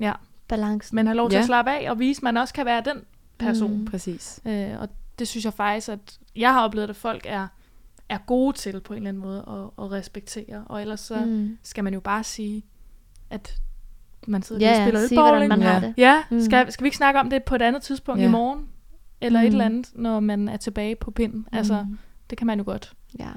ja, 0.00 0.12
Balancen. 0.48 0.94
men 0.94 1.06
have 1.06 1.16
lov 1.16 1.30
til 1.30 1.36
Ja. 1.36 1.40
at 1.40 1.46
slappe 1.46 1.70
af, 1.70 1.90
og 1.90 1.98
vise, 1.98 2.18
at 2.18 2.22
man 2.22 2.36
også 2.36 2.54
kan 2.54 2.66
være 2.66 2.82
den 2.84 3.02
person. 3.38 3.78
Mm. 3.78 3.84
Præcis. 3.84 4.40
Øh, 4.46 4.70
og 4.80 4.88
det 5.18 5.28
synes 5.28 5.44
jeg 5.44 5.52
faktisk, 5.52 5.88
at 5.88 6.18
jeg 6.36 6.52
har 6.52 6.64
oplevet, 6.64 6.90
at 6.90 6.96
folk 6.96 7.22
er, 7.28 7.48
er 8.08 8.18
gode 8.26 8.56
til 8.56 8.80
på 8.80 8.92
en 8.92 8.96
eller 8.96 9.08
anden 9.08 9.22
måde 9.22 9.38
at, 9.48 9.84
at 9.84 9.90
respektere. 9.92 10.64
Og 10.66 10.80
ellers 10.80 11.00
så 11.00 11.16
mm. 11.16 11.30
Mm. 11.30 11.58
skal 11.62 11.84
man 11.84 11.94
jo 11.94 12.00
bare 12.00 12.24
sige, 12.24 12.64
at 13.30 13.56
man 14.26 14.42
sidder 14.42 14.66
Ja, 14.66 14.72
og 14.72 14.76
ja, 14.78 14.84
spiller 14.84 15.06
sige, 15.06 15.20
hvordan 15.20 15.34
ølbowling. 15.42 15.48
man 15.48 15.60
Ja. 15.60 15.72
har 15.72 15.80
det. 15.80 15.94
Ja, 15.96 16.22
Mm. 16.30 16.40
skal, 16.40 16.72
skal 16.72 16.84
vi 16.84 16.86
ikke 16.86 16.96
snakke 16.96 17.20
om 17.20 17.30
det 17.30 17.44
på 17.44 17.54
et 17.54 17.62
andet 17.62 17.82
tidspunkt 17.82 18.20
Ja. 18.22 18.26
i 18.26 18.30
morgen? 18.30 18.68
Eller 19.20 19.40
mm. 19.40 19.46
et 19.46 19.52
Mm. 19.52 19.54
eller 19.54 19.64
andet, 19.64 19.90
når 19.94 20.20
man 20.20 20.48
er 20.48 20.56
tilbage 20.56 20.96
på 20.96 21.10
pinden. 21.10 21.38
Mm. 21.38 21.58
Altså, 21.58 21.82
Mm. 21.88 21.98
det 22.30 22.38
kan 22.38 22.46
man 22.46 22.58
jo 22.58 22.64
godt. 22.64 22.92
Ja. 23.18 23.28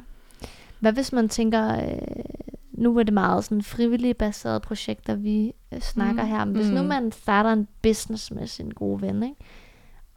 Hvad 0.80 0.94
hvis 0.94 1.14
man 1.14 1.30
tænker, 1.30 1.86
øh, 1.90 1.98
nu 2.72 2.98
er 3.00 3.04
det 3.04 3.14
meget 3.14 3.44
sådan 3.44 3.62
frivillige 3.64 4.14
baserede 4.14 4.60
projekter, 4.60 5.16
vi 5.16 5.54
øh, 5.72 5.80
snakker 5.82 6.24
Mm. 6.24 6.30
her, 6.30 6.46
men 6.46 6.56
hvis 6.56 6.70
nu 6.70 6.82
Mm. 6.82 6.88
man 6.88 7.12
starter 7.12 7.54
en 7.54 7.68
business 7.84 8.32
med 8.32 8.48
sin 8.48 8.70
gode 8.70 9.02
ven, 9.02 9.24
ikke? 9.24 9.36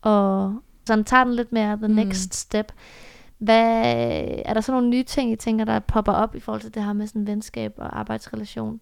og 0.03 0.55
sådan 0.86 1.05
tager 1.05 1.24
den 1.24 1.34
lidt 1.34 1.53
mere 1.53 1.76
the 1.76 1.88
Mm. 1.88 1.94
next 1.94 2.34
step, 2.34 2.72
hvad, 3.45 3.84
er 4.45 4.55
der 4.55 4.61
så 4.61 4.72
nogle 4.72 4.88
nye 4.88 5.03
ting, 5.03 5.32
I 5.32 5.36
tænker, 5.36 5.64
der 5.64 5.78
popper 5.78 6.12
op 6.12 6.34
i 6.34 6.40
forhold 6.40 6.61
til 6.62 6.74
det 6.74 6.84
her 6.84 6.93
med 6.93 7.07
sådan 7.07 7.26
venskab 7.26 7.72
og 7.76 7.99
arbejdsrelation? 7.99 8.80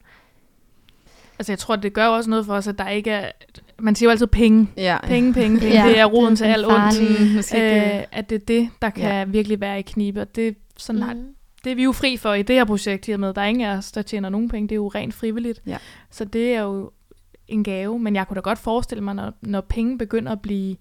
Altså, 1.38 1.52
jeg 1.52 1.58
tror, 1.58 1.76
det 1.76 1.92
gør 1.92 2.06
også 2.06 2.30
noget 2.30 2.46
for 2.46 2.54
os, 2.54 2.68
at 2.68 2.78
der 2.78 2.88
ikke 2.88 3.10
er... 3.10 3.30
Man 3.78 3.94
siger 3.94 4.06
jo 4.06 4.10
altid 4.10 4.26
penge. 4.26 4.68
Ja. 4.76 4.98
Penge, 5.04 5.32
penge, 5.34 5.58
penge. 5.60 5.74
Ja, 5.82 5.88
det 5.88 5.98
er 5.98 6.04
roden 6.04 6.36
til 6.36 6.44
alt 6.44 6.66
ondt. 6.66 7.00
Mm, 7.00 7.36
Øh, 7.38 8.02
at 8.12 8.30
det 8.30 8.34
er 8.42 8.44
det, 8.48 8.68
der 8.82 8.90
kan 8.90 9.02
Ja. 9.04 9.24
virkelig 9.24 9.60
være 9.60 9.78
i 9.78 9.82
knibe. 9.82 10.20
Og 10.20 10.36
det, 10.36 10.56
sådan 10.76 11.02
har, 11.02 11.14
Mhm. 11.14 11.24
det 11.64 11.72
er 11.72 11.76
vi 11.76 11.84
jo 11.84 11.92
fri 11.92 12.16
for 12.16 12.34
i 12.34 12.42
det 12.42 12.56
her 12.56 12.64
projekt 12.64 13.06
her 13.06 13.16
med. 13.16 13.34
Der 13.34 13.40
er 13.40 13.46
ingen 13.46 13.64
af 13.68 13.76
os, 13.76 13.92
der 13.92 14.02
tjener 14.02 14.28
nogen 14.28 14.48
penge. 14.48 14.68
Det 14.68 14.72
er 14.74 14.76
jo 14.76 14.88
rent 14.88 15.14
frivilligt. 15.14 15.62
Ja. 15.66 15.76
Så 16.10 16.24
det 16.24 16.54
er 16.54 16.60
jo 16.60 16.90
en 17.48 17.64
gave. 17.64 17.98
Men 17.98 18.14
jeg 18.16 18.28
kunne 18.28 18.34
da 18.34 18.40
godt 18.40 18.58
forestille 18.58 19.04
mig, 19.04 19.14
når, 19.14 19.32
når 19.42 19.60
penge 19.60 19.98
begynder 19.98 20.32
at 20.32 20.40
blive... 20.42 20.76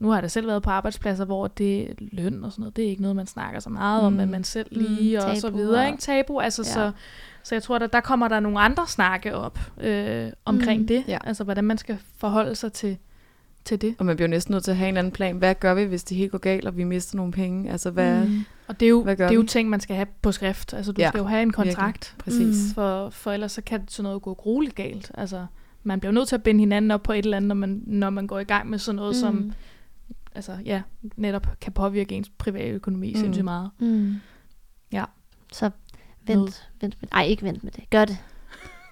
Nu 0.00 0.08
har 0.08 0.14
jeg 0.16 0.22
da 0.22 0.28
selv 0.28 0.46
været 0.46 0.62
på 0.62 0.70
arbejdspladser, 0.70 1.24
hvor 1.24 1.46
det 1.48 1.90
er 1.90 1.94
løn 1.98 2.44
og 2.44 2.52
sådan 2.52 2.62
noget. 2.62 2.76
Det 2.76 2.84
er 2.84 2.88
ikke 2.88 3.02
noget, 3.02 3.16
man 3.16 3.26
snakker 3.26 3.60
så 3.60 3.70
meget 3.70 4.02
mm. 4.02 4.06
om, 4.06 4.12
Mm. 4.12 4.16
men 4.16 4.30
man 4.30 4.44
selv 4.44 4.68
Mm, 4.72 4.78
lige 4.84 5.24
og 5.24 5.36
så 5.36 5.50
videre. 5.50 5.86
Ikke? 5.86 5.98
Tabu. 5.98 6.38
Altså, 6.40 6.62
Ja. 6.66 6.72
så, 6.72 6.92
så 7.42 7.54
jeg 7.54 7.62
tror, 7.62 7.78
der, 7.78 7.86
der 7.86 8.00
kommer 8.00 8.28
der 8.28 8.40
nogle 8.40 8.60
andre 8.60 8.86
snakke 8.86 9.36
op 9.36 9.58
øh, 9.80 10.28
omkring 10.44 10.80
Mm. 10.80 10.86
det. 10.86 11.04
Ja. 11.08 11.18
Altså, 11.24 11.44
hvordan 11.44 11.64
man 11.64 11.78
skal 11.78 11.98
forholde 12.16 12.54
sig 12.54 12.72
til, 12.72 12.96
til 13.64 13.80
det. 13.80 13.94
Og 13.98 14.06
man 14.06 14.16
bliver 14.16 14.28
næsten 14.28 14.52
nødt 14.52 14.64
til 14.64 14.70
at 14.70 14.76
have 14.76 14.88
en 14.88 14.96
anden 14.96 15.12
plan. 15.12 15.36
Hvad 15.36 15.54
gør 15.54 15.74
vi, 15.74 15.84
hvis 15.84 16.04
det 16.04 16.16
helt 16.16 16.30
går 16.32 16.38
galt, 16.38 16.66
og 16.66 16.76
vi 16.76 16.84
mister 16.84 17.16
nogle 17.16 17.32
penge? 17.32 17.70
Altså, 17.70 17.90
hvad... 17.90 18.24
Mm. 18.26 18.44
Og 18.68 18.80
det 18.80 18.86
er, 18.86 18.90
jo, 18.90 19.04
det 19.06 19.20
er 19.20 19.32
jo 19.32 19.42
ting, 19.42 19.70
man 19.70 19.80
skal 19.80 19.96
have 19.96 20.06
på 20.22 20.32
skrift. 20.32 20.74
Altså, 20.74 20.92
du 20.92 21.02
Ja, 21.02 21.08
skal 21.08 21.18
jo 21.18 21.24
have 21.24 21.42
en 21.42 21.52
kontrakt. 21.52 22.14
Præcis. 22.18 22.56
Mm. 22.68 22.74
For, 22.74 23.10
for 23.10 23.32
ellers 23.32 23.52
så 23.52 23.62
kan 23.62 23.80
sådan 23.88 24.02
noget 24.04 24.22
gå 24.22 24.34
grueligt 24.34 24.74
galt. 24.74 25.10
Altså, 25.14 25.46
man 25.82 26.00
bliver 26.00 26.12
nødt 26.12 26.28
til 26.28 26.34
at 26.34 26.42
binde 26.42 26.60
hinanden 26.60 26.90
op 26.90 27.02
på 27.02 27.12
et 27.12 27.18
eller 27.24 27.36
andet, 27.36 27.48
når 27.48 27.54
man, 27.54 27.82
når 27.86 28.10
man 28.10 28.26
går 28.26 28.38
i 28.38 28.44
gang 28.44 28.70
med 28.70 28.78
sådan 28.78 28.96
noget, 28.96 29.10
mm. 29.16 29.20
som 29.20 29.52
altså, 30.38 30.52
ja, 30.64 30.82
netop 31.16 31.46
kan 31.60 31.72
påvirke 31.72 32.14
ens 32.14 32.28
private 32.38 32.68
økonomi 32.70 33.12
Mm. 33.14 33.20
sindssygt 33.20 33.44
meget. 33.44 33.70
Mm. 33.78 34.14
Ja. 34.92 35.04
Så 35.52 35.70
vent, 36.26 36.68
vent 36.80 36.96
med 37.00 37.08
det. 37.08 37.12
Ej, 37.12 37.24
ikke 37.24 37.42
vent 37.42 37.64
med 37.64 37.72
det. 37.72 37.90
Gør 37.90 38.04
det. 38.04 38.18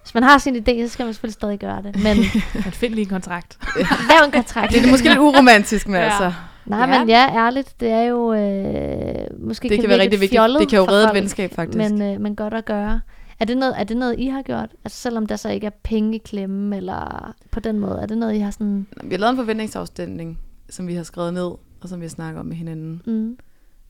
Hvis 0.02 0.14
man 0.14 0.22
har 0.22 0.38
sin 0.38 0.56
idé, 0.56 0.82
så 0.82 0.88
skal 0.88 1.04
man 1.04 1.14
selvfølgelig 1.14 1.34
stadig 1.34 1.58
gøre 1.58 1.82
det. 1.82 2.02
Men 2.02 2.16
Men 2.64 2.72
find 2.72 2.94
lige 2.94 3.02
en 3.02 3.08
kontrakt. 3.08 3.58
lav 4.10 4.24
en 4.24 4.30
kontrakt. 4.32 4.72
Det 4.72 4.84
er 4.86 4.90
måske 4.90 5.08
lidt 5.08 5.18
uromantisk, 5.18 5.88
men 5.88 5.94
Ja. 5.96 6.04
altså... 6.04 6.32
Nej, 6.66 6.80
Ja. 6.80 6.98
men 6.98 7.08
ja, 7.08 7.26
ærligt, 7.36 7.80
det 7.80 7.88
er 7.90 8.02
jo... 8.02 8.32
Øh, 8.32 9.40
måske 9.40 9.68
Det 9.68 9.70
kan 9.70 9.82
virke 9.82 9.88
være 9.88 9.98
rigtig 10.00 10.20
vigtigt. 10.20 10.42
Det 10.60 10.68
kan 10.68 10.78
jo 10.78 10.84
redde 10.84 11.08
et 11.08 11.14
venskab, 11.14 11.52
faktisk. 11.54 11.78
Men, 11.90 12.02
øh, 12.02 12.20
men 12.20 12.36
godt 12.36 12.54
at 12.54 12.64
gøre. 12.64 13.00
Er 13.40 13.44
det, 13.44 13.56
noget, 13.56 13.74
er 13.80 13.84
det 13.84 13.96
noget, 13.96 14.18
I 14.18 14.26
har 14.26 14.42
gjort? 14.42 14.70
Altså 14.84 14.98
selvom 14.98 15.26
der 15.26 15.36
så 15.36 15.48
ikke 15.48 15.66
er 15.66 15.70
penge 15.82 16.14
i 16.14 16.18
klemme, 16.18 16.76
eller 16.76 17.34
på 17.50 17.60
den 17.60 17.78
måde, 17.78 17.98
er 18.02 18.06
det 18.06 18.18
noget, 18.18 18.34
I 18.34 18.38
har 18.38 18.50
sådan... 18.50 18.86
Vi 19.04 19.10
har 19.14 19.18
lavet 19.18 19.30
en 19.30 19.36
forventningsafstemning, 19.36 20.38
som 20.70 20.86
vi 20.86 20.94
har 20.94 21.02
skrevet 21.02 21.34
ned, 21.34 21.50
og 21.80 21.88
som 21.88 22.00
vi 22.00 22.04
har 22.04 22.10
snakket 22.10 22.40
om 22.40 22.46
med 22.46 22.56
hinanden. 22.56 23.02
Mm. 23.06 23.38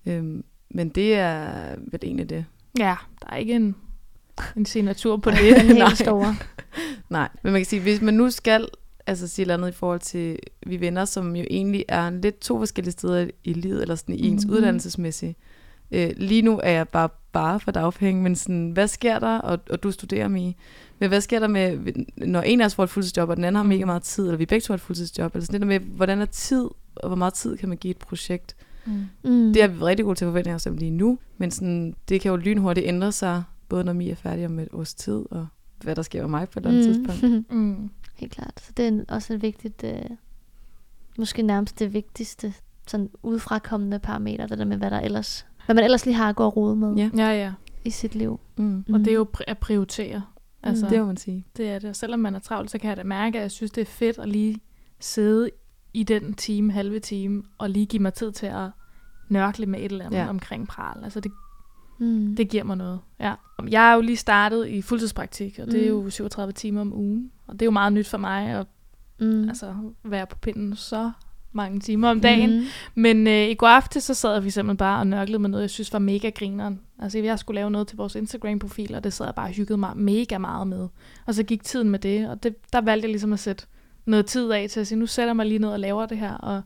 Øhm, 0.06 0.44
men 0.70 0.88
det 0.88 1.14
er 1.14 1.50
vel 1.78 2.00
egentlig 2.02 2.30
det. 2.30 2.44
Ja, 2.78 2.96
der 3.22 3.28
er 3.28 3.36
ikke 3.36 3.54
en, 3.54 3.76
en 4.56 4.66
signatur 4.66 5.16
på 5.16 5.30
det. 5.40 5.40
Nej. 5.40 5.86
helt 5.86 5.98
store. 5.98 6.36
Nej, 7.10 7.28
men 7.42 7.52
man 7.52 7.60
kan 7.60 7.66
sige, 7.66 7.82
hvis 7.82 8.00
man 8.02 8.14
nu 8.14 8.30
skal 8.30 8.68
altså 9.06 9.28
sige 9.28 9.42
et 9.42 9.44
eller 9.44 9.54
andet 9.54 9.68
i 9.68 9.78
forhold 9.78 10.00
til 10.00 10.38
vi 10.66 10.80
venner, 10.80 11.04
som 11.04 11.36
jo 11.36 11.44
egentlig 11.50 11.84
er 11.88 12.10
lidt 12.10 12.38
to 12.40 12.58
forskellige 12.58 12.92
steder 12.92 13.28
i 13.44 13.52
livet, 13.52 13.82
eller 13.82 13.94
sådan 13.94 14.14
i 14.14 14.26
ens 14.26 14.44
Mhm. 14.46 14.54
mm-hmm. 14.54 15.34
Øh, 15.90 16.10
lige 16.16 16.42
nu 16.42 16.60
er 16.62 16.70
jeg 16.70 16.88
bare 16.88 17.08
bare 17.32 17.60
for 17.60 17.70
dagpenge, 17.70 18.22
men 18.22 18.36
sådan, 18.36 18.70
hvad 18.70 18.88
sker 18.88 19.18
der, 19.18 19.38
og, 19.38 19.58
og 19.70 19.82
du 19.82 19.90
studerer 19.90 20.28
mig, 20.28 20.56
men 20.98 21.08
hvad 21.08 21.20
sker 21.20 21.38
der 21.38 21.48
med, 21.48 21.92
når 22.16 22.42
en 22.42 22.60
af 22.60 22.64
os 22.64 22.74
får 22.74 22.84
et 22.84 22.90
fuldtidsjob, 22.90 23.28
og 23.28 23.36
den 23.36 23.44
anden 23.44 23.56
har 23.56 23.62
mega 23.62 23.84
meget 23.84 24.02
tid, 24.02 24.24
eller 24.24 24.36
vi 24.36 24.46
begge 24.46 24.60
to 24.60 24.72
har 24.72 24.74
et 24.74 24.80
fuldtidsjob, 24.80 25.34
eller 25.34 25.46
sådan 25.46 25.60
det 25.60 25.60
der 25.60 25.80
med, 25.80 25.80
hvordan 25.80 26.20
er 26.20 26.24
tid, 26.24 26.68
og 26.96 27.08
hvor 27.08 27.16
meget 27.16 27.34
tid 27.34 27.56
kan 27.56 27.68
man 27.68 27.78
give 27.78 27.90
et 27.90 27.98
projekt? 27.98 28.56
Mm. 28.86 29.06
Mm. 29.24 29.52
Det 29.52 29.62
er 29.62 29.66
vi 29.66 29.82
rigtig 29.82 30.04
gode 30.04 30.18
til 30.18 30.24
forventninger 30.24 30.58
som 30.58 30.76
lige 30.76 30.90
nu, 30.90 31.18
men 31.38 31.50
sådan, 31.50 31.94
det 32.08 32.20
kan 32.20 32.30
jo 32.30 32.36
lynhurtigt 32.36 32.86
ændre 32.86 33.12
sig, 33.12 33.42
både 33.68 33.84
når 33.84 33.92
Mi 33.92 34.10
er 34.10 34.14
færdig 34.14 34.46
om 34.46 34.58
et 34.58 34.68
års 34.72 34.94
tid, 34.94 35.24
og 35.30 35.46
hvad 35.82 35.96
der 35.96 36.02
sker 36.02 36.20
med 36.20 36.30
mig 36.30 36.48
på 36.48 36.58
et 36.58 36.66
eller 36.66 36.78
andet 36.78 36.94
tidspunkt. 36.94 37.50
Mm. 37.50 37.56
Mm. 37.58 37.90
Helt 38.14 38.32
klart. 38.32 38.60
Så 38.60 38.72
det 38.76 38.86
er 38.86 39.14
også 39.14 39.34
et 39.34 39.42
vigtigt, 39.42 39.84
øh, 39.84 40.16
måske 41.18 41.42
nærmest 41.42 41.78
det 41.78 41.92
vigtigste, 41.92 42.54
sådan 42.86 43.10
udefrakommende 43.22 43.98
parameter, 43.98 44.46
det 44.46 44.58
der 44.58 44.64
med, 44.64 44.76
hvad 44.76 44.90
der 44.90 45.00
ellers, 45.00 45.46
hvad 45.66 45.74
man 45.74 45.84
ellers 45.84 46.06
lige 46.06 46.14
har 46.14 46.28
at 46.28 46.36
gå 46.36 46.44
og 46.44 46.56
rode 46.56 46.76
med 46.76 46.94
Ja. 46.94 47.10
Ja, 47.16 47.28
ja. 47.30 47.52
i 47.84 47.90
sit 47.90 48.14
liv. 48.14 48.40
Mm. 48.56 48.84
Og 48.92 48.98
det 48.98 49.08
er 49.08 49.14
jo 49.14 49.26
pri- 49.36 49.44
at 49.46 49.58
prioritere. 49.58 50.22
Altså, 50.62 50.88
Det 50.88 51.00
må 51.00 51.06
man 51.06 51.16
sige. 51.16 51.44
Det 51.56 51.68
er 51.70 51.78
det. 51.78 51.90
Og 51.90 51.96
selvom 51.96 52.20
man 52.20 52.34
er 52.34 52.38
travlt, 52.38 52.70
så 52.70 52.78
kan 52.78 52.88
jeg 52.88 52.96
da 52.96 53.02
mærke, 53.02 53.38
at 53.38 53.42
jeg 53.42 53.50
synes, 53.50 53.70
det 53.70 53.80
er 53.80 53.84
fedt 53.86 54.18
at 54.18 54.28
lige 54.28 54.60
sidde 55.00 55.50
i 55.94 56.02
den 56.02 56.34
time, 56.34 56.72
halve 56.72 56.98
time, 57.00 57.42
og 57.58 57.70
lige 57.70 57.86
give 57.86 58.02
mig 58.02 58.14
tid 58.14 58.32
til 58.32 58.46
at 58.46 58.70
nørkle 59.28 59.66
med 59.66 59.78
et 59.80 59.92
eller 59.92 60.04
andet 60.04 60.18
Ja. 60.18 60.28
omkring 60.28 60.68
pral. 60.68 61.04
Altså 61.04 61.20
det, 61.20 61.32
Mm. 61.98 62.36
det 62.36 62.48
giver 62.48 62.64
mig 62.64 62.76
noget. 62.76 63.00
Ja. 63.20 63.34
Jeg 63.70 63.90
er 63.90 63.94
jo 63.94 64.00
lige 64.00 64.16
startet 64.16 64.68
i 64.68 64.82
fuldtidspraktik, 64.82 65.58
og 65.58 65.66
det 65.66 65.88
er 65.88 65.92
Mm. 65.94 66.02
jo 66.04 66.10
37 66.10 66.52
timer 66.52 66.80
om 66.80 66.92
ugen. 66.92 67.30
Og 67.46 67.52
det 67.54 67.62
er 67.62 67.66
jo 67.66 67.70
meget 67.70 67.92
nyt 67.92 68.08
for 68.08 68.18
mig 68.18 68.48
at 68.48 68.66
mm. 69.20 69.48
altså, 69.48 69.74
være 70.04 70.26
på 70.26 70.36
pinden 70.38 70.76
så 70.76 71.12
mange 71.56 71.80
timer 71.80 72.08
om 72.10 72.20
dagen. 72.20 72.58
Mm. 72.58 72.64
Men 72.94 73.26
øh, 73.26 73.48
i 73.48 73.54
går 73.54 73.66
aftes, 73.66 74.04
så 74.04 74.14
sad 74.14 74.40
vi 74.40 74.50
simpelthen 74.50 74.76
bare 74.76 74.98
og 75.00 75.06
nørklede 75.06 75.38
med 75.38 75.48
noget, 75.50 75.62
jeg 75.62 75.70
synes 75.70 75.92
var 75.92 75.98
mega 75.98 76.28
grineren. 76.30 76.80
Altså, 76.98 77.18
jeg 77.18 77.38
skulle 77.38 77.54
lave 77.54 77.70
noget 77.70 77.88
til 77.88 77.96
vores 77.96 78.14
Instagram-profil, 78.14 78.94
og 78.94 79.04
det 79.04 79.12
sad 79.12 79.26
jeg 79.26 79.34
bare 79.34 79.46
og 79.48 79.52
hyggede 79.52 79.76
mig 79.78 79.96
mega 79.96 80.38
meget 80.38 80.66
med. 80.68 80.88
Og 81.26 81.34
så 81.34 81.42
gik 81.42 81.64
tiden 81.64 81.90
med 81.90 81.98
det, 81.98 82.28
og 82.28 82.42
det, 82.42 82.72
der 82.72 82.80
valgte 82.80 83.04
jeg 83.06 83.10
ligesom 83.10 83.32
at 83.32 83.38
sætte 83.38 83.66
noget 84.06 84.26
tid 84.26 84.50
af 84.50 84.66
til 84.70 84.80
at 84.80 84.86
sige, 84.86 84.98
nu 84.98 85.06
sætter 85.06 85.28
jeg 85.28 85.36
mig 85.36 85.46
lige 85.46 85.58
ned 85.58 85.68
og 85.68 85.80
laver 85.80 86.06
det 86.06 86.18
her, 86.18 86.32
og 86.34 86.62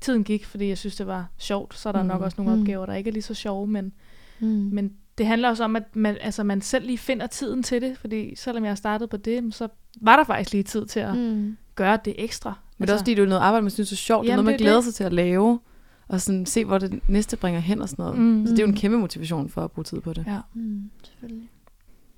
tiden 0.00 0.24
gik, 0.24 0.44
fordi 0.46 0.68
jeg 0.68 0.78
synes, 0.78 0.96
det 0.96 1.06
var 1.06 1.26
sjovt. 1.38 1.78
Så 1.78 1.88
er 1.88 1.92
der 1.92 2.02
Mm. 2.02 2.08
nok 2.08 2.22
også 2.22 2.34
nogle 2.42 2.56
Mm. 2.56 2.60
opgaver, 2.62 2.86
der 2.86 2.94
ikke 2.94 3.08
er 3.08 3.12
lige 3.12 3.22
så 3.22 3.34
sjove, 3.34 3.66
men, 3.66 3.92
Mm. 4.40 4.46
men 4.48 4.92
det 5.18 5.26
handler 5.26 5.48
også 5.48 5.64
om, 5.64 5.76
at 5.76 5.96
man, 5.96 6.16
altså, 6.20 6.42
man 6.42 6.60
selv 6.60 6.86
lige 6.86 6.98
finder 6.98 7.26
tiden 7.26 7.62
til 7.62 7.82
det, 7.82 7.98
fordi 7.98 8.36
selvom 8.36 8.64
jeg 8.64 8.70
har 8.70 8.76
startet 8.76 9.10
på 9.10 9.16
det, 9.16 9.54
så 9.54 9.68
var 10.00 10.16
der 10.16 10.24
faktisk 10.24 10.52
lige 10.52 10.62
tid 10.62 10.86
til 10.86 11.00
at. 11.00 11.16
Mm. 11.16 11.56
gøre 11.74 11.98
det 12.04 12.14
ekstra. 12.18 12.54
Men 12.78 12.86
det 12.86 12.90
er 12.90 12.94
også 12.94 13.02
fordi, 13.02 13.14
det 13.14 13.22
er 13.22 13.26
noget 13.26 13.40
arbejde, 13.40 13.62
man 13.62 13.70
synes 13.70 13.92
er 13.92 13.96
sjovt. 13.96 14.24
det 14.24 14.28
er 14.28 14.32
Jamen, 14.32 14.44
noget, 14.44 14.44
man 14.44 14.54
er 14.54 14.58
glæder 14.58 14.76
det. 14.76 14.84
sig 14.84 14.94
til 14.94 15.04
at 15.04 15.12
lave. 15.12 15.60
Og 16.08 16.20
sådan 16.20 16.46
se, 16.46 16.64
hvor 16.64 16.78
det 16.78 17.00
næste 17.08 17.36
bringer 17.36 17.60
hen 17.60 17.82
og 17.82 17.88
sådan 17.88 18.02
noget. 18.02 18.18
Mm. 18.18 18.46
Så 18.46 18.52
det 18.52 18.58
er 18.58 18.62
jo 18.62 18.68
en 18.68 18.76
kæmpe 18.76 18.98
motivation 18.98 19.48
for 19.48 19.64
at 19.64 19.70
bruge 19.72 19.84
tid 19.84 20.00
på 20.00 20.12
det. 20.12 20.24
Ja. 20.26 20.38
Mm. 20.54 20.90
Selvfølgelig. 21.04 21.48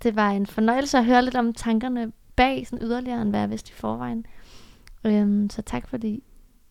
Det 0.03 0.17
var 0.17 0.31
en 0.31 0.47
fornøjelse 0.47 0.99
at 0.99 1.05
høre 1.05 1.23
lidt 1.25 1.37
om 1.37 1.53
tankerne 1.53 2.13
bag, 2.37 2.67
sådan 2.67 2.87
yderligere 2.87 3.23
end 3.23 3.31
hvad 3.31 3.41
jeg 3.41 3.51
vidste 3.51 3.71
i 3.71 3.75
forvejen. 3.77 4.27
Øhm, 5.05 5.51
så 5.51 5.63
tak 5.63 5.89
fordi 5.89 6.23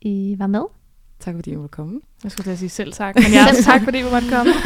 I 0.01 0.35
var 0.39 0.47
med. 0.47 0.63
Tak 1.23 1.35
fordi 1.35 1.51
I 1.51 1.55
måtte 1.55 1.71
komme. 1.73 1.99
Jeg 2.23 2.31
skulle 2.31 2.51
at 2.51 2.59
sige 2.59 2.69
selv 2.69 2.93
tak, 2.93 3.15
men 3.15 3.23
jeg 3.33 3.47
Selv 3.53 3.63
tak, 3.71 3.81
fordi 3.83 3.97
vi 3.97 4.03
måtte 4.11 4.27
komme. 4.29 4.51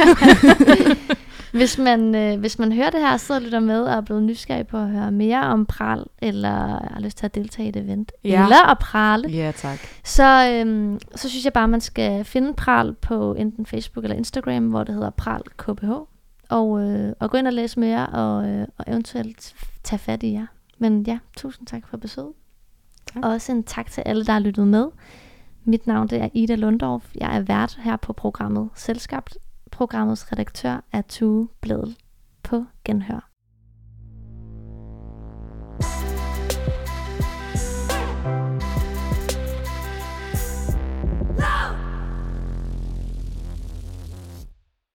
Hvis 1.52 1.78
man, 1.78 2.16
øh, 2.16 2.40
hvis 2.40 2.60
man 2.60 2.72
hører 2.72 2.90
det 2.90 3.00
her, 3.00 3.18
sidder 3.18 3.40
og 3.42 3.46
lytter 3.46 3.60
med 3.60 3.82
og 3.84 3.94
er 3.94 4.02
blevet 4.02 4.24
nysgerrig 4.24 4.68
på 4.68 4.78
at 4.78 4.90
høre 4.90 5.12
mere 5.12 5.42
om 5.44 5.66
pral, 5.66 6.04
eller 6.22 6.50
har 6.94 7.00
lyst 7.00 7.18
til 7.18 7.26
at 7.26 7.36
deltage 7.36 7.66
i 7.66 7.70
et 7.70 7.76
event, 7.76 8.12
Ja. 8.24 8.44
eller 8.44 8.70
at 8.72 8.78
prale, 8.80 9.30
Ja, 9.30 9.52
tak. 9.56 9.80
så, 10.04 10.50
øhm, 10.54 11.00
så 11.16 11.30
synes 11.30 11.46
jeg 11.46 11.54
bare, 11.54 11.68
man 11.68 11.82
skal 11.82 12.26
finde 12.26 12.54
pral 12.54 12.94
på 12.94 13.34
enten 13.34 13.66
Facebook 13.66 14.04
eller 14.06 14.18
Instagram, 14.18 14.68
hvor 14.68 14.84
det 14.84 14.96
hedder 14.96 15.10
pral 15.10 15.42
KPH, 15.58 15.90
og, 16.50 16.82
øh, 16.82 17.14
og 17.20 17.32
gå 17.32 17.38
ind 17.38 17.48
og 17.48 17.54
læse 17.54 17.80
mere, 17.80 18.06
og, 18.08 18.48
øh, 18.50 18.68
og 18.78 18.86
eventuelt 18.88 19.54
tage 19.84 20.00
fat 20.00 20.24
i 20.24 20.34
jer. 20.34 20.46
Men 20.78 21.02
ja, 21.04 21.18
tusind 21.38 21.68
tak 21.68 21.88
for 21.90 21.98
besøget. 21.98 22.32
Tak. 23.14 23.26
Og 23.26 23.32
også 23.32 23.52
en 23.52 23.64
tak 23.64 23.92
til 23.92 24.04
alle, 24.06 24.26
der 24.26 24.32
har 24.34 24.40
lyttet 24.40 24.68
med. 24.68 24.86
Mit 25.70 25.88
navn 25.88 26.08
det 26.08 26.22
er 26.22 26.30
Ida 26.34 26.56
Lundorf. 26.56 27.12
Jeg 27.16 27.36
er 27.36 27.42
vært 27.42 27.80
her 27.84 27.98
på 27.98 28.14
programmet 28.14 28.70
Selskabt. 28.76 29.38
Programmets 29.72 30.32
redaktør 30.32 30.80
er 30.92 31.02
Tue 31.02 31.48
Bledel. 31.62 31.96
På 32.44 32.66
genhør. 32.86 33.30
thank 35.80 36.22
you 36.22 36.27